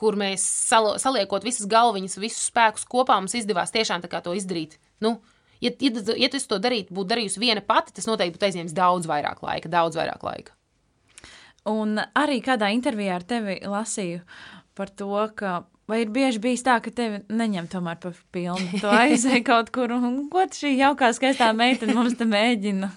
Kur 0.00 0.16
mēs 0.16 0.42
sal 0.42 0.94
saliekot 0.98 1.44
visas 1.44 1.68
galviņas, 1.68 2.20
visus 2.22 2.48
spēkus 2.48 2.86
kopā, 2.88 3.18
mums 3.20 3.36
izdevās 3.36 3.74
tiešām 3.74 4.00
to 4.08 4.32
izdarīt. 4.34 4.78
Nu, 5.04 5.18
ja, 5.60 5.70
ja, 5.70 5.90
ja 6.16 6.30
tu 6.32 6.40
to 6.40 6.58
darītu, 6.58 6.94
būtu 6.96 7.12
darījusi 7.12 7.42
viena 7.42 7.60
pati, 7.60 7.92
tas 7.94 8.08
noteikti 8.08 8.38
būtu 8.38 8.48
aizņēmis 8.48 8.76
daudz 8.76 9.10
vairāk 9.10 9.44
laika, 9.44 9.68
daudz 9.68 10.00
vairāk 10.00 10.24
laika. 10.24 10.56
Un 11.68 12.00
arī 12.16 12.40
kādā 12.40 12.70
intervijā 12.72 13.18
ar 13.20 13.26
tevi 13.28 13.58
lasīju 13.68 14.22
par 14.78 14.88
to, 14.96 15.12
ka 15.36 15.60
Vai 15.90 16.04
ir 16.04 16.10
bieži 16.14 16.38
bijis 16.38 16.62
tā, 16.62 16.76
ka 16.78 16.92
tevi 16.94 17.18
neņem 17.34 17.66
tomēr 17.72 17.98
pa 17.98 18.12
pilnu? 18.34 18.78
Tu 18.78 18.86
aizēji 18.86 19.42
kaut 19.50 19.72
kur, 19.74 19.90
un 19.96 20.28
ko 20.30 20.44
šī 20.54 20.76
jaukā, 20.78 21.08
skaistā 21.16 21.48
meitene 21.56 21.96
mums 21.96 22.14
te 22.18 22.28
mēģina 22.30 22.90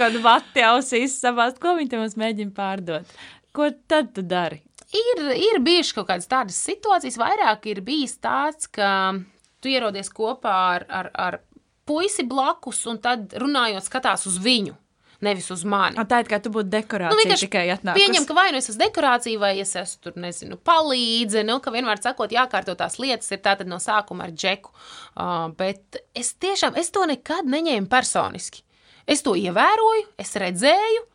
kādu 0.00 0.20
vati 0.24 0.64
ausīs 0.66 1.16
savāst, 1.22 1.56
ko 1.62 1.72
viņa 1.78 1.94
te 1.94 2.02
mums 2.02 2.18
mēģina 2.20 2.52
pārdot? 2.56 3.16
Ko 3.56 3.70
tad 3.88 4.12
tu 4.12 4.26
dari? 4.26 4.60
Ir, 4.92 5.24
ir 5.40 5.60
bijuši 5.64 5.96
kaut 5.96 6.10
kādas 6.10 6.28
tādas 6.28 6.60
situācijas, 6.68 7.16
vairāk 7.20 7.64
ir 7.72 7.80
bijis 7.86 8.18
tāds, 8.20 8.68
ka 8.68 9.16
tu 9.64 9.72
ierodies 9.72 10.12
kopā 10.12 10.56
ar, 10.76 10.84
ar, 10.92 11.10
ar 11.16 11.40
puisi 11.88 12.26
blakus, 12.28 12.84
un 12.90 13.00
tad 13.00 13.32
runājot 13.40 13.88
skatās 13.88 14.28
uz 14.28 14.36
viņu 14.44 14.76
nevis 15.24 15.48
uz 15.54 15.64
mani. 15.68 15.98
A, 16.00 16.04
tā 16.08 16.20
ir 16.22 16.30
kā 16.30 16.40
tu 16.42 16.52
būtu 16.54 16.70
dekorācija 16.72 17.30
nu, 17.32 17.38
tikai 17.40 17.64
atnākus. 17.74 18.02
Pieņem, 18.02 18.28
ka 18.28 18.36
vai 18.36 18.46
nu 18.52 18.60
es 18.60 18.70
esmu 18.70 18.82
dekorācija, 18.84 19.40
vai 19.42 19.54
es 19.62 19.74
esmu 19.78 20.04
tur, 20.04 20.18
nezinu, 20.20 20.60
palīdze, 20.66 21.44
nu, 21.48 21.58
ka 21.64 21.72
vienmēr 21.74 22.02
sakot, 22.04 22.34
jākārto 22.34 22.76
tās 22.78 23.00
lietas 23.02 23.32
ir 23.32 23.42
tātad 23.44 23.70
no 23.70 23.80
sākuma 23.82 24.28
ar 24.28 24.36
džeku. 24.36 24.72
Uh, 25.16 25.48
bet 25.58 26.00
es 26.16 26.34
tiešām, 26.42 26.78
es 26.80 26.92
to 26.94 27.06
nekad 27.08 27.48
neņēmu 27.48 27.90
personiski. 27.92 28.64
Es 29.06 29.22
to 29.22 29.36
ievēroju, 29.38 30.08
es 30.20 30.34
redzēju, 30.40 31.06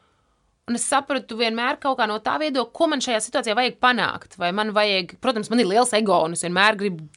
Un 0.69 0.77
es 0.77 0.85
sapratu 0.87 1.35
vienmēr 1.39 1.79
kaut 1.81 1.97
kā 1.99 2.05
no 2.07 2.19
tā 2.23 2.37
viedokļa, 2.39 2.71
ko 2.77 2.87
man 2.87 3.01
šajā 3.03 3.17
situācijā 3.25 3.55
vajag 3.57 3.79
panākt. 3.81 4.37
Vai 4.39 4.51
man 4.55 4.69
vajag, 4.75 5.17
protams, 5.23 5.49
man 5.51 5.59
ir 5.59 5.67
liels 5.67 5.91
ego, 5.97 6.19
un 6.23 6.37
es 6.37 6.45
vienmēr 6.45 6.77
gribu, 6.79 7.07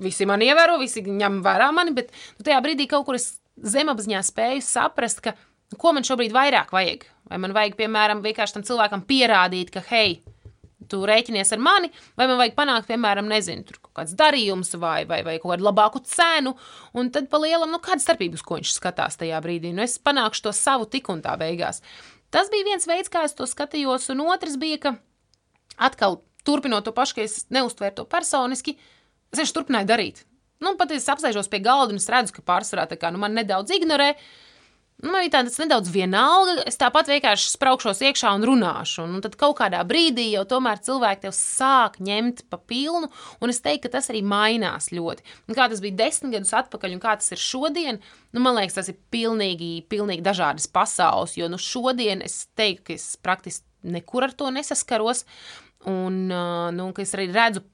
visi 0.00 0.28
mani 0.28 0.48
ievēro, 0.48 0.78
visi 0.80 1.02
ņem 1.04 1.40
vērā 1.44 1.70
mani, 1.76 1.92
bet 1.96 2.12
nu, 2.38 2.46
tajā 2.46 2.60
brīdī 2.64 2.86
kaut 2.88 3.04
kur 3.08 3.18
es 3.18 3.34
zemapziņā 3.60 4.22
spēju 4.24 4.64
saprast, 4.64 5.20
ka 5.24 5.34
ko 5.78 5.92
man 5.94 6.06
šobrīd 6.06 6.34
vairāk 6.34 6.72
vajag. 6.74 7.06
Vai 7.30 7.38
man 7.42 7.54
vajag, 7.54 7.76
piemēram, 7.78 8.24
vienkārši 8.24 8.56
tam 8.56 8.66
cilvēkam 8.66 9.04
pierādīt, 9.06 9.70
ka, 9.74 9.82
hei, 9.92 10.18
tu 10.90 11.02
rēķinies 11.06 11.52
ar 11.54 11.60
mani, 11.62 11.90
vai 12.18 12.26
man 12.26 12.40
vajag 12.40 12.56
panākt, 12.56 12.88
piemēram, 12.90 13.28
nezinu, 13.30 13.62
tur 13.68 13.78
kaut 13.78 13.92
kāds 14.00 14.16
darījums 14.18 14.74
vai, 14.80 15.04
vai, 15.06 15.20
vai 15.26 15.36
kaut 15.38 15.54
kādu 15.54 15.66
labāku 15.68 16.02
cenu, 16.08 16.56
un 16.98 17.12
tad 17.14 17.28
pa 17.30 17.38
lielam, 17.42 17.70
nu, 17.70 17.78
kāda 17.82 18.02
starpības, 18.02 18.42
ko 18.46 18.58
viņš 18.58 18.72
skatās 18.74 19.20
tajā 19.20 19.38
brīdī. 19.44 19.70
Nu, 19.76 19.84
es 19.86 20.00
panākšu 20.02 20.48
to 20.48 20.54
savu 20.56 20.88
tik 20.90 21.12
un 21.12 21.22
tā 21.22 21.36
beigās. 21.38 21.84
Tas 22.34 22.50
bija 22.50 22.66
viens 22.72 22.86
veids, 22.90 23.10
kā 23.12 23.22
es 23.26 23.36
to 23.38 23.46
skatījos, 23.46 24.10
un 24.14 24.24
otrs 24.26 24.58
bija, 24.58 24.80
ka 24.82 24.96
atkal 25.78 26.20
turpinot 26.46 26.86
to 26.86 26.94
pašu, 26.96 27.18
ka 27.18 27.26
es 27.28 27.44
neuztvēru 27.54 28.00
to 28.00 28.08
personiski, 28.10 28.74
es 29.30 29.38
vienkārši 29.38 29.58
turpināju 29.58 29.90
darīt. 29.90 30.22
Nu, 30.60 30.74
pat 30.76 30.90
es 30.92 31.08
apsēžos 31.08 31.48
pie 31.50 31.62
galda 31.64 31.94
un 31.94 32.02
es 32.02 32.10
redzu, 32.10 32.34
ka 32.36 32.46
pārsvarā 32.46 32.90
tā 32.90 32.98
kā 33.00 33.08
nu, 33.12 33.20
man 33.22 33.32
nedaudz 33.36 33.72
ignorē, 33.72 34.12
uh, 34.12 34.49
man 35.06 35.24
ir 35.24 35.32
tāds 35.32 35.56
nedaudz 35.60 35.90
vienalga, 35.92 36.64
es 36.68 36.78
tāpat 36.80 37.08
vienkārši 37.10 37.52
spraukšos 37.54 38.02
iekšā 38.08 38.32
un 38.36 38.44
runāšu. 38.48 39.04
Un, 39.06 39.22
tad 39.24 39.36
kaut 39.40 39.56
kādā 39.60 39.80
brīdī 39.88 40.28
jau 40.34 40.44
tomēr 40.48 40.82
cilvēki 40.84 41.26
tev 41.26 41.34
sāk 41.36 41.98
ņemt 42.04 42.44
pa 42.52 42.60
pilnu, 42.60 43.10
un 43.40 43.52
es 43.52 43.62
teiktu, 43.64 43.86
ka 43.86 43.96
tas 43.96 44.10
arī 44.12 44.22
mainās 44.26 44.90
ļoti. 44.94 45.26
Un 45.48 45.58
kā 45.58 45.70
tas 45.72 45.82
bija 45.84 45.98
desmit 46.02 46.36
gadus 46.36 46.52
atpakaļ, 46.60 46.96
un 46.96 47.02
kā 47.02 47.16
tas 47.20 47.32
ir 47.34 47.42
šodien, 47.42 48.00
nu, 48.34 48.44
man 48.44 48.58
liekas, 48.58 48.78
tas 48.80 48.92
ir 48.92 49.00
pilnīgi, 49.14 49.72
pilnīgi 49.90 50.26
dažādas 50.26 50.68
pasaules. 50.70 51.36
Jo 51.40 51.50
nu, 51.52 51.60
šodien 51.60 52.24
es 52.26 52.44
teiktu, 52.58 52.90
ka 52.90 52.96
es 52.98 53.10
praktiski 53.20 53.66
nekur 53.90 54.28
ar 54.28 54.36
to 54.36 54.50
nesaskaros, 54.52 55.24
un 55.88 56.26
nu, 56.28 56.90
es 57.00 57.16
arī 57.16 57.30
redzu 57.32 57.64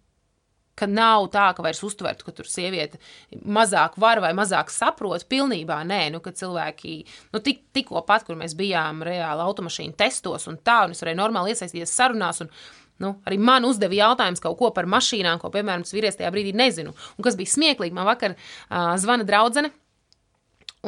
ka 0.76 0.88
nav 0.90 1.28
tā, 1.34 1.48
ka 1.56 1.64
vairs 1.64 1.82
uztvertu, 1.86 2.26
ka 2.26 2.34
tur 2.36 2.48
sieviete 2.50 3.00
mazāk 3.32 3.96
var 4.00 4.20
vai 4.24 4.32
mazāk 4.36 4.70
saprot. 4.72 5.24
Pilnībā 5.30 5.80
nē, 5.88 6.00
nu, 6.14 6.22
ka 6.24 6.34
cilvēki, 6.36 6.96
nu, 7.34 7.42
tik, 7.44 7.64
tikko 7.76 8.04
pat, 8.06 8.26
kur 8.26 8.38
mēs 8.38 8.56
bijām 8.58 9.02
reāli 9.06 9.46
automašīnu 9.46 9.96
testos 9.98 10.48
un 10.50 10.60
tā, 10.60 10.82
un 10.86 10.96
es 10.96 11.02
varēju 11.02 11.22
normāli 11.22 11.54
iesaistīties 11.54 11.96
sarunās. 12.00 12.44
Un, 12.44 12.52
Nu, 12.96 13.10
arī 13.28 13.36
man 13.36 13.66
uzdeva 13.68 13.92
jautājums 13.92 14.40
kaut 14.40 14.54
ko 14.56 14.70
par 14.72 14.86
mašīnām, 14.88 15.36
ko, 15.36 15.50
piemēram, 15.52 15.82
vīrietis 15.84 16.16
tajā 16.16 16.30
brīdī 16.32 16.54
nezinu. 16.56 16.94
Un 16.96 17.26
kas 17.26 17.34
bija 17.36 17.52
smieklīgi, 17.52 17.92
man 17.92 18.08
vakar 18.08 18.32
uh, 18.32 18.94
zvana 18.96 19.26
draudzene, 19.28 19.68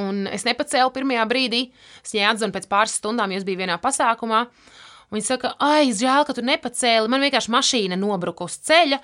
un 0.00 0.22
es 0.32 0.46
nepacēlu 0.48 0.88
pirmajā 0.94 1.26
brīdī. 1.28 1.60
Es 2.00 2.16
viņai 2.16 2.30
atzvanu 2.30 2.56
pēc 2.56 2.70
pāris 2.72 2.96
stundām, 2.96 3.36
jo 3.36 3.42
es 3.42 3.44
biju 3.44 3.60
vienā 3.60 3.76
pasākumā. 3.84 4.40
Uh, 4.46 4.87
Viņa 5.14 5.24
saka, 5.24 5.54
ai, 5.64 5.88
žēl, 5.96 6.26
ka 6.28 6.34
tu 6.36 6.42
nepacēli. 6.44 7.08
Man 7.08 7.22
vienkārši 7.24 7.52
mašīna 7.54 7.96
nobruka 7.96 8.44
uz 8.44 8.58
ceļa, 8.68 8.98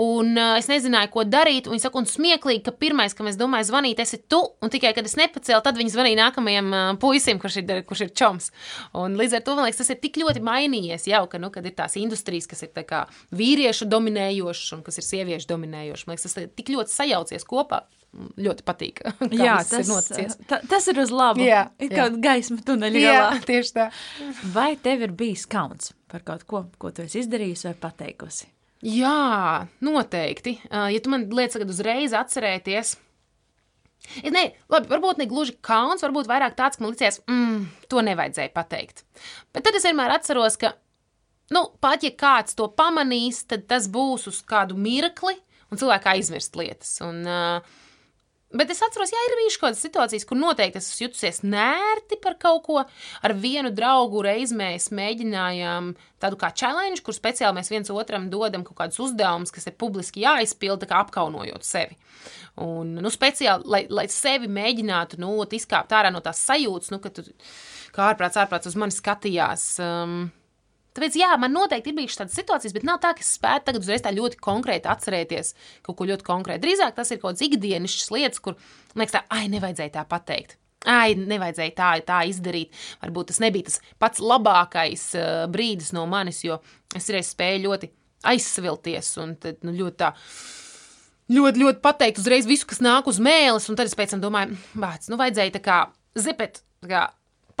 un 0.00 0.32
uh, 0.32 0.54
es 0.56 0.70
nezināju, 0.70 1.10
ko 1.12 1.26
darīt. 1.28 1.68
Viņa 1.68 1.84
saka, 1.84 2.00
un 2.00 2.08
smieklīgi, 2.08 2.62
ka 2.64 2.72
pirmais, 2.72 3.12
kam 3.16 3.28
es 3.28 3.36
domāju, 3.40 3.68
zvanīt, 3.68 4.00
esi 4.00 4.22
tu, 4.24 4.40
un 4.64 4.72
tikai 4.72 4.94
kad 4.96 5.04
es 5.04 5.18
nepacēlu, 5.20 5.60
tad 5.66 5.76
viņi 5.76 5.92
zvanīja 5.92 6.20
nākamajam 6.22 6.72
uh, 6.72 6.88
puisim, 7.02 7.42
kurš 7.42 7.60
ir, 7.60 7.74
kurš 7.84 8.06
ir 8.06 8.14
čoms. 8.16 8.48
Un 8.96 9.20
līdz 9.20 9.36
ar 9.36 9.44
to 9.44 9.58
man 9.58 9.68
liekas, 9.68 9.82
tas 9.82 9.92
ir 9.92 10.00
tik 10.00 10.16
ļoti 10.22 10.40
mainījies 10.48 11.08
jau, 11.12 11.26
ka, 11.28 11.42
nu, 11.42 11.52
ir 11.52 11.76
tās 11.76 12.00
industrijas, 12.00 12.48
kas 12.48 12.64
ir 12.64 12.72
vīriešu 13.36 13.84
dominējošas 13.90 14.78
un 14.78 14.84
kas 14.86 14.96
ir 14.96 15.10
sieviešu 15.10 15.52
dominējošas. 15.52 16.08
Man 16.08 16.16
liekas, 16.16 16.30
tas 16.30 16.40
ir 16.40 16.52
tik 16.56 16.72
ļoti 16.72 16.96
sajaucies 16.96 17.44
kopā 17.48 17.84
ļoti 18.40 18.64
patīk. 18.66 19.02
Jā, 19.44 19.58
tas 19.62 19.84
ir 19.84 19.90
noticis. 19.90 20.38
Ta, 20.50 20.60
tas 20.70 20.88
ir 20.90 21.02
uz 21.02 21.12
labu. 21.14 21.44
Jā, 21.46 21.66
ir 21.78 21.92
kaut 21.92 22.00
kāda 22.00 22.22
gaisma 22.28 22.62
tuneļa. 22.66 23.02
Jā, 23.02 23.18
galā. 23.18 23.42
tieši 23.50 23.76
tā. 23.76 23.90
Vai 24.54 24.70
tev 24.82 25.06
ir 25.06 25.14
bijis 25.16 25.46
kauns 25.50 25.92
par 26.10 26.24
kaut 26.26 26.46
ko, 26.50 26.64
ko 26.80 26.90
tu 26.94 27.04
esi 27.06 27.22
izdarījis 27.22 27.68
vai 27.68 27.76
pateikusi? 27.86 28.50
Jā, 28.86 29.68
noteikti. 29.84 30.56
Ja 30.72 31.00
tu 31.04 31.12
man 31.12 31.28
lietas 31.28 31.58
tagad 31.58 31.70
uzreiz 31.70 32.16
atcerēties, 32.16 32.96
Es 34.24 34.32
ne, 34.32 34.46
labi, 34.72 34.88
varbūt 34.90 35.20
ne 35.20 35.26
gluži 35.30 35.54
kauns, 35.64 36.02
varbūt 36.04 36.28
vairāk 36.30 36.56
tāds, 36.58 36.78
ka 36.78 36.84
man 36.84 36.94
liekas, 36.94 37.20
mm, 37.30 37.66
to 37.92 38.02
nevajadzēja 38.04 38.52
pateikt. 38.54 39.04
Bet 39.54 39.66
tad 39.66 39.76
es 39.76 39.84
vienmēr 39.86 40.14
atceros, 40.16 40.56
ka, 40.60 40.72
nu, 41.54 41.66
pat 41.84 42.06
ja 42.06 42.10
kāds 42.16 42.56
to 42.58 42.66
pamanīs, 42.76 43.42
tad 43.50 43.68
tas 43.70 43.90
būs 43.92 44.26
uz 44.32 44.40
kādu 44.48 44.78
mirkli, 44.80 45.36
un 45.70 45.80
cilvēks 45.80 46.10
aizmirst 46.14 46.58
lietas. 46.58 46.96
Un, 47.06 47.22
uh, 47.28 47.78
Bet 48.50 48.70
es 48.72 48.80
atceros, 48.82 49.12
ja 49.14 49.20
ir 49.28 49.36
bijušas 49.38 49.58
kaut 49.60 49.68
kādas 49.68 49.82
situācijas, 49.84 50.24
kur 50.26 50.38
noteikti 50.40 50.80
esmu 50.80 51.04
jutusies 51.04 51.36
nērti 51.46 52.16
par 52.18 52.34
kaut 52.42 52.64
ko. 52.66 52.80
Ar 53.22 53.34
vienu 53.38 53.70
draugu 53.70 54.24
reiz 54.26 54.50
mēs 54.50 54.88
mēģinājām 54.90 55.92
tādu 56.22 56.38
kā 56.40 56.50
challenge, 56.50 57.04
kur 57.06 57.14
speciāli 57.14 57.60
mēs 57.60 57.70
viens 57.70 57.92
otram 57.94 58.26
dodam 58.32 58.64
kaut 58.66 58.80
kādus 58.80 58.98
uzdevumus, 59.06 59.54
kas 59.54 59.70
ir 59.70 59.76
publiski 59.78 60.24
jāizpilda, 60.24 60.88
kā 60.90 60.98
apkaunojot 61.04 61.66
sevi. 61.66 61.94
Un, 62.58 62.96
nu, 62.98 63.14
speciāli, 63.14 63.70
lai, 63.70 63.84
lai 63.86 64.08
sevi 64.10 64.50
mēģinātu 64.50 65.22
nu, 65.22 65.36
izkāpt 65.46 65.94
ārā 65.94 66.10
no 66.10 66.18
tās 66.24 66.42
sajūtas, 66.50 66.90
nu, 66.90 66.98
ka 66.98 67.14
tu 67.14 67.28
kā 67.94 68.10
ārprāts, 68.10 68.42
ārprāts 68.42 68.72
uz 68.72 68.74
mani 68.78 68.98
skatījās. 68.98 69.70
Um, 69.84 70.18
Tāpēc, 70.96 71.16
jā, 71.20 71.30
man 71.38 71.54
noteikti 71.54 71.92
ir 71.92 71.98
bijušas 72.00 72.24
tādas 72.24 72.38
situācijas, 72.40 72.74
bet 72.74 72.86
nav 72.86 72.98
tā, 73.02 73.12
ka 73.14 73.22
es 73.22 73.34
spētu 73.36 73.68
tagad 73.68 73.84
uzreiz 73.84 74.02
tā 74.02 74.10
ļoti 74.14 74.40
konkrēti 74.42 74.90
atcerēties 74.90 75.52
kaut 75.86 75.98
ko 76.00 76.08
ļoti 76.10 76.26
konkrētu. 76.26 76.64
Drīzāk 76.64 76.96
tas 76.96 77.12
ir 77.14 77.20
kaut 77.20 77.36
kāds 77.36 77.44
ikdienišķs 77.46 78.10
lietas, 78.14 78.42
kur, 78.42 78.56
man 78.94 79.04
liekas, 79.04 79.14
tā, 79.20 79.22
ai, 79.36 79.44
nevajadzēja 79.52 79.94
tā 80.00 80.04
pateikt. 80.10 80.56
Ai, 80.88 81.12
nevajadzēja 81.14 81.74
tā, 81.76 81.90
tā 82.08 82.22
izdarīt. 82.30 82.72
Varbūt 83.02 83.30
tas 83.30 83.40
nebija 83.44 83.68
tas 83.68 83.78
pats 84.00 84.22
labākais 84.24 85.04
uh, 85.18 85.44
brīdis 85.52 85.92
no 85.92 86.06
manis, 86.08 86.40
jo 86.46 86.56
es 86.96 87.06
reiz 87.12 87.34
spēju 87.34 87.66
ļoti 87.66 87.90
aizsvilties 88.30 89.12
un 89.20 89.36
tad, 89.40 89.60
nu, 89.66 89.74
ļoti 89.76 90.00
tā. 90.00 90.10
Ļoti, 91.30 91.62
ļoti 91.62 91.82
pateikt 91.84 92.18
uzreiz 92.18 92.48
visu, 92.48 92.66
kas 92.66 92.80
nāk 92.82 93.06
uz 93.06 93.20
mēles, 93.22 93.68
un 93.70 93.76
tad 93.78 93.86
es 93.86 93.94
pēc 93.94 94.16
tam 94.16 94.24
domāju, 94.24 94.56
bāc, 94.74 95.06
nu 95.12 95.20
vajadzēja 95.20 95.54
tā 95.54 95.60
kā 95.62 95.76
zipet, 96.18 96.64
tā 96.82 96.90
kā 96.90 97.02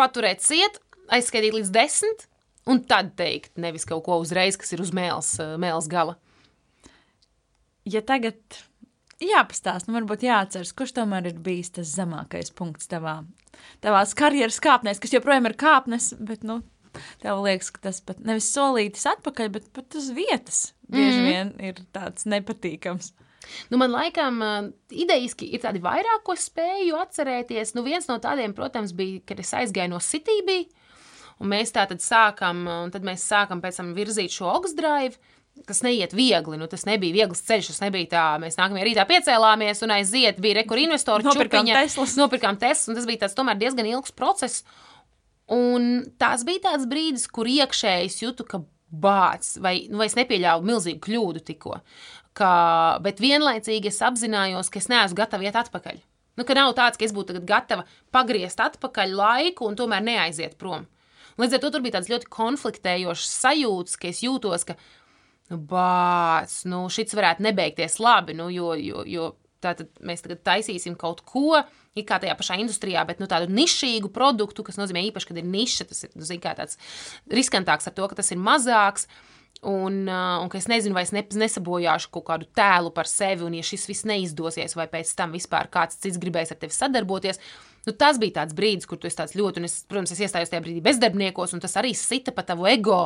paturēt 0.00 0.42
ciet, 0.42 0.80
aizskaitīt 1.12 1.54
līdz 1.54 1.70
desmit, 1.76 2.26
un 2.68 2.82
tad 2.84 3.14
teikt, 3.18 3.54
nevis 3.60 3.86
kaut 3.88 4.04
ko 4.06 4.18
uzreiz, 4.22 4.58
kas 4.60 4.74
ir 4.74 4.82
uz 4.84 4.92
mēles, 4.96 5.32
eh, 5.40 5.54
mēles 5.60 5.88
gala. 5.90 6.16
Ja 7.88 8.02
tagad 8.04 8.40
jāpastāsta, 9.20 9.88
nu 9.88 9.98
varbūt 9.98 10.24
jāatceras, 10.24 10.74
kurš 10.76 10.96
tomēr 10.98 11.30
ir 11.30 11.38
bijis 11.44 11.72
tas 11.76 11.94
zemākais 11.96 12.52
punkts 12.56 12.88
tavā, 12.90 13.20
tavās 13.84 14.14
karjeras 14.16 14.60
kāpnēs, 14.60 15.00
kas 15.00 15.16
joprojām 15.16 15.48
ir 15.48 15.56
kāpnes, 15.60 16.12
bet, 16.20 16.44
nu, 16.44 16.60
tev 17.22 17.42
liekas, 17.44 17.70
ka 17.74 17.88
tas 17.88 18.00
pat 18.04 18.20
nevis 18.24 18.50
solītis 18.52 19.06
atpakaļ, 19.14 19.50
bet 19.56 19.72
pat 19.76 19.96
uz 19.98 20.10
vietas 20.16 20.70
bieži 20.90 21.18
mm 21.20 21.28
vien 21.30 21.52
ir 21.62 21.82
tāds 21.94 22.26
nepatīkams. 22.26 23.12
Nu, 23.70 23.78
man 23.80 23.90
laikam, 23.90 24.40
uh, 24.44 24.68
idejiski 24.92 25.48
ir 25.54 25.62
tādi 25.62 25.80
vairāk, 25.82 26.22
ko 26.26 26.36
spēju 26.38 26.98
atcerēties. 27.00 27.72
Nu, 27.74 27.82
viens 27.86 28.06
no 28.10 28.18
tādiem, 28.22 28.52
protams, 28.54 28.92
bija, 28.96 29.22
kad 29.26 29.40
es 29.42 29.52
aizgāju 29.56 29.94
no 29.94 30.00
Citybī. 30.04 30.60
Un 31.40 31.52
mēs 31.54 31.72
tā 31.72 31.86
tad 31.88 32.02
sākam, 32.04 32.66
un 32.68 32.90
tad 32.92 33.04
mēs 33.06 33.24
sākam 33.24 33.62
pēc 33.62 33.80
tam 33.80 33.94
virzīt 33.96 34.34
šo 34.34 34.50
augstdrive. 34.52 35.16
Tas 35.66 35.82
neiet 35.84 36.12
viegli, 36.16 36.56
nu, 36.60 36.68
tas 36.70 36.86
nebija 36.88 37.16
viegls 37.16 37.42
ceļš. 37.44 37.72
Tas 37.72 37.80
nebija 37.82 38.08
tā, 38.12 38.24
mēs 38.40 38.56
nākamajā 38.60 38.86
rītā 38.86 39.04
piecēlāmies 39.08 39.82
un 39.84 39.94
aiziet, 39.96 40.38
bija 40.40 40.60
rekur 40.60 40.80
investori, 40.80 41.26
nopirkām 41.26 41.68
Teslas. 41.68 42.14
Nopirkām 42.20 42.60
Teslas, 42.60 42.86
un 42.92 42.96
tas 42.96 43.08
bija 43.08 43.24
tāds 43.24 43.36
tomēr 43.36 43.58
diezgan 43.60 43.88
ilgs 43.90 44.14
process. 44.16 44.62
Un 45.50 46.06
tas 46.20 46.44
bija 46.46 46.68
tāds 46.68 46.86
brīdis, 46.88 47.26
kur 47.28 47.50
iekšēji 47.50 48.12
jūtu, 48.22 48.46
ka 48.46 48.62
bācis, 48.90 49.58
vai, 49.62 49.74
nu, 49.90 49.98
vai 50.00 50.06
es 50.10 50.16
nepieļāvu 50.18 50.66
milzīgu 50.66 51.02
kļūdu 51.06 51.42
tikko. 51.46 51.80
Ka, 52.36 52.52
bet 53.02 53.20
vienlaicīgi 53.22 53.90
es 53.90 54.00
apzinājos, 54.06 54.70
ka 54.70 54.80
es 54.80 54.88
neesmu 54.92 55.18
gatava 55.18 55.46
iet 55.46 55.58
atpakaļ. 55.58 55.98
Nu, 56.38 56.46
ka 56.46 56.56
nav 56.56 56.72
tāds, 56.78 56.98
ka 56.98 57.04
es 57.04 57.14
būtu 57.14 57.42
gatava 57.46 57.84
pagriezt 58.14 58.62
atpakaļ 58.62 59.14
laiku 59.18 59.66
un 59.66 59.76
tomēr 59.78 60.04
neaiziet 60.06 60.56
prom. 60.60 60.86
Līdz 61.40 61.56
ar 61.56 61.62
to 61.62 61.72
tur 61.74 61.84
bija 61.84 61.98
tāds 61.98 62.10
ļoti 62.12 62.28
konfliktējošs 62.32 63.28
sajūts, 63.40 63.98
ka 64.00 64.10
es 64.10 64.22
jūtos, 64.24 64.66
ka, 64.68 64.76
nu, 65.52 65.60
bāc, 65.70 66.54
nu, 66.68 66.84
šis 66.92 67.16
varētu 67.16 67.46
nebeigties 67.48 68.00
labi, 68.02 68.36
nu, 68.38 68.50
jo, 68.52 68.74
jo, 68.78 69.04
jo 69.08 69.30
tātad 69.64 69.90
mēs 70.06 70.24
tagad 70.24 70.42
taisīsim 70.46 70.96
kaut 71.00 71.22
ko, 71.28 71.60
it 71.96 72.06
kā 72.08 72.20
tajā 72.22 72.36
pašā 72.38 72.58
industrijā, 72.62 73.02
bet 73.08 73.20
nu, 73.22 73.28
tādu 73.30 73.50
nišīgu 73.52 74.12
produktu, 74.14 74.64
kas 74.66 74.78
nozīmē 74.80 75.02
īpaši, 75.10 75.30
kad 75.30 75.40
ir 75.40 75.48
niša, 75.48 75.88
tas 75.90 76.06
ir, 76.06 76.14
nu, 76.16 76.26
zin, 76.28 76.40
kā 76.42 76.54
tāds 76.58 76.80
riskantāks 77.30 77.90
ar 77.90 77.96
to, 77.96 78.08
ka 78.10 78.20
tas 78.20 78.32
ir 78.32 78.40
mazāks. 78.40 79.08
Un, 79.66 80.06
uh, 80.08 80.38
un 80.40 80.48
ka 80.48 80.56
es 80.56 80.70
nezinu, 80.70 80.94
vai 80.96 81.02
es 81.04 81.10
ne, 81.12 81.20
nesabojāšu 81.20 82.08
kaut 82.14 82.24
kādu 82.30 82.46
tēlu 82.56 82.94
par 82.96 83.04
sevi, 83.10 83.44
un 83.44 83.58
ja 83.58 83.64
šis 83.66 83.82
viss 83.90 84.06
neizdosies, 84.08 84.72
vai 84.78 84.86
pēc 84.88 85.10
tam 85.18 85.34
vispār 85.36 85.68
kāds 85.68 85.98
cits 86.00 86.16
gribēs 86.22 86.54
ar 86.54 86.56
tevi 86.62 86.72
sadarboties, 86.72 87.42
Nu, 87.86 87.94
tas 87.96 88.18
bija 88.20 88.42
tāds 88.42 88.52
brīdis, 88.56 88.84
kur 88.88 88.98
tu 89.00 89.08
esi 89.08 89.16
tāds 89.16 89.32
ļoti, 89.38 89.60
un 89.62 89.66
es, 89.68 89.78
protams, 89.88 90.10
es 90.12 90.20
iestājos 90.26 90.50
tajā 90.52 90.60
brīdī 90.64 90.82
bezdarbniekos, 90.84 91.54
un 91.56 91.62
tas 91.62 91.78
arī 91.80 91.94
sita 91.96 92.34
pa 92.36 92.44
tavu 92.44 92.68
ego. 92.68 92.98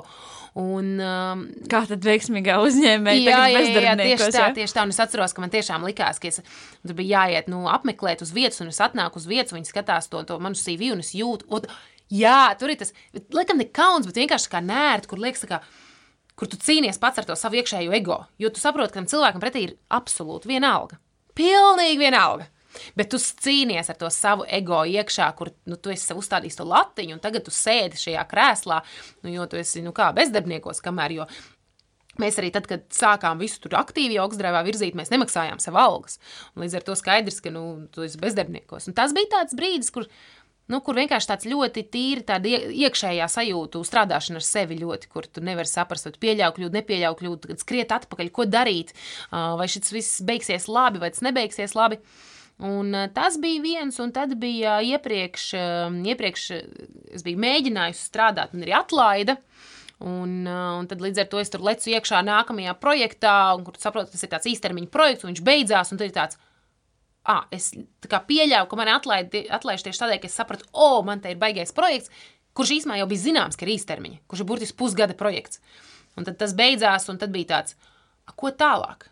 Un, 0.59 0.89
um, 0.99 1.45
Kā 1.71 1.85
tad 1.87 2.03
veiksmīgā 2.07 2.57
uzņēmēja 2.63 3.23
jā, 3.23 3.39
jā, 3.53 3.63
jā, 3.69 3.85
jā, 3.87 3.95
tieši 4.01 4.31
tā, 4.35 4.49
tieši 4.59 4.75
tā, 4.75 4.87
un 4.87 4.95
es 4.95 5.01
atceros, 5.05 5.35
ka 5.35 5.45
man 5.45 5.55
tiešām 5.55 5.87
likās, 5.87 6.19
ka 6.23 6.31
es, 6.31 6.43
tur 6.83 6.99
bija 6.99 7.23
jāiet, 7.23 7.51
nu, 7.53 7.65
apmeklēt 7.71 8.25
uz 8.27 8.35
vietas, 8.35 8.59
un 8.65 8.73
es 8.75 8.83
atnāku 8.83 9.23
uz 9.23 9.29
vietas, 9.31 9.55
un 9.55 9.61
viņi 9.61 9.71
skatās 9.71 10.11
to, 10.11 10.25
to 10.27 10.41
manu 10.43 10.59
CV, 10.59 10.91
un 10.97 11.05
es 11.05 11.15
jūtu, 11.15 11.47
un, 11.55 11.71
jā, 12.11 12.41
tur 12.59 12.75
ir 12.75 12.81
tas, 12.83 12.91
laikam 13.35 13.63
ne 13.63 13.69
kauns, 13.71 14.09
bet 14.11 14.19
vienkārši 14.25 14.51
kā 14.51 14.63
nērti, 14.65 15.11
kur 15.11 15.23
liekas 15.23 15.47
kā, 15.51 15.61
kur 16.35 16.51
tu 16.51 16.59
cīnies 16.59 16.99
pats 17.03 17.23
ar 17.23 17.31
to 17.31 17.39
savu 17.39 17.63
iekšējo 17.63 17.95
ego, 17.95 18.25
jo 18.43 18.51
tu 18.51 18.63
saproti, 18.63 18.95
ka 18.95 19.03
tam 19.03 19.11
cilvēkam 19.11 19.43
pretī 19.43 19.69
ir 19.69 19.79
absolūti 19.95 20.51
vienalga. 20.51 20.99
Pilnīgi 21.39 21.99
vienalga. 21.99 22.51
Bet 22.99 23.13
tu 23.13 23.21
cīnies 23.21 23.91
ar 23.93 23.99
to 24.01 24.11
savu 24.13 24.47
ego 24.49 24.83
iekšā, 24.89 25.31
kur 25.39 25.53
nu, 25.71 25.79
tu 25.81 25.93
esi 25.95 26.17
uzstādījis 26.17 26.61
to 26.61 26.69
latiņu, 26.69 27.17
un 27.17 27.25
tagad 27.25 27.47
tu 27.47 27.55
sēdi 27.55 28.01
šajā 28.01 28.25
krēslā, 28.31 28.81
nu, 29.25 29.35
jo 29.35 29.49
tu 29.51 29.61
esi 29.61 29.85
nu, 29.85 29.95
kā 29.97 30.13
bezdarbniekos, 30.17 30.83
kamēr. 30.85 31.19
Jo 31.19 31.29
Mēs 32.23 32.39
arī 32.39 32.53
tad, 32.55 32.69
kad 32.71 32.87
sākām 32.95 33.41
visu 33.43 33.59
tur 33.65 33.75
aktīvi 33.81 34.21
augstdrēvā 34.23 34.63
virzīt, 34.67 34.95
mēs 34.99 35.11
nemaksājām 35.11 35.59
sev 35.63 35.79
algas. 35.81 36.21
Un 36.55 36.63
līdz 36.65 36.79
ar 36.79 36.87
to 36.87 36.95
skaidrs, 36.99 37.41
ka 37.43 37.51
nu, 37.55 37.65
tu 37.95 38.05
esi 38.07 38.21
bezdarbniekos. 38.23 38.87
Un 38.91 38.97
tas 38.97 39.15
bija 39.17 39.33
tāds 39.33 39.57
brīdis, 39.59 39.91
kur, 39.95 40.07
nu, 40.71 40.79
kur 40.87 40.99
vienkārši 41.01 41.31
tāds 41.33 41.49
ļoti 41.51 41.85
tīri 41.91 42.23
tāda 42.29 42.53
iekšējā 42.71 43.27
sajūta, 43.35 43.83
strādāšana 43.89 44.39
ar 44.39 44.47
sevi 44.47 44.79
ļoti, 44.79 45.11
kur 45.11 45.27
tu 45.27 45.43
nevari 45.45 45.71
saprast, 45.71 46.07
vai 46.07 46.15
tu 46.15 46.23
pieļauj 46.23 46.55
kļūdu, 46.61 46.79
nepieļauj 46.79 47.19
kļūdu, 47.23 47.59
skriet 47.65 47.97
atpakaļ, 47.99 48.31
ko 48.37 48.47
darīt, 48.47 48.95
vai 49.33 49.67
šis 49.71 49.95
viss 49.97 50.23
beigsies 50.25 50.71
labi 50.71 51.03
vai 51.03 51.11
tas 51.15 51.25
nebeigsies 51.27 51.75
labi. 51.75 51.99
Un, 52.63 52.93
uh, 52.95 53.09
tas 53.11 53.39
bija 53.43 53.63
viens, 53.65 53.97
un 53.99 54.13
tad 54.15 54.37
bija 54.39 54.79
iepriekš, 54.87 55.47
uh, 55.59 55.97
iepriekš 56.13 56.45
es 56.55 57.25
biju 57.27 57.41
mēģinājusi 57.43 58.05
strādāt, 58.07 58.55
un 58.55 58.63
arī 58.67 58.77
atlaida. 58.79 59.39
Un, 60.05 60.43
un 60.45 60.89
tad 60.91 61.01
līdz 61.01 61.23
ar 61.23 61.29
to 61.31 61.39
es 61.41 61.53
tur 61.53 61.63
lecu 61.65 61.93
iekšā 61.95 62.19
nākamajā 62.27 62.75
projektā, 62.83 63.55
un 63.57 63.63
kur 63.65 63.79
saprotu, 63.81 64.11
tas 64.13 64.27
ir 64.27 64.31
tāds 64.33 64.49
īstermiņa 64.51 64.91
projekts, 64.93 65.25
un 65.25 65.31
viņš 65.31 65.43
beidzās, 65.47 65.93
un 65.95 66.01
tad 66.01 66.11
ir 66.11 66.17
tāds, 66.17 66.39
ah, 67.31 67.47
es 67.55 67.71
pieļāvu, 68.11 68.69
ka 68.69 68.79
man 68.79 68.91
atlaid, 68.93 69.35
atlaiž 69.55 69.87
tieši 69.87 70.03
tādēļ, 70.03 70.21
ka 70.21 70.29
es 70.29 70.37
sapratu, 70.37 70.69
o, 70.73 70.99
oh, 70.99 70.99
man 71.07 71.23
te 71.25 71.33
ir 71.33 71.41
baigais 71.41 71.73
projekts, 71.77 72.13
kurš 72.59 72.75
īsumā 72.81 72.99
jau 73.01 73.09
bija 73.11 73.25
zināms, 73.25 73.59
ka 73.59 73.67
ir 73.67 73.75
īstermiņa, 73.79 74.21
kurš 74.29 74.45
ir 74.45 74.51
burtiski 74.51 74.79
pusgada 74.83 75.17
projekts. 75.19 75.63
Un 76.19 76.27
tad 76.27 76.39
tas 76.43 76.55
beidzās, 76.59 77.09
un 77.11 77.19
tad 77.23 77.33
bija 77.35 77.55
tāds, 77.57 77.79
ko 78.39 78.53
tālāk? 78.55 79.09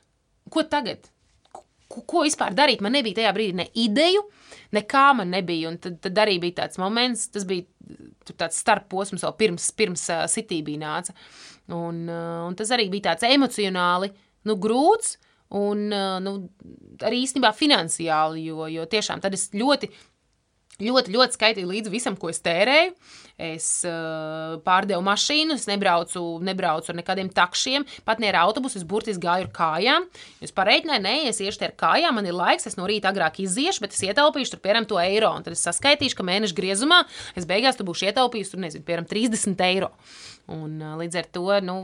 Ko 0.53 0.67
tagad? 0.67 1.09
Ko, 1.93 2.23
vispār 2.25 2.55
darīt? 2.57 2.83
Man 2.85 2.95
nebija 2.97 3.21
tajā 3.21 3.33
brīdī 3.37 3.57
ne 3.59 3.67
ideju, 3.83 4.25
nekā 4.77 5.07
man 5.19 5.33
nebija. 5.35 5.71
Un 5.73 5.81
tad, 5.83 5.99
tad 6.05 6.21
arī 6.25 6.39
bija 6.43 6.63
tāds 6.63 6.81
moments, 6.81 7.27
tas 7.35 7.45
bija 7.49 7.67
tāds 8.33 8.61
starposms, 8.63 9.25
vēl 9.27 9.35
pirms, 9.41 9.69
pirms 9.77 10.07
uh, 10.13 10.25
Citybī 10.31 10.79
nāca. 10.81 11.15
Un, 11.73 12.07
uh, 12.09 12.47
un 12.47 12.57
tas 12.59 12.73
arī 12.75 12.89
bija 12.93 13.11
tāds 13.11 13.29
emocionāli 13.29 14.13
nu, 14.49 14.57
grūts. 14.61 15.19
Un 15.53 15.91
nu, 15.93 16.31
arī 17.05 17.19
īstenībā 17.27 17.51
finansiāli, 17.53 18.47
jo, 18.47 18.65
jo 18.73 18.87
tiešām 18.89 19.21
tad 19.21 19.35
es 19.37 19.51
ļoti 19.53 19.91
ļoti, 20.81 21.13
ļoti 21.13 21.37
skaitīju 21.37 21.69
līdzi 21.69 21.93
visam, 21.93 22.17
ko 22.17 22.31
es 22.33 22.41
tērēju. 22.45 22.95
Es 23.43 23.67
uh, 23.89 24.59
pārdevu 24.63 25.03
mašīnu, 25.07 25.57
es 25.57 25.65
nebraucu, 25.67 26.21
nebraucu 26.45 26.93
ar 26.93 26.99
nekādiem 26.99 27.31
takšiem, 27.33 27.87
pat 28.07 28.21
ne 28.23 28.29
ar 28.31 28.39
autobusu, 28.45 28.79
es 28.79 28.87
burtiski 28.87 29.25
gāju 29.25 29.49
ar 29.49 29.53
kājām. 29.57 30.07
Es 30.45 30.55
pareiķināju, 30.55 31.03
nē, 31.03 31.15
es 31.31 31.41
iešu 31.43 31.65
ar 31.67 31.75
kājām, 31.81 32.19
man 32.19 32.29
ir 32.29 32.37
laiks, 32.37 32.69
es 32.71 32.77
no 32.79 32.87
rīta 32.89 33.11
agrāk 33.11 33.41
iziešu, 33.43 33.83
bet 33.85 33.97
es 33.97 34.05
ietaupīšu 34.07 34.55
tur, 34.55 34.63
piemēram, 34.63 34.87
to 34.89 35.01
eiro. 35.03 35.33
Un 35.35 35.47
tad 35.47 35.57
es 35.57 35.65
saskaitīšu, 35.67 36.19
ka 36.21 36.29
mēneša 36.29 36.59
griezumā 36.59 37.03
es 37.39 37.49
beigās 37.49 37.81
tu 37.81 37.89
būšu 37.89 38.11
ietaupījis, 38.13 38.53
tur 38.53 38.63
nezinu, 38.63 38.87
piemēram, 38.87 39.09
30 39.11 39.65
eiro. 39.71 39.91
Un 40.53 40.77
uh, 40.79 40.95
līdz 41.01 41.23
ar 41.23 41.33
to, 41.33 41.49
nu, 41.65 41.79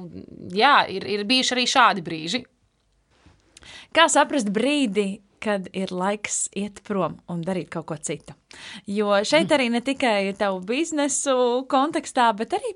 jā, 0.55 0.77
ir, 0.95 1.09
ir 1.09 1.27
bijuši 1.29 1.57
arī 1.57 1.67
šādi 1.71 2.05
brīži. 2.05 2.45
Kā 3.97 4.07
saprast 4.13 4.53
brīdi, 4.55 5.17
kad 5.43 5.69
ir 5.77 5.93
laiks 5.95 6.47
iet 6.59 6.83
prom 6.87 7.19
un 7.31 7.43
darīt 7.47 7.71
kaut 7.75 7.89
ko 7.91 7.97
citu. 7.97 8.37
Jo 8.87 9.21
šeit 9.27 9.53
arī 9.55 9.69
ne 9.73 9.83
tikai 9.85 10.35
tavu 10.39 10.61
biznesu 10.67 11.65
kontekstā, 11.71 12.31
bet 12.39 12.57
arī 12.59 12.75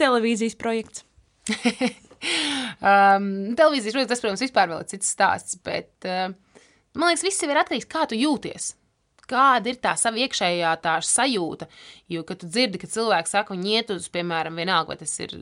televīzijas 0.00 0.56
projekts. 0.60 1.04
um, 1.56 3.28
televīzijas 3.58 3.94
projekts, 3.96 4.12
tas, 4.14 4.24
protams, 4.24 4.44
vispār 4.46 4.72
vēl 4.72 4.82
ir 4.82 4.90
cits 4.92 5.12
stāsts, 5.16 5.60
bet 5.66 6.08
uh, 6.08 6.28
man 6.96 7.12
liekas, 7.12 7.26
viss 7.26 7.46
ir 7.46 7.62
atkarīgs, 7.62 7.88
kā 7.90 8.06
tu 8.10 8.18
jūties 8.18 8.74
kāda 9.30 9.70
ir 9.72 9.78
tā 9.82 9.94
sava 9.98 10.20
iekšējā 10.24 10.72
tā 10.84 10.96
sajūta. 11.04 11.68
Jo, 12.12 12.22
kad 12.26 12.40
tu 12.40 12.50
dzirdi, 12.50 12.80
ka 12.82 12.90
cilvēks 12.90 13.34
saka, 13.36 13.54
viņi 13.54 13.76
iet 13.76 13.92
uz, 13.94 14.08
piemēram, 14.14 14.58
vienalga, 14.60 14.94
vai 14.94 14.98
tas 15.00 15.14
ir 15.22 15.34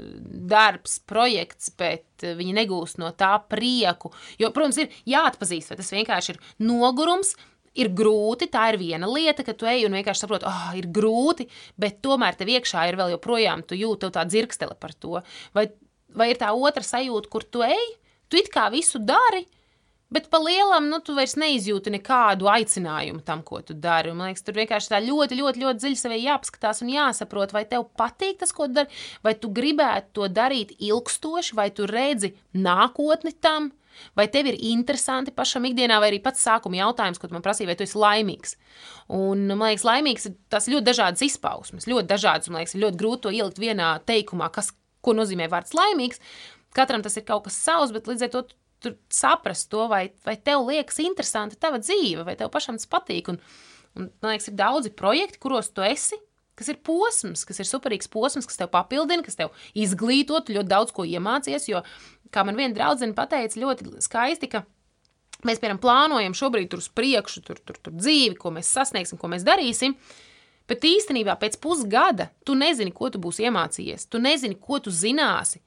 darbs, 0.51 0.99
projekts, 1.09 1.73
bet 1.79 2.25
eh, 2.25 2.37
viņi 2.39 2.57
negūst 2.61 3.01
no 3.03 3.11
tā 3.17 3.35
prieku. 3.51 4.13
Jo, 4.41 4.53
protams, 4.55 4.81
ir 4.83 4.95
jāatpazīst, 5.11 5.73
vai 5.73 5.81
tas 5.81 5.93
vienkārši 5.97 6.37
ir 6.37 6.41
nogurums. 6.65 7.35
Ir 7.75 7.89
grūti, 7.91 8.47
tā 8.47 8.69
ir 8.71 8.77
viena 8.79 9.09
lieta, 9.11 9.43
ka 9.43 9.51
tu 9.59 9.67
ej 9.67 9.89
un 9.89 9.97
vienkārši 9.99 10.23
saproti, 10.23 10.47
ah, 10.47 10.69
oh, 10.69 10.77
ir 10.79 10.87
grūti, 10.95 11.49
bet 11.75 11.97
tomēr 12.07 12.37
tev 12.39 12.53
iekšā 12.53 12.85
ir 12.87 12.95
vēl 13.01 13.17
joprojām, 13.17 13.65
tu 13.67 13.75
jūti 13.75 14.13
tā 14.15 14.23
dzirkstele 14.31 14.77
par 14.79 14.95
to. 14.95 15.25
Vai, 15.59 15.65
vai 16.15 16.29
ir 16.31 16.39
tā 16.39 16.53
otra 16.55 16.87
sajūta, 16.87 17.33
kur 17.33 17.43
tu 17.43 17.65
ej, 17.67 17.89
tu 18.31 18.39
it 18.39 18.53
kā 18.55 18.69
visu 18.71 19.03
dari, 19.03 19.43
Bet 20.15 20.29
pa 20.31 20.39
lielam, 20.39 20.87
nu, 20.93 21.01
tu 21.03 21.17
vairs 21.17 21.33
neizjūti 21.41 21.91
nekādu 21.97 22.47
aicinājumu 22.47 23.25
tam, 23.27 23.41
ko 23.43 23.59
tu 23.67 23.75
dari. 23.75 24.13
Man 24.15 24.29
liekas, 24.31 24.45
tur 24.47 24.55
vienkārši 24.61 24.93
tā 24.93 25.01
ļoti, 25.03 25.39
ļoti, 25.41 25.63
ļoti 25.65 25.83
dziļi 25.83 25.99
sevī 25.99 26.19
jāapskatās 26.23 26.85
un 26.85 26.93
jāsaprot, 26.93 27.55
vai 27.57 27.65
tev 27.67 27.89
patīk 27.99 28.39
tas, 28.45 28.55
ko 28.55 28.69
dari, 28.71 29.03
vai 29.27 29.35
tu 29.35 29.51
gribētu 29.57 30.21
to 30.21 30.29
darīt 30.31 30.77
ilgstoši, 30.79 31.57
vai 31.59 31.67
tu 31.75 31.89
redzi 31.91 32.31
nākotni 32.55 33.35
tam. 33.43 33.73
Vai 34.19 34.29
tev 34.31 34.51
ir 34.51 34.59
interesanti 34.71 35.35
pašam 35.35 35.67
ikdienā, 35.67 35.99
vai 36.03 36.13
arī 36.13 36.23
pats 36.23 36.43
sākuma 36.47 36.79
jautājums, 36.81 37.19
ko 37.19 37.31
man 37.35 37.43
prasīja, 37.43 37.71
vai 37.71 37.79
tu 37.79 37.87
esi 37.87 37.99
laimīgs? 37.99 38.57
Un, 39.15 39.47
man 39.53 39.69
liekas, 39.69 39.87
laimīgs 39.87 40.29
ir 40.31 40.35
tas 40.51 40.67
ļoti 40.71 40.89
dažādas 40.93 41.27
izpausmes, 41.27 41.87
ļoti 41.91 42.11
dažādas, 42.11 42.51
man 42.51 42.63
liekas, 42.63 42.75
ir 42.75 42.87
ļoti 42.87 43.01
grūti 43.03 43.27
to 43.27 43.35
ielikt 43.35 43.63
vienā 43.63 43.95
teikumā, 44.07 44.51
kas, 44.55 44.73
ko 45.05 45.15
nozīmē 45.15 45.51
vārds 45.53 45.75
laimīgs. 45.79 46.23
Katram 46.75 47.03
tas 47.07 47.15
ir 47.19 47.27
kaut 47.27 47.47
kas 47.47 47.59
savs, 47.59 47.95
bet 47.95 48.11
līdz 48.11 48.27
ar 48.27 48.35
to 48.35 48.47
saprast 49.13 49.71
to, 49.73 49.87
vai, 49.91 50.09
vai 50.27 50.37
tev 50.37 50.67
liekas 50.69 51.01
interesanti 51.05 51.59
tava 51.61 51.81
dzīve, 51.83 52.27
vai 52.27 52.37
tev 52.39 52.51
pašam 52.55 52.79
tas 52.81 52.91
patīk. 52.91 53.31
Un, 53.33 53.41
un, 53.97 54.11
man 54.23 54.35
liekas, 54.35 54.51
ir 54.51 54.59
daudzi 54.59 54.93
projekti, 54.97 55.41
kuros 55.43 55.71
tu 55.75 55.85
esi, 55.87 56.19
kas 56.59 56.71
ir 56.71 56.79
posms, 56.87 57.45
kas 57.49 57.61
ir 57.61 57.69
superīgs 57.69 58.11
posms, 58.11 58.47
kas 58.49 58.61
tev 58.61 58.71
papildina, 58.75 59.25
kas 59.27 59.39
tev 59.39 59.55
izglīto, 59.79 60.39
tu 60.45 60.55
ļoti 60.57 60.71
daudz 60.71 60.95
ko 60.95 61.07
iemācies. 61.09 61.69
Jo, 61.71 61.83
kā 62.35 62.45
man 62.47 62.59
viena 62.59 62.77
draudzene 62.77 63.17
pateica, 63.17 63.61
ļoti 63.63 63.91
skaisti, 64.05 64.51
ka 64.53 64.63
mēs, 65.47 65.61
piemēram, 65.61 65.83
plānojam 65.83 66.37
šobrīd 66.37 66.71
tur 66.73 66.83
uz 66.83 66.91
priekšu, 66.95 67.43
tur, 67.47 67.61
tur, 67.61 67.81
tur 67.81 67.97
dzīvi, 67.97 68.39
ko 68.41 68.55
mēs 68.55 68.71
sasniegsim, 68.75 69.21
ko 69.21 69.31
mēs 69.33 69.47
darīsim. 69.47 69.97
Bet 70.71 70.87
īstenībā 70.89 71.35
pēc 71.37 71.59
pusgada 71.61 72.31
tu 72.47 72.55
nezini, 72.57 72.95
ko 72.95 73.11
tu 73.13 73.21
būsi 73.21 73.45
iemācījies. 73.45 74.07
Tu 74.09 74.21
nezini, 74.23 74.57
ko 74.57 74.79
tu 74.81 74.95
zināsi 74.95 75.61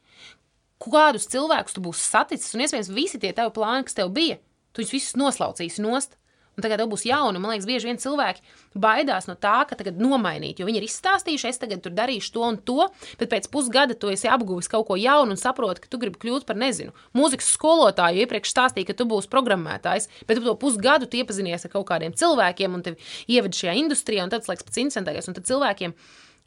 kādus 0.84 1.28
cilvēkus 1.32 1.76
tu 1.76 1.84
būsi 1.86 2.06
saticis, 2.06 2.54
un 2.56 2.64
iespējams 2.66 2.94
visi 2.94 3.20
tie 3.22 3.34
tavi 3.34 3.54
plāni, 3.56 3.88
kas 3.88 3.98
tev 3.98 4.14
bija, 4.14 4.38
tu 4.72 4.84
viņus 4.84 4.96
visus 4.96 5.20
noslaucīsi 5.20 5.84
nost. 5.86 6.18
Un 6.58 6.64
tagad 6.66 6.80
tev 6.82 6.88
būs 6.90 7.04
jauni, 7.06 7.38
man 7.38 7.52
liekas, 7.54 7.68
bieži 7.70 7.86
vien 7.86 8.00
cilvēki 8.02 8.42
baidās 8.82 9.28
no 9.30 9.36
tā, 9.38 9.60
ka 9.70 9.76
tagad 9.78 10.00
nomainīt, 10.02 10.58
jo 10.58 10.66
viņi 10.66 10.80
ir 10.82 10.88
izstāstījuši, 10.88 11.52
es 11.52 11.62
tagad 11.62 11.86
darīšu 11.94 12.32
to 12.34 12.46
un 12.48 12.58
to, 12.58 12.88
bet 13.20 13.30
pēc 13.30 13.46
pusgada 13.54 13.94
tu 13.94 14.10
esi 14.10 14.26
apguvis 14.26 14.70
kaut 14.72 14.88
ko 14.90 14.98
jaunu 14.98 15.36
un 15.36 15.38
saproti, 15.38 15.84
ka 15.84 15.92
tu 15.94 16.02
gribi 16.02 16.18
kļūt 16.24 16.48
par, 16.50 16.58
nezinu, 16.58 16.96
mūzikas 17.14 17.52
skolotāju. 17.54 18.26
Iepriekš 18.26 18.56
stāstīja, 18.56 18.90
ka 18.90 18.98
tu 18.98 19.06
būsi 19.06 19.30
programmētājs, 19.30 20.10
bet 20.26 20.42
tu 20.42 20.48
to 20.48 20.58
pusgadu 20.58 21.06
tu 21.06 21.22
iepazinies 21.22 21.70
ar 21.70 21.76
kaut 21.78 21.86
kādiem 21.92 22.18
cilvēkiem 22.18 22.74
un 22.74 22.88
tevi 22.90 23.14
ievedi 23.38 23.62
šajā 23.62 23.78
industrijā, 23.84 24.26
un 24.26 24.34
tas 24.34 24.50
liekas 24.50 24.66
pats 24.66 24.82
interesantākais. 24.82 25.30
Un 25.30 25.38
tad 25.38 25.46
cilvēkiem 25.46 25.94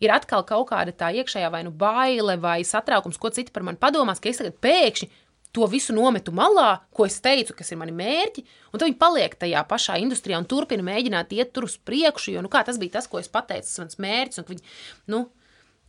ir 0.00 0.12
atkal 0.14 0.44
kaut 0.48 0.68
kāda 0.70 0.94
tā 0.96 1.10
iekšējā 1.20 1.50
vai 1.52 1.64
nu 1.66 1.72
baile 1.72 2.36
vai 2.40 2.60
satraukums, 2.66 3.18
ko 3.20 3.32
citi 3.34 3.52
par 3.54 3.66
mani 3.66 3.80
padomās, 3.80 4.22
ka 4.22 4.32
es 4.32 4.40
tagad 4.40 4.56
pēkšņi 4.64 5.10
to 5.52 5.66
visu 5.66 5.94
nometu 5.94 6.32
malā, 6.34 6.78
ko 6.94 7.06
es 7.08 7.18
teicu, 7.22 7.56
kas 7.58 7.72
ir 7.72 7.80
mani 7.80 7.94
mērķi, 7.96 8.44
un 8.70 8.78
tad 8.78 8.86
viņi 8.86 9.00
paliek 9.00 9.34
tajā 9.38 9.64
pašā 9.66 9.98
industrijā 10.02 10.38
un 10.38 10.46
turpina 10.50 10.84
mēģināt 10.86 11.34
iet 11.34 11.50
tur 11.56 11.66
uz 11.66 11.74
priekšu, 11.86 12.36
jo, 12.36 12.44
nu, 12.44 12.50
kā 12.52 12.62
tas 12.66 12.78
bija 12.78 12.98
tas, 13.00 13.10
ko 13.10 13.18
es 13.18 13.30
pateicu, 13.32 13.66
tas 13.66 13.82
mans 13.82 13.98
mērķis, 14.02 14.42
un 14.42 14.48
viņi, 14.52 14.76
nu, 15.10 15.24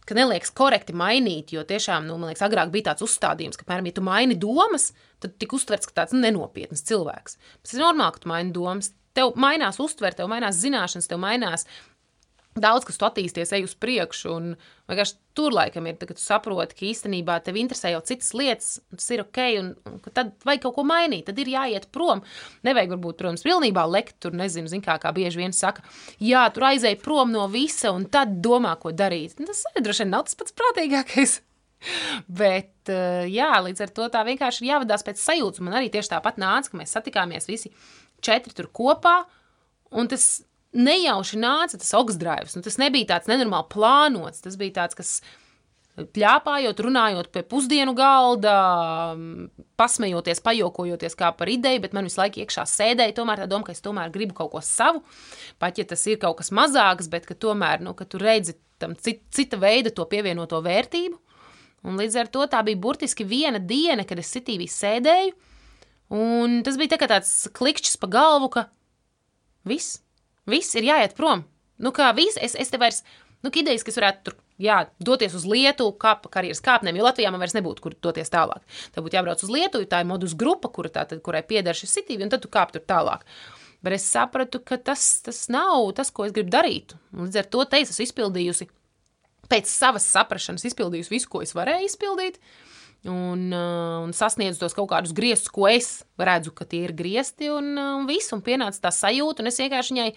ka 0.07 0.17
neliekas 0.17 0.53
korekti 0.57 0.95
mainīt, 0.97 1.53
jo 1.53 1.63
tiešām, 1.67 2.07
nu, 2.09 2.17
man 2.17 2.31
liekas, 2.31 2.45
agrāk 2.47 2.71
bija 2.73 2.89
tāds 2.89 3.05
uzstādījums, 3.05 3.59
ka, 3.59 3.67
piemēram, 3.67 3.91
ja 3.91 3.97
tu 3.99 4.05
maini 4.05 4.39
domas, 4.39 4.89
tad 5.21 5.37
tik 5.41 5.53
uztverts, 5.57 5.89
ka 5.89 6.01
tāds 6.01 6.17
nu, 6.17 6.23
nenopietns 6.25 6.81
cilvēks. 6.89 7.37
Tas 7.61 7.75
ir 7.77 7.85
normāli, 7.85 8.17
ka 8.17 8.25
tu 8.25 8.33
maini 8.33 8.55
domas. 8.55 8.91
Tev 9.11 9.33
mainās 9.35 9.75
uztvere, 9.83 10.15
tev 10.15 10.29
mainās 10.31 10.55
zināšanas, 10.61 11.09
tev 11.11 11.19
mainās 11.19 11.65
daudz 12.59 12.85
kas 12.87 12.99
tu 12.99 13.05
attīsties, 13.07 13.51
ej 13.55 13.65
uz 13.65 13.73
priekšu. 13.79 14.31
Un 14.35 14.55
vienkārši 14.91 15.17
tur 15.37 15.55
laikam 15.55 15.85
ir, 15.87 15.97
kad 15.99 16.17
tu 16.17 16.23
saproti, 16.23 16.75
ka 16.77 16.87
īstenībā 16.89 17.37
tev 17.45 17.59
interesē 17.61 17.93
jau 17.93 18.01
citas 18.07 18.33
lietas, 18.35 18.71
un 18.91 18.99
tas 18.99 19.07
ir 19.15 19.23
ok, 19.23 19.39
un, 19.61 19.69
un 19.87 20.01
tad 20.09 20.33
vajag 20.47 20.65
kaut 20.65 20.75
ko 20.79 20.85
mainīt, 20.87 21.27
tad 21.29 21.39
ir 21.39 21.53
jāiet 21.53 21.87
prom. 21.95 22.23
Nevajag, 22.67 22.95
varbūt, 22.95 23.19
protams, 23.21 23.45
pilnībā 23.47 23.85
lekt 23.89 24.19
tur, 24.23 24.35
nezinu, 24.37 24.71
zin 24.71 24.83
kā, 24.83 24.97
kā 25.01 25.13
bieži 25.15 25.43
vien 25.43 25.55
saka, 25.55 25.85
jā, 26.19 26.43
tur 26.55 26.67
aizēj 26.73 26.99
prom 27.03 27.31
no 27.31 27.47
visa, 27.51 27.93
un 27.95 28.09
tad 28.11 28.41
domā, 28.43 28.75
ko 28.81 28.91
darīt. 28.91 29.39
Un 29.39 29.49
tas 29.51 29.63
arī 29.71 29.85
droši 29.87 30.05
vien 30.05 30.13
nav 30.17 30.27
tas 30.27 30.37
pats 30.39 30.59
prātīgākais. 30.59 31.39
Bet, 32.41 32.75
eh, 32.91 33.25
jā, 33.31 33.49
līdz 33.65 33.87
ar 33.87 33.95
to 33.95 34.07
tā 34.13 34.21
vienkārši 34.27 34.63
ir 34.63 34.73
jāvadās 34.73 35.05
pēc 35.07 35.21
sajūtas. 35.21 35.63
Man 35.65 35.79
arī 35.79 35.91
tieši 35.93 36.13
tāpat 36.13 36.39
nāca, 36.41 36.71
ka 36.71 36.81
mēs 36.81 36.93
satikāmies 36.97 37.49
visi 37.49 37.71
četri 38.21 38.53
tur 38.57 38.69
kopā, 38.69 39.21
un 39.97 40.09
tas 40.11 40.43
nejauši 40.71 41.39
nāca 41.41 41.77
tas 41.77 41.93
augstdrāvis. 41.97 42.55
Nu, 42.55 42.63
tas 42.65 42.79
nebija 42.81 43.15
tāds 43.15 43.29
nenormāli 43.31 43.69
plānots. 43.71 44.43
Tas 44.43 44.57
bija 44.59 44.81
tāds, 44.81 44.97
kas 44.97 45.19
pļāpājot, 45.99 46.79
runājot 46.85 47.29
pie 47.35 47.43
pusdienu 47.45 47.93
galda, 47.97 48.53
pasmejoties, 49.79 50.39
pajokojoties 50.43 51.17
kā 51.19 51.33
par 51.35 51.51
ideju, 51.51 51.81
bet 51.83 51.95
man 51.97 52.07
visu 52.07 52.21
laiku 52.21 52.41
iekšā 52.41 52.63
sēdēja 52.69 53.17
tomēr 53.17 53.43
tā 53.43 53.49
doma, 53.51 53.67
ka 53.67 53.75
es 53.75 53.83
tomēr 53.83 54.13
gribu 54.13 54.37
kaut 54.37 54.53
ko 54.53 54.61
savu. 54.65 55.03
Pat 55.61 55.81
ja 55.81 55.85
tas 55.87 56.05
ir 56.07 56.21
kaut 56.21 56.39
kas 56.39 56.53
mazāks, 56.55 57.11
bet 57.11 57.27
ka 57.27 57.35
tomēr, 57.35 57.83
nu, 57.83 57.93
ka 57.97 58.07
tu 58.07 58.21
redzi 58.21 58.55
tam 58.81 58.95
cita, 58.95 59.25
cita 59.35 59.59
veida 59.61 59.91
to 59.93 60.07
pievienoto 60.09 60.61
vērtību. 60.63 61.19
Un 61.89 61.97
līdz 61.97 62.19
ar 62.21 62.29
to 62.29 62.45
tā 62.49 62.61
bija 62.65 62.79
burtiski 62.79 63.25
viena 63.25 63.59
diena, 63.59 64.05
kad 64.07 64.19
es 64.21 64.29
sitīvī 64.31 64.67
sēdēju, 64.69 65.33
un 66.13 66.59
tas 66.65 66.77
bija 66.77 66.93
tā 66.93 67.09
tāds 67.09 67.33
klikšķis 67.57 67.97
pa 68.01 68.09
galvu, 68.11 68.51
ka 68.53 68.67
viss, 69.67 69.99
Viss 70.49 70.75
ir 70.77 70.87
jāiet 70.87 71.13
prom. 71.17 71.43
Nu, 71.81 71.91
kā 71.95 72.11
viss, 72.17 72.39
es, 72.41 72.55
es 72.59 72.69
te 72.69 72.79
vairs, 72.81 73.01
nu, 73.45 73.51
idejas, 73.53 73.85
kas 73.85 73.97
varētu 73.97 74.25
tur, 74.25 74.35
jā, 74.61 74.77
doties 75.01 75.35
uz 75.37 75.45
Lietuvu, 75.49 75.95
kā 76.01 76.15
pa 76.21 76.29
karjeras 76.33 76.61
kāpnēm, 76.65 76.97
jo 76.97 77.05
Latvijā 77.07 77.31
man 77.33 77.41
vairs 77.41 77.55
nebūtu, 77.57 77.83
kur 77.85 77.95
doties 78.07 78.29
tālāk. 78.33 78.61
Tad 78.93 79.05
būtu 79.05 79.17
jābrauc 79.17 79.41
uz 79.41 79.53
Lietuvu, 79.53 79.89
tā 79.89 80.03
ir 80.03 80.09
modus 80.09 80.35
grupa, 80.37 80.69
kura 80.73 80.93
tā, 80.93 81.07
tad, 81.09 81.23
kurai 81.25 81.41
pieder 81.45 81.77
šis 81.77 81.97
sitīvi, 81.97 82.25
un 82.25 82.33
tad 82.33 82.43
tu 82.45 82.51
kāp 82.53 82.73
tur 82.73 82.85
tālāk. 82.85 83.25
Bet 83.81 83.97
es 83.97 84.05
sapratu, 84.05 84.61
ka 84.61 84.77
tas, 84.77 85.05
tas 85.25 85.47
nav 85.49 85.89
tas, 85.97 86.13
ko 86.13 86.27
es 86.27 86.35
gribu 86.35 86.53
darīt. 86.53 86.93
Un 87.15 87.25
Līdz 87.25 87.41
ar 87.41 87.49
to 87.49 87.65
te 87.65 87.81
es 87.81 87.93
esmu 87.93 88.05
izpildījusi 88.05 88.69
pēc 89.49 89.69
savas 89.69 90.05
saprašanas, 90.05 90.67
izpildījusi 90.69 91.15
visu, 91.15 91.29
ko 91.31 91.41
es 91.41 91.55
varēju 91.57 91.89
izpildīt. 91.89 92.37
Uh, 92.37 92.70
un 93.09 94.13
sasniedzu 94.13 94.61
tos 94.61 94.75
kaut 94.77 94.89
kādus 94.91 95.13
griestus, 95.17 95.49
ko 95.53 95.65
es 95.69 96.03
redzu, 96.21 96.53
ka 96.53 96.67
tie 96.69 96.83
ir 96.85 96.93
griezti, 96.93 97.49
un, 97.49 97.73
uh, 97.73 97.95
un 97.97 98.05
viss, 98.09 98.33
un 98.35 98.43
pienāca 98.45 98.83
tā 98.83 98.91
sajūta, 98.93 99.41
un 99.41 99.49
es 99.49 99.57
vienkārši 99.57 99.95
viņai 99.95 100.09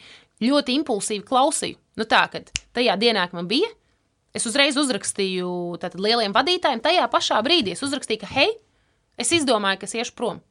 ļoti 0.45 0.76
impulsīvi 0.80 1.24
klausīju. 1.24 1.78
Nu 1.97 2.05
tā, 2.11 2.26
kad 2.32 2.51
tajā 2.76 2.99
dienā, 3.01 3.24
kad 3.30 3.39
man 3.39 3.49
bija, 3.49 3.70
es 4.37 4.45
uzreiz 4.51 4.76
uzrakstīju 4.76 5.78
tātad 5.80 6.03
lieliem 6.03 6.35
vadītājiem, 6.37 6.82
tajā 6.85 7.09
pašā 7.09 7.41
brīdī 7.47 7.72
es 7.72 7.85
uzrakstīju, 7.87 8.24
ka 8.24 8.32
hei, 8.35 8.51
es 9.16 9.32
izdomāju, 9.32 9.80
ka 9.80 9.89
es 9.89 9.97
iešu 9.97 10.16
prom. 10.18 10.43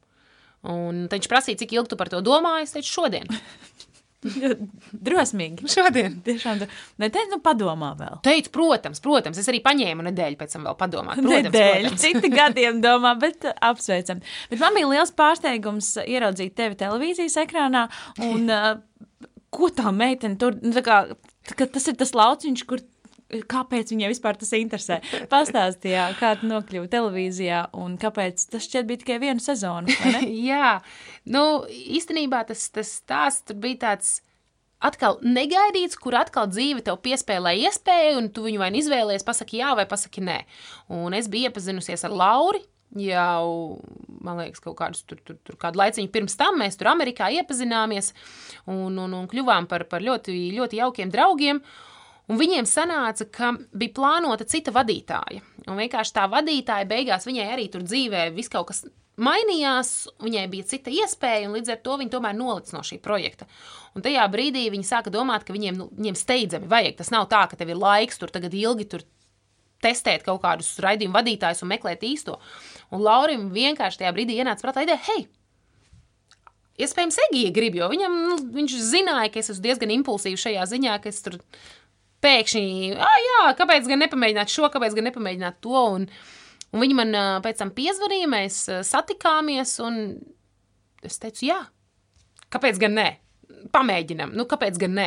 Un 0.64 1.04
viņš 1.12 1.28
prasīja, 1.28 1.60
cik 1.60 1.76
ilgi 1.76 1.92
tu 1.92 2.00
par 2.00 2.10
to 2.10 2.22
domāji, 2.24 2.66
es 2.66 2.74
teicu, 2.74 2.96
šodien. 2.96 3.28
Drosmīgi. 5.06 5.68
Šodien. 5.70 6.16
Tiešām, 6.24 6.62
ne 7.02 7.10
te, 7.12 7.24
nu 7.30 7.40
padomā 7.44 7.92
vēl. 7.98 8.18
Teicu, 8.24 8.52
protams, 8.54 9.02
protams, 9.04 9.40
es 9.40 9.50
arī 9.52 9.60
paņēmu 9.64 10.06
nedēļu 10.08 10.40
pēc 10.40 10.56
tam 10.56 10.68
vēl 10.68 10.78
padomāt. 10.80 11.20
Protams, 11.20 11.50
Nedēļa, 11.50 11.90
protams. 11.90 12.06
citi 12.06 12.32
gadiem 12.38 12.80
domā, 12.84 13.14
bet 13.20 13.46
uh, 13.48 13.56
apsveicam. 13.70 14.22
Bet 14.52 14.62
man 14.62 14.76
bija 14.78 14.90
liels 14.94 15.14
pārsteigums 15.16 15.92
uh, 16.00 16.08
ieraudzīt 16.08 16.56
tevi 16.58 16.78
televīzijas 16.80 17.38
ekrānā. 17.44 17.86
Un, 18.24 18.48
uh, 18.48 19.28
ko 19.54 19.70
tā 19.74 19.92
meitene 19.94 20.38
tur, 20.40 20.56
nu, 20.62 20.72
tā 20.74 20.82
kā, 20.84 20.98
tā 21.48 21.58
kā 21.58 21.68
tas 21.70 21.90
ir 21.90 22.00
tas 22.00 22.14
lauciņš, 22.16 22.66
kur. 22.70 22.82
Kāpēc 23.50 23.94
viņai 23.94 24.10
vispār 24.12 24.38
tas 24.40 24.52
interesē? 24.56 25.00
Pastāstīja, 25.32 26.10
kā 26.20 26.34
tu 26.40 26.50
nokļuvi 26.50 26.90
televīzijā 26.92 27.64
un 27.80 27.96
kāpēc 28.00 28.46
tas 28.52 28.68
šķiet 28.68 28.90
bija 28.90 29.02
tikai 29.02 29.18
vai 29.22 29.34
ne? 29.86 30.20
Jā, 30.50 30.76
nu, 31.26 31.64
īstenībā 31.70 32.44
tas, 32.48 32.68
tas 32.74 32.94
stāsts 33.00 33.48
tur 33.48 33.58
bija 33.64 33.82
tāds 33.88 34.20
atkal 34.84 35.18
negaidīts, 35.24 35.96
kur 36.00 36.16
atkal 36.18 36.48
dzīve 36.50 36.84
tev 36.84 37.00
piespēlē 37.04 37.54
iespēju, 37.64 38.18
un 38.20 38.30
tu 38.34 38.44
viņu 38.46 38.60
vai 38.60 38.70
nu 38.74 38.80
izvēlējies, 38.82 39.26
pasaki 39.26 39.62
jā 39.62 39.72
vai 39.78 39.86
pasaki 39.88 40.24
nē. 40.24 40.38
Un 40.94 41.16
es 41.16 41.30
biju 41.32 41.50
iepazinusies 41.50 42.06
ar 42.06 42.14
Lauri. 42.14 42.64
Jau, 42.94 43.80
man 44.22 44.38
liekas, 44.38 44.62
kaut 44.62 44.76
kādus 44.78 45.02
tur, 45.02 45.18
tur, 45.26 45.34
tur 45.42 45.56
kādu 45.58 45.80
laiciņu 45.80 46.12
pirms 46.14 46.36
tam 46.38 46.60
mēs 46.62 46.78
tur 46.78 46.92
Amerikā 46.92 47.26
iepazināmies 47.40 48.12
un, 48.70 48.94
un, 49.02 49.08
un 49.08 49.24
kļuvām 49.30 49.66
par, 49.66 49.82
par 49.90 50.04
ļoti, 50.04 50.36
ļoti 50.54 50.78
jaukiem 50.78 51.10
draugiem. 51.10 51.58
Un 52.32 52.40
viņiem 52.40 52.66
sanāca, 52.68 53.26
ka 53.28 53.52
bija 53.76 53.92
plānota 53.96 54.46
cita 54.48 54.72
vadītāja. 54.72 55.42
Un 55.68 55.80
vienkārši 55.80 56.14
tā 56.16 56.24
vadītāja 56.32 56.88
beigās 56.88 57.26
viņai 57.28 57.48
arī 57.52 57.66
tur 57.72 57.84
dzīvē 57.84 58.30
viss 58.36 58.52
kaut 58.52 58.70
kas 58.70 58.84
mainījās, 59.20 59.90
viņai 60.24 60.44
bija 60.50 60.66
cita 60.72 60.92
iespēja, 60.92 61.48
un 61.48 61.54
līdz 61.58 61.74
ar 61.74 61.82
to 61.84 61.98
viņa 62.00 62.14
tomēr 62.16 62.36
nolica 62.38 62.74
no 62.76 62.82
šī 62.86 62.98
projekta. 63.04 63.46
Un 63.94 64.02
tajā 64.04 64.24
brīdī 64.32 64.64
viņi 64.72 64.88
sāka 64.88 65.12
domāt, 65.14 65.44
ka 65.46 65.54
viņiem, 65.54 65.76
nu, 65.78 65.88
viņiem 65.94 66.16
steidzami 66.18 66.70
vajag. 66.70 66.96
Tas 66.98 67.12
nav 67.14 67.28
tā, 67.30 67.44
ka 67.50 67.60
tev 67.60 67.70
ir 67.74 67.80
laiks 67.80 68.18
tur 68.20 68.32
tagad 68.34 68.56
ilgi 68.56 68.88
tur 68.90 69.04
testēt 69.84 70.24
kaut 70.24 70.40
kādus 70.42 70.72
raidījumu 70.82 71.14
vadītājus 71.14 71.62
un 71.62 71.72
meklēt 71.74 72.04
īsto. 72.08 72.40
Un 72.94 73.04
Laurim 73.04 73.50
vienkārši 73.54 74.02
tajā 74.02 74.12
brīdī 74.16 74.38
ienāca 74.40 74.64
prātā 74.64 74.86
ideja, 74.86 75.02
hei, 75.10 75.26
iespējams, 76.80 77.20
Egija 77.28 77.52
grib, 77.54 77.78
jo 77.78 77.88
viņam, 77.92 78.18
nu, 78.30 78.38
viņš 78.56 78.76
zināja, 78.88 79.30
ka 79.32 79.42
es 79.42 79.52
esmu 79.52 79.66
diezgan 79.68 79.94
impulsīvs 79.98 80.46
šajā 80.48 80.66
ziņā, 80.72 80.98
ka 81.02 81.12
es 81.12 81.20
tur 81.26 81.38
pēkšņi, 82.24 82.94
ah, 82.96 83.18
jā, 83.28 83.42
kāpēc 83.58 83.90
gan 83.90 84.02
nepamēģināt 84.04 84.52
šo, 84.52 84.70
kāpēc 84.72 84.96
gan 84.96 85.08
nepamēģināt 85.10 85.60
to. 85.64 85.84
Un, 85.98 86.06
un 86.72 86.84
viņi 86.84 86.96
man 86.98 87.18
pēc 87.44 87.60
tam 87.60 87.74
piezvanīja, 87.76 88.30
mēs 88.32 88.62
satikāmies, 88.88 89.76
un 89.84 90.00
es 91.04 91.20
teicu, 91.22 91.46
jā, 91.50 91.60
kāpēc 92.54 92.80
gan 92.82 92.98
ne? 93.00 93.10
Pamēģinam, 93.74 94.34
nu, 94.36 94.44
kāpēc 94.48 94.76
gan 94.80 94.92
ne? 94.96 95.06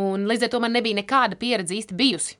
Un 0.00 0.26
līdz 0.28 0.46
ar 0.46 0.52
to 0.52 0.60
man 0.64 0.74
nebija 0.76 0.98
nekāda 0.98 1.38
pieredze 1.40 1.76
īsti 1.76 1.96
bijusi. 1.96 2.36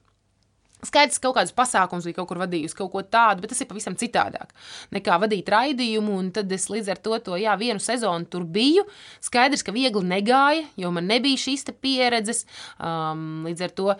Skaidrs, 0.85 1.17
ka 1.17 1.27
kaut 1.27 1.39
kādus 1.39 1.55
pasākumus 1.57 2.05
bija 2.05 2.19
kaut 2.19 2.27
kur 2.29 2.41
vadījusi, 2.43 2.75
kaut 2.77 2.91
ko 2.93 3.01
tādu, 3.01 3.41
bet 3.41 3.49
tas 3.53 3.63
ir 3.63 3.69
pavisam 3.69 3.95
citādāk 3.97 4.51
nekā 4.93 5.15
vadīt 5.23 5.49
raidījumu. 5.49 6.19
Un 6.21 6.29
tad 6.35 6.51
es 6.53 6.67
līdz 6.69 6.91
ar 6.93 7.01
to, 7.01 7.17
to 7.25 7.39
jā, 7.41 7.55
vienu 7.57 7.81
sezonu 7.81 8.29
tur 8.29 8.45
biju. 8.45 8.85
Skaidrs, 9.25 9.65
ka 9.65 9.73
viegli 9.73 10.05
negāja, 10.05 10.67
jo 10.77 10.93
man 10.93 11.09
nebija 11.09 11.41
šīs 11.47 11.65
pieredzes. 11.81 12.45
Um, 12.77 13.47
līdz 13.47 13.65
ar 13.65 13.73
to 13.79 13.95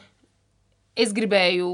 es 0.98 1.14
gribēju 1.16 1.68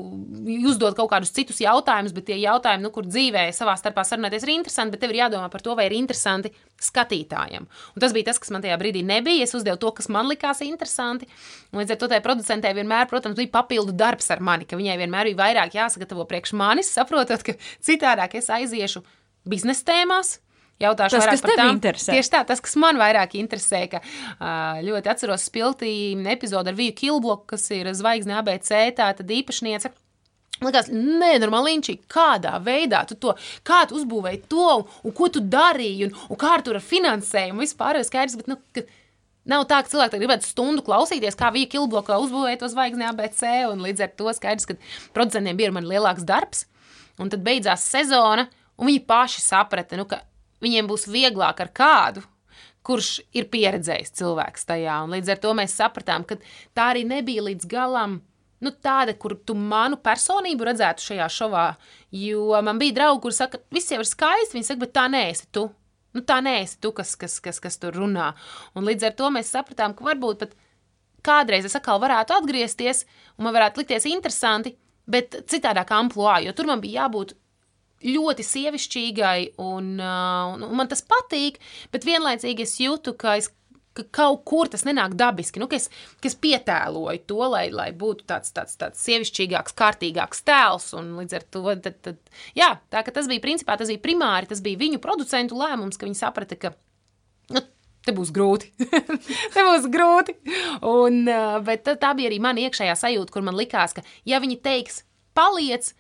uzdot 0.67 0.97
kaut 0.97 1.09
kādus 1.13 1.31
citus 1.35 1.61
jautājumus, 1.63 2.13
bet 2.15 2.27
tie 2.27 2.37
jautājumi, 2.41 2.83
nu, 2.83 2.91
kur 2.93 3.07
dzīvē 3.07 3.45
savā 3.55 3.75
starpā 3.79 4.03
sarunāties, 4.07 4.43
ir 4.45 4.53
interesanti, 4.57 4.95
bet 4.95 5.03
tev 5.05 5.13
ir 5.13 5.21
jādomā 5.21 5.47
par 5.53 5.63
to, 5.63 5.75
vai 5.79 5.87
ir 5.87 5.95
interesanti 5.97 6.51
skatītājiem. 6.83 7.65
Un 7.95 8.03
tas 8.03 8.15
bija 8.15 8.29
tas, 8.29 8.41
kas 8.43 8.51
man 8.53 8.65
tajā 8.65 8.77
brīdī 8.81 9.05
nebija. 9.07 9.47
Es 9.47 9.55
uzdevu 9.57 9.79
to, 9.81 9.93
kas 9.95 10.11
man 10.11 10.27
likās 10.31 10.61
interesanti. 10.65 11.29
Un 11.71 11.81
līdz 11.81 11.95
ar 11.95 12.01
to 12.01 12.11
tai 12.11 12.21
producentei 12.25 12.75
vienmēr, 12.75 13.07
protams, 13.11 13.39
bija 13.39 13.53
papildu 13.55 13.95
darbs 13.95 14.29
ar 14.33 14.43
mani, 14.43 14.67
ka 14.67 14.79
viņai 14.79 14.99
vienmēr 15.05 15.31
bija 15.31 15.41
vairāk 15.45 15.77
jāsagatavo 15.79 16.27
priekš 16.29 16.55
manis, 16.59 16.91
saprotot, 16.91 17.45
ka 17.47 17.55
citādāk 17.83 18.35
es 18.41 18.51
aiziešu 18.51 19.05
biznesa 19.47 19.87
tēmās. 19.93 20.37
Jautāšu 20.83 21.17
Tas, 21.17 21.25
vairāk 21.25 21.43
par 21.45 21.57
tām. 21.59 21.73
interesē. 21.77 22.15
Tieši 22.17 22.33
tā, 22.33 22.43
tas, 22.49 22.61
kas 22.63 22.77
man 22.81 22.99
vairāk 23.01 23.35
interesē, 23.39 23.83
ka 23.91 24.03
ļoti 24.83 25.11
atceros 25.13 25.47
spilgti 25.49 25.91
epizodu 26.35 26.71
ar 26.71 26.79
Viju 26.79 26.95
Kilbloku, 26.99 27.47
kas 27.53 27.69
ir 27.75 27.91
zvaigzne 27.95 28.37
ABC, 28.39 28.71
tā 28.97 29.11
tad 29.17 29.37
īpašniece. 29.39 29.93
Likās, 30.63 30.89
nenormāli 30.93 31.73
līnčīgi, 31.73 32.05
kādā 32.11 32.53
veidā 32.63 33.01
tu 33.09 33.17
to, 33.19 33.33
kā 33.67 33.81
tu 33.89 33.97
uzbūvēji 33.97 34.43
to, 34.51 34.67
un, 35.03 35.15
ko 35.15 35.27
tu 35.33 35.41
darīji, 35.41 36.07
un, 36.07 36.19
un 36.29 36.39
kā 36.39 36.53
tur 36.63 36.77
ar 36.79 36.85
finansējumu 36.85 37.65
vispār 37.65 37.99
ir 37.99 38.05
skaidrs, 38.07 38.37
bet, 38.39 38.51
nu, 38.51 38.59
ka 38.75 38.85
nav 39.49 39.65
tā, 39.67 39.81
ka 39.83 39.91
cilvēki 39.91 40.21
gribētu 40.21 40.47
stundu 40.47 40.85
klausīties, 40.85 41.37
kā 41.39 41.49
Vija 41.55 41.71
Kilbloka 41.73 42.19
uzbūvēja 42.21 42.61
to 42.61 42.69
zvaigzni 42.71 43.07
ABC, 43.09 43.43
un 43.71 43.83
līdz 43.83 44.05
ar 44.05 44.13
to 44.19 44.35
skaidrs, 44.37 44.69
ka 44.69 44.77
producentiem 45.15 45.59
bija 45.59 45.73
man 45.75 45.89
lielāks 45.89 46.27
darbs, 46.27 46.67
un 47.19 47.33
tad 47.33 47.43
beidzās 47.45 47.83
sezona, 47.89 48.47
un 48.77 48.91
viņi 48.91 49.03
paši 49.09 49.43
saprata, 49.43 49.99
nu, 49.99 50.07
ka 50.07 50.21
viņiem 50.63 50.89
būs 50.89 51.07
vieglāk 51.11 51.61
ar 51.63 51.71
kādu, 51.75 52.23
kurš 52.83 53.21
ir 53.35 53.47
pieredzējis 53.51 54.15
cilvēks 54.19 54.67
tajā. 54.69 54.99
Un 55.05 55.15
līdz 55.15 55.33
ar 55.35 55.41
to 55.43 55.53
mēs 55.57 55.75
sapratām, 55.79 56.25
ka 56.27 56.39
tā 56.75 56.91
arī 56.93 57.05
nebija 57.07 57.45
līdz 57.45 57.67
galam. 57.71 58.21
Nu, 58.63 58.71
tāda, 58.71 59.11
kur 59.19 59.35
tu 59.35 59.55
manu 59.59 59.97
personību 59.99 60.69
redzētu 60.69 61.03
šajā 61.09 61.29
šovā. 61.35 61.67
Jo 62.15 62.61
man 62.63 62.79
bija 62.79 62.95
draugi, 63.01 63.25
kuriem 63.25 63.35
saka, 63.35 63.59
ka 63.59 63.75
viss 63.75 63.91
jau 63.91 63.99
ir 63.99 64.07
skaisti. 64.07 64.55
Viņi 64.55 64.69
saka, 64.69 64.83
bet 64.85 64.93
tā 64.95 65.07
neesi 65.11 65.49
tu. 65.51 65.65
Nu, 66.15 66.21
tā 66.23 66.37
neesi 66.45 66.77
tu, 66.79 66.93
kas, 66.95 67.15
kas, 67.19 67.39
kas, 67.43 67.59
kas 67.59 67.79
tur 67.81 67.95
runā. 67.97 68.31
Un 68.77 68.87
līdz 68.87 69.09
ar 69.09 69.17
to 69.19 69.31
mēs 69.33 69.51
sapratām, 69.51 69.95
ka 69.97 70.05
varbūt 70.07 70.45
pat 70.45 70.55
kādreiz 71.25 71.67
es 71.67 71.75
atkal 71.79 72.01
varētu 72.03 72.35
atgriezties, 72.37 73.03
un 73.37 73.47
man 73.47 73.55
varētu 73.55 73.81
likties 73.81 74.07
interesanti, 74.11 74.75
bet 75.09 75.41
citādāk 75.51 75.91
amplitūdā, 75.95 76.43
jo 76.45 76.53
tur 76.55 76.69
man 76.69 76.83
bija 76.83 77.03
jābūt 77.03 77.33
ļoti 78.03 78.45
sievišķīgai, 78.47 79.53
un, 79.63 79.93
uh, 79.99 80.53
un 80.55 80.77
man 80.77 80.91
tas 80.91 81.03
patīk, 81.05 81.59
bet 81.93 82.07
vienlaicīgi 82.07 82.67
es 82.67 82.79
jūtu, 82.81 83.15
ka 83.19 83.37
es 83.41 83.51
ka 83.93 84.05
kaut 84.17 84.41
kur 84.49 84.69
tas 84.71 84.85
nenāk 84.87 85.15
dabiski. 85.17 85.61
Nu, 85.61 85.67
ka 85.69 85.77
es, 85.77 85.89
ka 86.21 86.29
es 86.29 86.35
pietēloju 86.41 87.23
to, 87.29 87.39
lai, 87.53 87.67
lai 87.73 87.89
būtu 87.97 88.25
tāds, 88.29 88.53
tāds, 88.55 88.77
tāds 88.79 89.01
sievišķīgāks, 89.05 89.75
kārtīgāks 89.77 90.43
tēls. 90.47 90.89
Un 90.97 91.13
līdz 91.19 91.37
ar 91.37 91.47
to 91.53 91.63
tad, 91.85 91.99
tad, 92.05 92.19
jā, 92.57 92.73
tā, 92.93 93.05
tas 93.09 93.29
bija 93.29 93.43
principā 93.43 93.77
tas 93.79 93.91
bija 93.93 94.03
primāri, 94.03 94.49
tas 94.49 94.63
bija 94.65 94.81
viņu 94.81 95.01
producentu 95.03 95.57
lēmums, 95.59 95.99
ka 95.99 96.09
viņi 96.09 96.19
saprata, 96.19 96.57
ka 96.59 96.73
nu, 97.53 97.63
te 98.05 98.15
būs 98.15 98.33
grūti. 98.35 98.71
te 99.53 99.65
būs 99.69 99.89
grūti. 99.93 100.37
Un, 100.89 101.23
uh, 101.27 101.59
bet 101.65 101.93
tā 102.01 102.13
bija 102.17 102.31
arī 102.31 102.41
mana 102.43 102.65
iekšējā 102.65 102.97
sajūta, 103.05 103.33
kur 103.35 103.45
man 103.45 103.59
likās, 103.59 103.95
ka 103.97 104.05
ja 104.29 104.41
viņi 104.43 104.61
teiks, 104.65 105.03
paliec, 105.37 105.93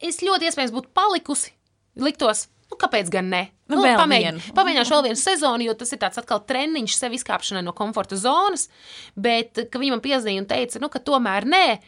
es 0.00 0.20
ļoti 0.24 0.48
iespējams 0.48 0.74
būtu 0.74 0.92
palikusi, 0.94 1.52
liktos, 1.98 2.46
nu, 2.70 2.78
kāpēc 2.80 3.10
gan 3.12 3.30
ne? 3.32 3.42
Nu, 3.68 3.76
Nu, 3.76 3.82
vēl 3.84 3.98
pamēģi- 4.00 4.24
vienu. 4.24 4.40
Pamēģināšu 4.56 4.94
vēl 4.94 5.02
vienu 5.10 5.20
sezonu, 5.20 5.64
jo 5.66 5.74
tas 5.74 5.92
ir 5.92 5.98
tāds 5.98 6.18
atkal 6.20 6.40
treniņš 6.40 6.94
sev 6.96 7.12
izkāpšanai 7.12 7.64
no 7.64 7.72
komforta 7.76 8.16
zonas, 8.16 8.68
bet, 9.16 9.58
ka 9.70 9.78
viņi 9.78 9.90
man 9.96 10.00
piezīmēja 10.00 10.40
un 10.40 10.46
teica, 10.48 10.80
nu, 10.80 10.88
ka 10.88 10.98
tomēr 10.98 11.44
nē, 11.44 11.78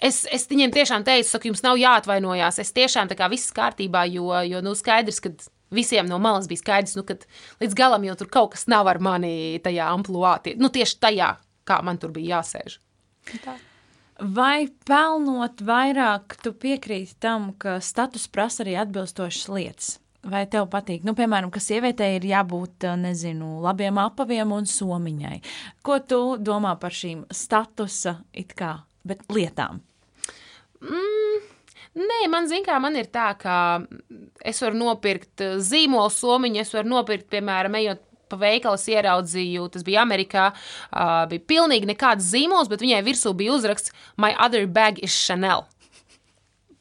Es, 0.00 0.24
es 0.32 0.46
viņiem 0.48 0.72
tiešām 0.72 1.04
teicu, 1.04 1.38
ka 1.38 1.48
jums 1.50 1.60
nav 1.60 1.76
jāatvainojās. 1.76 2.58
Es 2.62 2.72
tiešām 2.72 3.10
tā 3.10 3.18
kā 3.18 3.26
viss 3.28 3.52
kārtībā, 3.52 4.06
jo, 4.08 4.32
jo 4.48 4.62
nu, 4.64 4.72
skaidrs, 4.72 5.20
ka 5.20 5.28
visiem 5.76 6.08
no 6.08 6.16
malas 6.18 6.48
bija 6.48 6.62
skaidrs, 6.62 6.96
nu, 6.96 7.04
ka 7.04 7.18
līdz 7.60 7.76
galam 7.76 8.06
jau 8.08 8.14
tur 8.16 8.30
kaut 8.32 8.54
kas 8.54 8.64
nav 8.66 8.88
ar 8.88 8.98
mani 8.98 9.60
tajā 9.60 9.90
amplitūdā. 9.92 10.56
Nu, 10.56 10.72
tieši 10.72 10.96
tajā, 11.04 11.36
kā 11.68 11.82
man 11.84 12.00
tur 12.00 12.14
bija 12.16 12.40
jāsēž. 12.40 12.78
Vai 14.20 14.68
pelnot 14.84 15.62
vairāk, 15.64 16.36
tu 16.44 16.52
piekrīti 16.52 17.16
tam, 17.24 17.54
ka 17.56 17.78
status 17.80 18.26
prasa 18.28 18.60
arī 18.64 18.76
atbilstošas 18.82 19.48
lietas? 19.48 19.94
Vai 20.20 20.42
tev 20.52 20.66
patīk, 20.68 21.06
nu, 21.08 21.14
piemēram, 21.16 21.48
ka 21.48 21.62
sievietei 21.64 22.18
ir 22.18 22.26
jābūt, 22.28 22.84
nezinu, 23.00 23.62
labiem 23.64 23.96
apaviem 24.02 24.52
un 24.52 24.68
somiņai? 24.68 25.38
Ko 25.80 25.96
tu 26.04 26.20
domā 26.36 26.74
par 26.80 26.92
šīm 26.92 27.22
statusa 27.32 28.18
it 28.36 28.52
kā, 28.58 28.74
bet 29.08 29.24
lietām? 29.32 29.80
Mm, 30.84 31.40
nē, 32.04 32.20
man 32.28 32.50
zina, 32.52 32.66
kā 32.68 32.76
man 32.84 33.00
ir 33.00 33.08
tā, 33.08 33.30
ka 33.40 33.56
es 34.44 34.60
varu 34.60 34.76
nopirkt 34.82 35.40
eh, 35.46 35.56
zīmolu 35.64 36.12
somiņu, 36.12 36.60
es 36.60 36.76
varu 36.76 36.92
nopirkt, 36.92 37.30
piemēram, 37.32 37.80
ejot 37.80 38.04
pa 38.30 38.38
veikalas 38.40 38.86
ieraudzīju, 38.90 39.66
tas 39.74 39.86
bija 39.86 40.04
Amerikā, 40.06 40.50
uh, 40.54 41.26
bija 41.30 41.48
pilnīgi 41.54 41.90
nekāds 41.90 42.30
zīmols, 42.32 42.70
bet 42.70 42.84
viņai 42.84 43.02
virsū 43.06 43.34
bija 43.36 43.58
uzraksts 43.58 43.94
My 44.20 44.34
other 44.38 44.66
bag 44.66 44.98
is 45.02 45.14
Chanel 45.14 45.66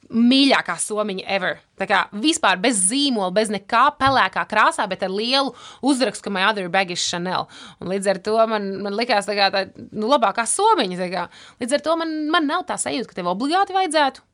mīļākā 0.10 0.74
somiņa 0.82 1.26
ever. 1.30 1.60
Tā 1.78 1.86
kā 1.90 2.00
vispār 2.24 2.58
bez 2.62 2.80
zīmola, 2.90 3.30
bez 3.34 3.52
nekā 3.54 3.84
pelēkā 4.00 4.44
krāsā, 4.50 4.88
bet 4.90 5.04
ar 5.06 5.14
lielu 5.14 5.54
uzrakstu, 5.86 6.26
ka 6.26 6.34
my 6.34 6.48
other 6.50 6.70
bag 6.74 6.92
is 6.96 7.04
Chanel. 7.04 7.48
Un 7.80 7.92
līdz 7.94 8.10
ar 8.14 8.22
to 8.26 8.38
man, 8.50 8.70
man 8.86 8.98
likās 8.98 9.30
kā 9.30 9.52
tā, 9.54 9.68
nu, 9.78 10.10
labākā 10.10 10.48
somiņa. 10.50 11.28
Līdz 11.62 11.78
ar 11.78 11.86
to 11.86 11.96
man, 12.02 12.16
man 12.34 12.50
nav 12.50 12.66
tā 12.70 12.80
sajūta, 12.82 13.12
ka 13.12 13.20
tev 13.20 13.30
obligāti 13.32 13.78
vajadzētu. 13.78 14.26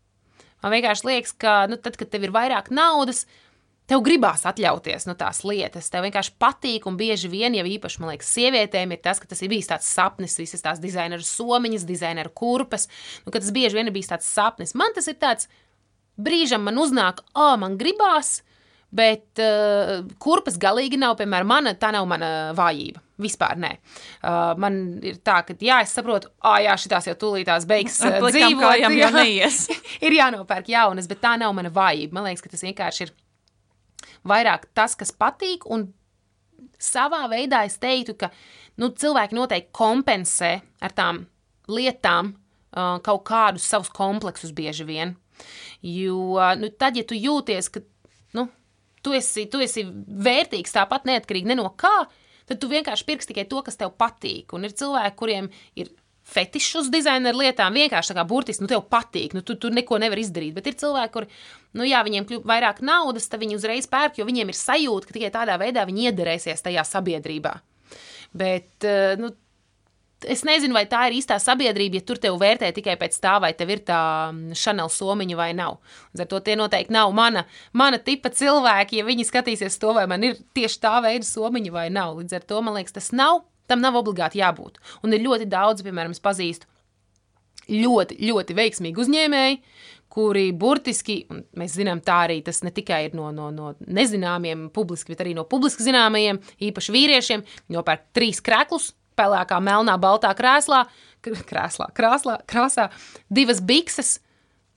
Man 0.64 0.74
vienkārši 0.74 1.10
liekas, 1.10 1.36
ka 1.38 1.58
nu, 1.70 1.78
tad, 1.78 2.00
kad 2.00 2.10
tev 2.10 2.24
ir 2.26 2.34
vairāk 2.34 2.72
naudas, 2.74 3.26
Tev 3.86 4.02
gribās 4.02 4.42
atļauties 4.50 5.06
nu, 5.06 5.14
tās 5.18 5.44
lietas, 5.46 5.92
tev 5.94 6.08
vienkārši 6.08 6.34
patīk, 6.42 6.88
un 6.90 6.96
bieži 6.98 7.30
vien, 7.30 7.54
jau 7.54 7.68
īpaši, 7.70 8.00
man 8.02 8.16
liekas, 8.16 8.32
sievietēm 8.34 8.96
ir 8.96 9.02
tas, 9.06 9.22
ka 9.22 9.30
tas 9.30 9.44
ir 9.46 9.52
bijis 9.52 9.70
tāds 9.70 9.92
sapnis, 9.94 10.40
visas 10.42 10.66
tās 10.66 10.82
dizaineru 10.82 11.26
somiņas, 11.26 11.86
dizaineru 11.86 12.34
kurpes, 12.34 12.90
nu, 13.26 13.30
ka 13.30 13.44
tas 13.44 13.54
bieži 13.54 13.78
vien 13.78 13.92
ir 13.92 13.94
bijis 13.94 14.10
tāds 14.10 14.26
sapnis. 14.26 14.74
Man 14.74 14.96
tas 14.98 15.06
ir 15.12 15.20
tāds, 15.22 15.46
brīžam 16.18 16.66
man 16.66 16.82
uznāk, 16.82 17.22
ah, 17.38 17.54
man 17.62 17.78
gribās, 17.78 18.40
bet 18.96 19.42
uh, 19.44 20.00
kurpes 20.22 20.58
galīgi 20.62 20.98
nav, 20.98 21.18
piemēram, 21.20 21.50
mana, 21.52 21.74
tā 21.78 21.92
nav 21.94 22.08
mana 22.10 22.30
vājība. 22.58 23.04
Vispār 23.22 23.60
nē. 23.60 23.70
Uh, 23.78 24.56
man 24.60 24.80
ir 25.06 25.20
tā, 25.24 25.38
ka, 25.46 25.54
jā, 25.62 25.78
es 25.86 25.94
saprotu, 25.96 26.32
ah, 26.42 26.58
jā, 26.64 26.74
šitās 26.80 27.06
jau 27.12 27.16
tūlītās 27.22 27.68
beigas 27.70 28.00
uh, 28.02 28.18
dzīvot. 28.18 28.82
jau 28.82 29.12
neies. 29.16 29.62
ir 30.06 30.18
jānopērk 30.18 30.74
jaunas, 30.74 31.08
bet 31.12 31.22
tā 31.22 31.36
nav 31.40 31.54
mana 31.56 31.72
vājība. 31.76 32.18
Man 32.18 32.28
liekas, 32.28 32.44
ka 32.44 32.52
tas 32.56 32.66
vienkārši 32.66 33.08
ir 33.08 33.14
vairāk 34.28 34.70
tas, 34.78 34.96
kas 34.98 35.14
patīk, 35.16 35.68
un 35.72 35.90
savā 36.82 37.26
veidā 37.32 37.64
es 37.68 37.78
teiktu, 37.82 38.18
ka 38.20 38.32
nu, 38.82 38.92
cilvēki 38.92 39.38
noteikti 39.38 39.74
kompensē 39.76 40.52
ar 40.84 40.96
tām 40.96 41.24
lietām 41.72 42.34
uh, 42.34 42.98
kaut 43.06 43.26
kādus 43.28 43.68
savus 43.70 43.92
kompleksus 43.94 44.54
bieži 44.56 44.86
vien. 44.88 45.16
Jo 45.86 46.40
nu, 46.60 46.70
tad, 46.80 46.98
ja 46.98 47.04
tu 47.08 47.18
jūties, 47.18 47.70
ka 47.74 47.82
nu, 48.38 48.48
tu, 49.04 49.16
esi, 49.16 49.48
tu 49.52 49.62
esi 49.64 49.86
vērtīgs 49.86 50.76
tāpat 50.76 51.08
neatkarīgi 51.10 51.52
ne 51.52 51.60
no 51.60 51.68
kā, 51.78 52.06
tad 52.50 52.62
tu 52.62 52.70
vienkārši 52.72 53.08
pirksi 53.08 53.32
tikai 53.32 53.48
to, 53.50 53.62
kas 53.66 53.80
tev 53.80 53.94
patīk. 54.00 54.54
Un 54.56 54.68
ir 54.68 54.76
cilvēki, 54.78 55.18
kuriem 55.20 55.52
ir 55.76 55.92
fetišs 55.92 56.05
uz 56.80 56.90
dizaineru 56.94 57.44
lietām, 57.44 57.76
vienkārši 57.78 58.12
tā 58.12 58.18
kā 58.18 58.26
burtiski, 58.28 58.66
nu, 58.66 58.72
tev 58.72 58.84
patīk, 58.92 59.36
nu, 59.38 59.44
tu, 59.46 59.58
tu 59.62 59.70
neko 59.74 60.00
nevari 60.02 60.26
izdarīt. 60.26 60.56
Bet 60.58 60.68
ir 60.72 60.78
cilvēki, 60.82 61.14
kuri, 61.14 61.30
nu, 61.78 61.86
jā, 61.88 62.02
viņiem 62.08 62.28
kļūst 62.30 62.50
vairāk 62.50 62.82
naudas, 62.86 63.30
tad 63.30 63.44
viņi 63.44 63.60
uzreiz 63.60 63.88
pērk, 63.92 64.20
jo 64.20 64.28
viņiem 64.28 64.52
ir 64.52 64.60
sajūta, 64.60 65.08
ka 65.08 65.18
tikai 65.18 65.32
tādā 65.36 65.60
veidā 65.62 65.86
viņi 65.88 66.10
iederēsies 66.10 66.66
tajā 66.66 66.86
sabiedrībā. 66.90 67.56
Bet, 68.36 68.74
eh, 68.84 69.16
nu, 69.22 69.32
es 70.26 70.44
nezinu, 70.48 70.76
vai 70.76 70.86
tā 70.90 71.06
ir 71.08 71.18
īstā 71.20 71.38
sabiedrība, 71.42 72.00
ja 72.00 72.06
tur 72.08 72.20
tev 72.22 72.38
vērtē 72.42 72.72
tikai 72.76 72.96
pēc 73.00 73.18
tā, 73.22 73.36
vai 73.44 73.54
tev 73.58 73.72
ir 73.74 73.84
tā 73.88 74.02
šanela 74.58 74.90
mm, 74.90 74.96
somiņa 74.98 75.40
vai 75.40 75.50
nav. 75.58 75.80
Līdz 76.14 76.26
ar 76.26 76.30
to 76.32 76.42
tie 76.46 76.56
noteikti 76.60 76.96
nav 76.96 77.14
mana, 77.16 77.46
mana 77.74 78.00
tipa 78.02 78.32
cilvēki, 78.34 79.00
ja 79.00 79.08
viņi 79.08 79.28
skatīsies 79.28 79.78
to, 79.82 79.94
vai 79.98 80.08
man 80.10 80.26
ir 80.26 80.40
tieši 80.58 80.82
tā 80.84 80.98
veida 81.06 81.28
somiņa 81.28 81.76
vai 81.76 81.90
nav. 81.94 82.18
Līdz 82.20 82.40
ar 82.40 82.48
to 82.50 82.62
man 82.66 82.80
liekas, 82.80 82.96
tas 82.98 83.12
nav 83.16 83.44
Tam 83.70 83.82
nav 83.82 83.98
obligāti 84.00 84.42
jābūt. 84.42 84.80
Un 85.04 85.16
ir 85.16 85.24
ļoti 85.26 85.50
daudz, 85.50 85.86
piemēram, 85.86 86.14
es 86.16 86.24
pazīstu 86.24 86.70
ļoti, 87.72 88.20
ļoti 88.22 88.56
veiksmīgi 88.58 89.02
uzņēmēji, 89.02 89.60
kuri 90.16 90.50
burtiski, 90.56 91.18
un 91.34 91.42
mēs 91.60 91.76
zinām, 91.76 92.00
tā 92.06 92.22
arī 92.28 92.38
tas 92.46 92.62
ne 92.64 92.72
tikai 92.72 93.02
ir 93.08 93.16
no, 93.18 93.32
no, 93.36 93.50
no 93.52 93.74
nezināmiem 93.84 94.70
publiski, 94.76 95.12
bet 95.12 95.26
arī 95.26 95.34
no 95.36 95.44
publiski 95.50 95.84
zināmajiem, 95.84 96.40
īpaši 96.70 96.94
vīriešiem, 96.96 97.44
nopērk 97.74 98.06
trīs 98.16 98.40
kreklus, 98.46 98.94
pelēkā, 99.20 99.60
melnā, 99.64 99.98
baltā 100.02 100.32
krēslā, 100.38 100.86
krēslā, 101.26 101.90
krāslā, 101.98 102.38
krāsā, 102.48 102.90
divas 103.34 103.62
bikses, 103.64 104.20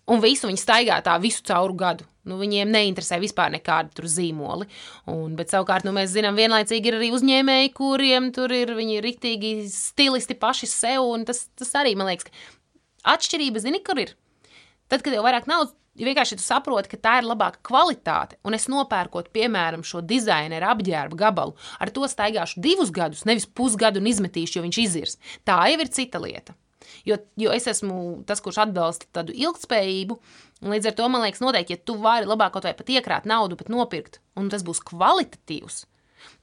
un 0.08 0.22
visu 0.24 0.48
viņi 0.48 0.62
staigā 0.62 0.98
tā 1.04 1.18
visu 1.22 1.44
cauru 1.46 1.76
gadu. 1.78 2.08
Nu, 2.28 2.38
viņiem 2.40 2.70
neinteresē 2.74 3.18
vispār 3.22 3.52
nekādi 3.54 3.94
tur 3.96 4.08
zīmoli. 4.10 4.68
Un, 5.08 5.34
bet 5.38 5.54
savukārt 5.54 5.86
nu, 5.88 5.94
mēs 5.96 6.12
zinām, 6.12 6.38
vienlaicīgi 6.38 6.92
ir 6.92 6.98
arī 7.00 7.10
uzņēmēji, 7.16 7.74
kuriem 7.76 8.30
tur 8.36 8.52
ir 8.54 8.74
viņi 8.76 9.02
rīktīgi 9.04 9.52
stilisti 9.72 10.36
paši 10.38 10.70
sev. 10.70 11.08
Tas, 11.28 11.46
tas 11.58 11.74
arī 11.80 11.96
man 11.98 12.10
liekas, 12.10 12.28
ka 12.28 13.16
atšķirība, 13.16 13.64
zini, 13.64 13.82
kur 13.84 14.00
ir. 14.02 14.14
Tad, 14.88 15.04
kad 15.04 15.12
jau 15.12 15.24
vairāk 15.24 15.48
naudas, 15.48 15.74
ja 15.98 16.06
vienkārši 16.08 16.38
tu 16.38 16.44
saproti, 16.44 16.92
ka 16.92 17.00
tā 17.02 17.16
ir 17.20 17.28
labāka 17.28 17.60
kvalitāte, 17.66 18.38
un 18.46 18.56
es 18.56 18.68
nopērkot, 18.70 19.32
piemēram, 19.34 19.84
šo 19.86 20.02
dizaineru 20.06 20.70
apģērbu 20.72 21.18
gabalu, 21.18 21.56
ar 21.82 21.92
to 21.94 22.08
staigāšu 22.08 22.62
divus 22.64 22.92
gadus, 22.94 23.26
nevis 23.28 23.48
pusgadu 23.48 24.00
un 24.02 24.08
izmetīšu, 24.10 24.58
jo 24.58 24.64
viņš 24.66 24.80
izirs. 24.84 25.18
Tā 25.48 25.60
jau 25.72 25.82
ir 25.82 25.92
cita 25.92 26.22
lieta. 26.22 26.56
Jo, 27.04 27.18
jo 27.36 27.52
es 27.52 27.66
esmu 27.68 28.22
tas, 28.28 28.40
kurš 28.40 28.62
atbalsta 28.64 29.08
tādu 29.18 29.34
ilgspējību, 29.36 30.16
un 30.64 30.74
līdz 30.74 30.90
ar 30.90 30.96
to 30.98 31.06
man 31.12 31.24
liekas, 31.24 31.42
noteikti, 31.44 31.76
ja 31.76 31.84
tu 31.84 31.98
vari 32.02 32.28
labāk 32.28 32.54
kaut 32.54 32.66
vai 32.68 32.74
pat 32.78 32.90
iekrāt 32.92 33.28
naudu, 33.28 33.58
pat 33.58 33.70
nopirkt, 33.72 34.20
un 34.38 34.50
tas 34.52 34.64
būs 34.66 34.82
kvalitatīvs. 34.90 35.84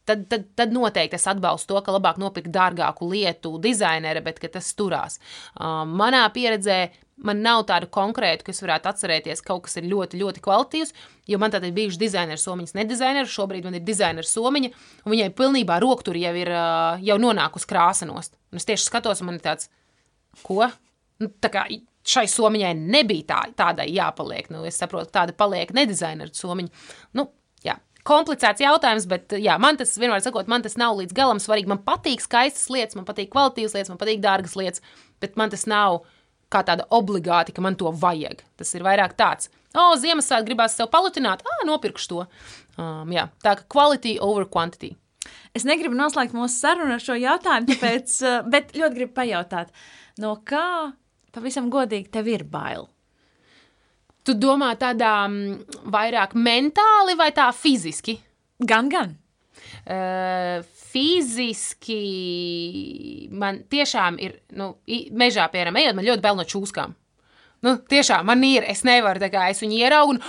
Tad, 0.08 0.28
tad, 0.32 0.46
tad 0.56 0.72
noteikti 0.72 1.18
es 1.18 1.26
atbalstu 1.28 1.74
to, 1.74 1.82
ka 1.84 1.96
labāk 1.96 2.20
nopirkt 2.22 2.54
dārgāku 2.54 3.10
lietu 3.10 3.56
dizainere, 3.62 4.22
bet 4.24 4.40
tas 4.54 4.70
turās. 4.78 5.18
Uh, 5.58 5.82
manā 5.90 6.22
pieredzē 6.32 6.78
man 7.26 7.42
nav 7.44 7.64
tādu 7.68 7.90
konkrētu, 7.92 8.46
kas 8.48 8.62
varētu 8.64 8.92
atcerēties, 8.92 9.42
kaut 9.44 9.66
kas 9.66 9.80
ir 9.82 9.90
ļoti, 9.92 10.20
ļoti 10.22 10.44
kvalitīvs. 10.46 10.94
Jo 11.32 11.40
man 11.42 11.52
tāda 11.52 11.68
ir 11.68 11.76
bijuši 11.76 12.00
dizaineru 12.00 12.40
somiņas, 12.40 12.76
ne 12.78 12.86
dizaineru. 12.88 13.32
Šobrīd 13.32 13.66
man 13.68 13.80
ir 13.80 13.84
dizaineru 13.88 14.30
somiņa, 14.30 14.72
un 15.04 15.16
viņai 15.16 15.32
pilnībā 15.36 15.80
roktur 15.84 16.20
jau 16.22 16.36
ir 16.38 16.54
jau 17.10 17.18
nonākusi 17.24 17.72
krāsanost. 17.72 18.38
Un 18.54 18.62
es 18.62 18.70
tieši 18.70 18.88
skatos, 18.88 19.24
un 19.24 19.32
man 19.32 19.40
ir 19.40 19.48
tāds, 19.48 19.72
Ko? 20.44 20.66
Nu, 21.22 21.30
tā 21.40 21.52
kā 21.54 21.66
šai 22.06 22.26
somiņai 22.30 22.74
nebija 22.78 23.28
tā, 23.32 23.40
tādai 23.58 23.88
jāpaliek. 23.94 24.50
Nu, 24.54 24.64
es 24.68 24.78
saprotu, 24.82 25.12
tāda 25.16 25.36
paliek 25.38 25.74
nedizaineru 25.76 26.34
somiņa. 26.36 26.86
Nu, 27.18 27.28
jā. 27.66 27.78
Komplicēts 28.06 28.62
jautājums, 28.62 29.08
bet 29.10 29.34
jā, 29.42 29.56
man 29.62 29.80
tas 29.80 29.96
vienmēr 29.98 30.22
sakot, 30.22 30.50
man 30.52 30.66
tas 30.66 30.78
nav 30.78 31.00
līdz 31.00 31.16
galam 31.18 31.42
svarīgi. 31.42 31.72
Man 31.72 31.82
patīk 31.86 32.22
skaistas 32.22 32.70
lietas, 32.74 32.98
man 32.98 33.08
patīk 33.08 33.32
kvalitīvas 33.34 33.74
lietas, 33.78 33.94
man 33.94 34.02
patīk 34.02 34.22
dārgas 34.24 34.54
lietas, 34.60 34.84
bet 35.24 35.40
man 35.42 35.54
tas 35.54 35.66
nav 35.70 36.04
kā 36.54 36.62
tāda 36.68 36.86
obligāti, 36.94 37.56
ka 37.56 37.64
man 37.66 37.78
to 37.80 37.90
vajag. 37.90 38.46
Tas 38.60 38.76
ir 38.78 38.86
vairāk 38.86 39.18
tāds, 39.18 39.50
o, 39.74 39.82
oh, 39.82 39.96
Ziemassvētku 40.00 40.52
gribās 40.52 40.78
sev 40.78 40.92
palutināt, 40.94 41.42
ah, 41.42 41.66
nopirkšu 41.68 42.12
to. 42.12 42.28
Um, 42.78 43.10
jā, 43.12 43.26
tā 43.44 43.58
kā 43.58 43.66
quality 43.74 44.20
over 44.22 44.46
quantity. 44.46 44.94
Es 45.58 45.66
negribu 45.66 45.98
noslēgt 45.98 46.38
mūsu 46.38 46.54
sarunu 46.62 46.94
ar 46.94 47.02
šo 47.02 47.18
jautājumu, 47.18 47.74
tāpēc, 47.74 48.20
bet 48.54 48.76
ļoti 48.78 49.00
gribu 49.00 49.18
pajautāt. 49.18 49.74
Uh, 49.74 50.06
no 50.22 50.36
kā 50.48 50.94
pavisam 51.36 51.70
godīgi 51.72 52.12
tev 52.14 52.30
ir 52.32 52.46
bail? 52.50 52.88
Tu 54.26 54.34
domā 54.42 54.72
tādā 54.82 55.28
mm, 55.28 55.84
vairāk 55.94 56.34
mentāli 56.34 57.14
vai 57.20 57.30
tā 57.36 57.52
fiziski? 57.54 58.18
Gan, 58.66 58.90
gan. 58.90 59.14
Uh, 59.86 60.64
fiziski 60.96 62.00
man 63.36 63.62
tiešām 63.70 64.18
ir, 64.24 64.40
nu, 64.58 64.72
mežā, 65.14 65.46
piemēram, 65.52 65.78
ejot, 65.82 65.98
man 65.98 66.08
ļoti 66.08 66.24
bail 66.24 66.40
no 66.40 66.46
čūskām. 66.48 66.96
Nu, 67.66 67.78
tiešām 67.90 68.28
man 68.30 68.44
ir, 68.46 68.66
es 68.70 68.84
nevaru, 68.88 69.22
tā 69.22 69.30
kā 69.34 69.48
es 69.52 69.62
viņu 69.64 69.80
ieraugu 69.82 70.16
un, 70.16 70.22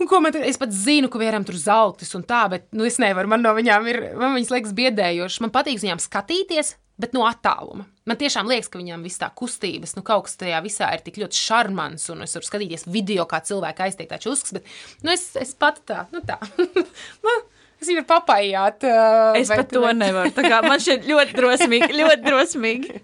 un 0.00 0.10
ko 0.10 0.20
man 0.22 0.34
tur, 0.34 0.44
es 0.46 0.58
pat 0.60 0.72
zinu, 0.74 1.10
ka 1.12 1.20
vienam 1.20 1.46
tur 1.46 1.58
zaugtis 1.60 2.14
un 2.18 2.24
tā, 2.26 2.44
bet, 2.52 2.66
nu, 2.76 2.86
es 2.88 3.00
nevaru, 3.02 3.30
man 3.30 3.44
no 3.44 3.54
viņām 3.56 3.90
ir, 3.90 4.00
man 4.20 4.34
viņas 4.36 4.52
liekas 4.54 4.74
biedējošas, 4.76 5.42
man 5.44 5.54
patīk 5.54 5.82
viņām 5.82 6.02
skatīties, 6.02 6.74
bet 7.00 7.14
no 7.16 7.24
attāluma. 7.26 7.86
Man 8.06 8.18
tiešām 8.20 8.46
liekas, 8.50 8.68
ka 8.70 8.78
viņam 8.78 9.02
viss 9.06 9.18
tā 9.22 9.30
kustības, 9.34 9.96
nu 9.96 10.04
kaut 10.06 10.28
kas 10.28 10.38
tajā 10.40 10.60
visā 10.64 10.90
ir 10.94 11.02
tik 11.06 11.18
ļoti 11.22 11.40
šarmants, 11.40 12.06
un 12.12 12.22
es 12.26 12.36
varu 12.36 12.50
skatīties 12.50 12.86
video, 12.92 13.26
kā 13.30 13.40
cilvēki 13.46 13.86
aiztiek 13.86 14.10
tā 14.10 14.20
čuskas, 14.22 14.54
bet, 14.58 14.70
nu, 15.02 15.14
es, 15.14 15.30
es 15.40 15.56
pat 15.58 15.80
tā, 15.88 16.04
nu 16.14 16.22
tā. 16.26 16.38
nu, 17.26 17.40
Es 17.84 17.90
varu 17.90 18.04
papājāt. 18.08 18.84
Uh, 18.88 19.34
es 19.36 19.50
pat 19.52 19.68
to 19.68 19.82
bet... 19.84 19.98
nevaru. 19.98 20.30
Man 20.64 20.80
šķiet 20.80 21.08
ļoti 21.08 21.34
drosmīgi, 21.36 21.90
ļoti 21.98 22.22
drosmīgi. 22.24 23.00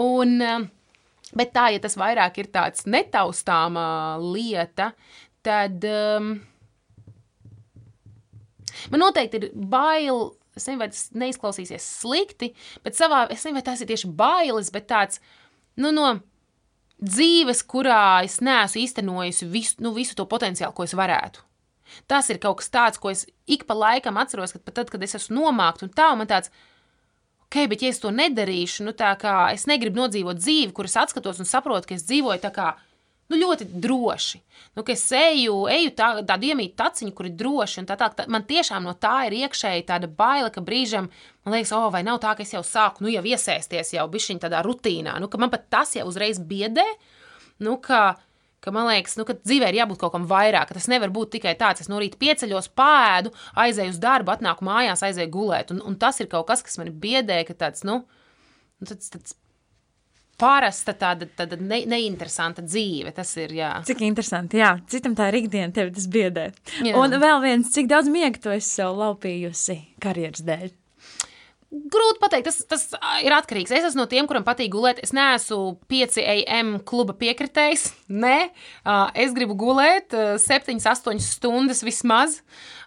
Un, 0.00 0.38
bet 1.36 1.52
tā, 1.52 1.66
ja 1.74 1.82
tas 1.82 1.98
vairāk 2.00 2.40
ir 2.40 2.48
tāds 2.54 2.86
netaustāma 2.88 3.84
lieta, 4.22 4.92
tad 5.46 5.84
um, 5.88 6.34
man 8.92 9.04
noteikti 9.04 9.40
ir 9.40 9.50
bail 9.54 10.32
es 10.56 10.66
nezinu, 10.66 10.82
vai 10.82 10.90
tas 10.92 11.06
neizklausīsies 11.16 11.86
slikti, 12.02 12.50
bet 12.84 12.98
savā, 12.98 13.24
es 13.30 13.40
nezinu, 13.40 13.58
vai 13.58 13.64
tas 13.66 13.80
ir 13.80 13.88
tieši 13.88 14.10
bailes, 14.16 14.68
bet 14.74 14.88
tāds, 14.90 15.22
nu, 15.80 15.92
no 15.96 16.10
dzīves, 17.02 17.64
kurā 17.66 18.22
es 18.26 18.38
neesmu 18.44 18.82
īstenojusi 18.84 19.48
visu, 19.50 19.80
nu, 19.82 19.94
visu 19.96 20.16
to 20.18 20.26
potenciālu, 20.28 20.74
ko 20.76 20.86
es 20.86 20.94
varētu. 20.98 21.42
Tas 22.08 22.28
ir 22.32 22.40
kaut 22.40 22.60
kas 22.60 22.70
tāds, 22.72 23.00
ko 23.00 23.10
es 23.12 23.26
ik 23.50 23.66
pa 23.68 23.76
laikam 23.76 24.20
atceros, 24.20 24.54
kad 24.54 24.64
pat 24.64 24.78
tad, 24.80 24.92
kad 24.92 25.02
es 25.04 25.16
esmu 25.18 25.40
nomākta 25.40 25.86
un 25.86 25.92
tā, 25.92 26.12
un 26.12 26.22
man 26.22 26.30
tāds, 26.30 26.52
ok, 27.48 27.64
bet 27.72 27.84
ja 27.84 27.90
es 27.92 28.00
to 28.00 28.12
nedarīšu, 28.14 28.86
nu 28.86 28.94
tā 28.96 29.10
kā 29.20 29.50
es 29.52 29.66
negribu 29.68 30.00
nodzīvot 30.00 30.40
dzīvi, 30.40 30.72
kuras 30.76 30.96
atskatos 31.02 31.42
un 31.42 31.48
saprotu, 31.48 31.90
ka 31.90 31.98
es 31.98 32.06
dzīvoju 32.08 32.44
tā 32.44 32.52
kā, 32.54 32.70
nu, 33.32 33.38
ļoti 33.40 33.66
droši. 33.82 34.40
Nu, 34.76 34.84
es 34.92 35.04
eju, 35.16 35.54
eju 35.72 35.92
tā, 35.96 36.08
tādu 36.28 36.50
iemītu 36.52 36.76
taciņu, 36.78 37.12
kur 37.16 37.28
ir 37.28 37.36
droši, 37.38 37.82
un 37.82 37.88
tā, 37.88 37.96
tā, 38.00 38.08
tā, 38.16 38.26
man 38.32 38.44
tiešām 38.48 38.84
no 38.86 38.94
tā 38.96 39.26
ir 39.28 39.36
iekšēji 39.42 39.86
tāda 39.88 40.08
baila, 40.08 40.52
ka 40.52 40.64
brīžam 40.64 41.08
man 41.44 41.56
liekas, 41.56 41.74
oh, 41.76 41.88
vai 41.92 42.04
nav 42.06 42.20
tā, 42.22 42.34
ka 42.36 42.44
es 42.44 42.54
jau 42.54 42.62
sāku, 42.66 43.04
nu, 43.04 43.12
jau 43.12 43.24
iesaisties 43.26 43.94
jau 43.96 44.06
bišķiņ 44.12 44.42
tādā 44.44 44.62
rutīnā, 44.64 45.16
nu, 45.20 45.28
ka 45.32 45.40
man 45.40 45.52
pat 45.52 45.66
tas 45.72 45.96
jau 45.96 46.06
uzreiz 46.08 46.40
biedē, 46.40 46.86
nu, 47.64 47.76
ka, 47.82 48.02
ka 48.64 48.74
man 48.74 48.88
liekas, 48.92 49.18
nu, 49.20 49.26
ka 49.28 49.36
dzīvē 49.40 49.72
ir 49.72 49.82
jābūt 49.82 50.00
kaut 50.04 50.14
kam 50.14 50.28
vairāk, 50.30 50.72
tas 50.76 50.88
nevar 50.92 51.12
būt 51.12 51.34
tikai 51.36 51.56
tāds, 51.60 51.84
es 51.84 51.92
no 51.92 52.00
rīta 52.00 52.20
pieceļos, 52.20 52.70
pēdu, 52.78 53.34
aizēju 53.64 53.96
uz 53.96 54.00
darbu, 54.02 54.36
atnāku 54.36 54.68
mājās, 54.68 55.04
aizēju 55.08 55.34
gulēt, 55.34 55.74
un, 55.74 55.84
un 55.84 56.00
tas 56.00 56.20
ir 56.22 56.30
kaut 56.32 56.48
kas, 56.48 56.64
kas 56.64 56.80
man 56.80 56.92
biedē, 57.02 57.42
ka 57.48 57.58
tāds, 57.66 57.84
nu, 57.88 58.04
nu 58.80 58.88
tāds, 58.88 59.12
tāds 59.12 59.36
parasta, 60.40 60.94
tāda, 60.98 61.28
tāda 61.38 61.58
ne, 61.60 61.82
neinteresanta 61.90 62.64
dzīve. 62.66 63.12
Tas 63.16 63.32
ir. 63.40 63.56
Jā. 63.58 63.72
Cik 63.88 64.04
interesanti. 64.06 64.60
Jā, 64.62 64.74
citam 64.90 65.16
tā 65.18 65.30
ir 65.32 65.42
ikdiena, 65.42 65.72
tev 65.74 65.92
tas 65.94 66.06
biedē. 66.10 66.50
Jā. 66.82 66.94
Un 66.98 67.18
vēl 67.22 67.42
viens, 67.44 67.72
cik 67.74 67.90
daudz 67.92 68.12
miega 68.12 68.40
tu 68.42 68.54
esi 68.54 68.70
sev 68.80 68.96
laupījusi 69.00 69.78
karjeras 70.02 70.44
dēļ? 70.46 70.70
Grūti 71.72 72.20
pateikt, 72.20 72.50
tas, 72.50 72.58
tas 72.68 72.82
ir 73.24 73.32
atkarīgs. 73.32 73.70
Es 73.72 73.86
esmu 73.88 74.02
no 74.02 74.04
tiem, 74.10 74.26
kuriem 74.28 74.44
patīk 74.44 74.68
gulēt. 74.74 74.98
Es 75.00 75.14
neesmu 75.16 75.78
5 75.88 76.18
AM 76.20 76.74
kluba 76.84 77.14
piekritējs. 77.16 77.86
Nē, 78.12 78.50
es 79.16 79.32
gribu 79.32 79.56
gulēt 79.56 80.12
7, 80.12 80.76
8 80.84 81.24
stundas 81.24 81.80
vismaz. 81.86 82.42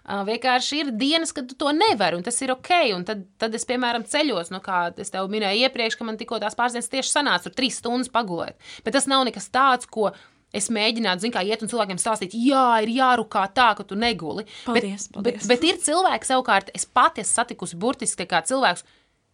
Vienkārši 0.06 0.78
ir 0.84 0.90
dienas, 0.94 1.32
kad 1.34 1.48
tu 1.50 1.56
to 1.58 1.72
nevari, 1.74 2.14
un 2.18 2.22
tas 2.22 2.38
ir 2.44 2.52
ok. 2.54 2.70
Un 2.94 3.02
tad, 3.08 3.24
tad 3.42 3.54
es, 3.58 3.66
piemēram, 3.66 4.04
ceļos, 4.06 4.52
nu, 4.54 4.60
kā 4.62 4.86
es 5.02 5.10
tev 5.10 5.26
minēju 5.32 5.66
iepriekš, 5.66 5.98
ka 5.98 6.06
man 6.06 6.18
tikko 6.20 6.38
tās 6.42 6.54
pāris 6.58 6.76
dienas 6.76 6.92
tieši 6.92 7.10
sanāca, 7.10 7.48
tur 7.48 7.56
3 7.58 7.74
stundas 7.74 8.12
pagulēt. 8.14 8.54
Bet 8.86 8.94
tas 8.94 9.08
nav 9.10 9.24
nekas 9.26 9.50
tāds, 9.50 9.90
ko 9.90 10.12
es 10.54 10.70
mēģinātu, 10.72 11.24
zin, 11.26 11.34
kā 11.34 11.42
iet 11.42 11.64
un 11.64 11.70
cilvēkiem 11.72 11.98
stāstīt, 12.00 12.36
jā, 12.38 12.66
ir 12.84 12.92
jārukā 12.94 13.42
tā, 13.56 13.72
ka 13.76 13.84
tu 13.84 13.98
neguli. 13.98 14.46
Paldies, 14.64 15.08
bet, 15.08 15.16
paldies. 15.16 15.40
Bet, 15.42 15.48
bet 15.50 15.66
ir 15.66 15.80
cilvēki 15.82 16.30
savukārt, 16.30 16.70
es 16.76 16.86
pati 16.86 17.24
esmu 17.24 17.40
satikusi 17.42 17.78
burtiski 17.82 18.28
kā 18.30 18.44
cilvēks, 18.46 18.86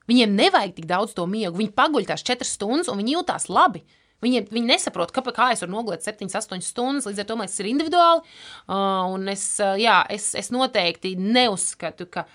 viņiem 0.09 0.33
nevajag 0.41 0.79
tik 0.79 0.89
daudz 0.89 1.12
to 1.18 1.29
miegu, 1.29 1.59
viņi 1.61 1.75
paguļ 1.77 2.09
tās 2.09 2.25
četras 2.27 2.57
stundas 2.57 2.91
un 2.91 2.99
viņi 3.03 3.18
jūtās 3.18 3.51
labi. 3.53 3.85
Viņi, 4.23 4.45
viņi 4.53 4.68
nesaprot, 4.68 5.11
kā, 5.14 5.25
kā 5.35 5.51
es 5.55 5.64
varu 5.64 5.75
nogulēt 5.75 6.07
7, 6.07 6.31
8 6.31 6.62
stundas. 6.62 7.09
Līdz 7.09 7.25
ar 7.25 7.29
to 7.31 7.39
tas 7.43 7.59
ir 7.62 7.70
individuāli. 7.73 8.23
Uh, 8.70 9.16
es, 9.33 9.47
uh, 9.62 9.75
jā, 9.81 9.99
es, 10.12 10.31
es 10.39 10.53
noteikti 10.55 11.16
neuzskatu, 11.18 12.07
ka 12.12 12.27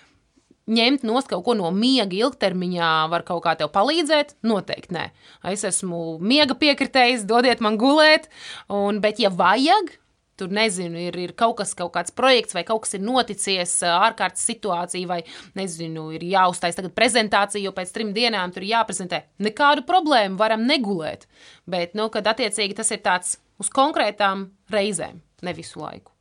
ņemt 0.68 1.06
nost 1.08 1.30
kaut 1.32 1.46
ko 1.46 1.56
no 1.56 1.70
miega 1.72 2.12
ilgtermiņā 2.18 2.92
var 3.12 3.24
kaut 3.28 3.46
kā 3.46 3.56
tev 3.60 3.72
palīdzēt? 3.76 4.36
Noteikti 4.48 4.98
nē. 4.98 5.06
Es 5.54 5.64
esmu 5.68 6.18
miega 6.20 6.58
piekritējis, 6.60 7.24
dodiet 7.30 7.64
man 7.64 7.80
gulēt, 7.80 8.28
un, 8.68 9.00
bet 9.04 9.22
ja 9.24 9.32
vajag, 9.32 9.96
tur 10.40 10.52
nezinu, 10.54 11.00
ir, 11.10 11.18
ir 11.20 11.34
kaut 11.38 11.58
kas, 11.62 11.74
kaut 11.78 11.94
kāds 11.96 12.14
projekts, 12.16 12.56
vai 12.58 12.64
kaut 12.68 12.86
kas 12.86 12.98
ir 12.98 13.04
noticies, 13.06 13.78
ārkārtas 13.90 14.46
situācija, 14.50 15.10
vai 15.10 15.22
nezinu, 15.58 16.10
ir 16.18 16.26
jāuztais 16.28 16.78
tagad 16.78 16.96
prezentācija, 16.98 17.64
jo 17.64 17.74
pēc 17.76 17.94
trim 17.96 18.14
dienām 18.16 18.54
tur 18.56 18.66
jāprezentē. 18.68 19.24
Nekādu 19.44 19.86
problēmu 19.88 20.40
varam 20.40 20.68
negulēt. 20.68 21.28
Bet, 21.68 21.98
nu, 21.98 22.12
kad 22.14 22.30
attiecīgi 22.34 22.78
tas 22.78 22.94
ir 22.94 23.02
tāds 23.06 23.38
uz 23.62 23.72
konkrētām 23.74 24.52
reizēm, 24.74 25.20
ne 25.44 25.58
visu 25.58 25.82
laiku. 25.82 26.14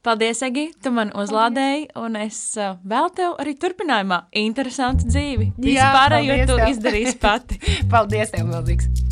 Paldies, 0.00 0.38
Egi, 0.46 0.70
tu 0.80 0.88
man 0.96 1.10
uzlādēji, 1.12 1.90
un 2.00 2.16
es 2.22 2.38
vēl 2.56 3.10
tev 3.18 3.36
arī 3.42 3.52
turpinājumā 3.60 4.22
interesantu 4.40 5.10
dzīvi. 5.10 5.50
Visu 5.60 5.76
Jā, 5.76 5.92
pārējo 5.98 6.40
paldies 6.40 6.48
tu 6.48 6.72
izdarīsi 6.72 7.16
pati. 7.20 7.60
Paldies, 7.92 8.32
tev, 8.32 8.48
milzīgs! 8.48 9.09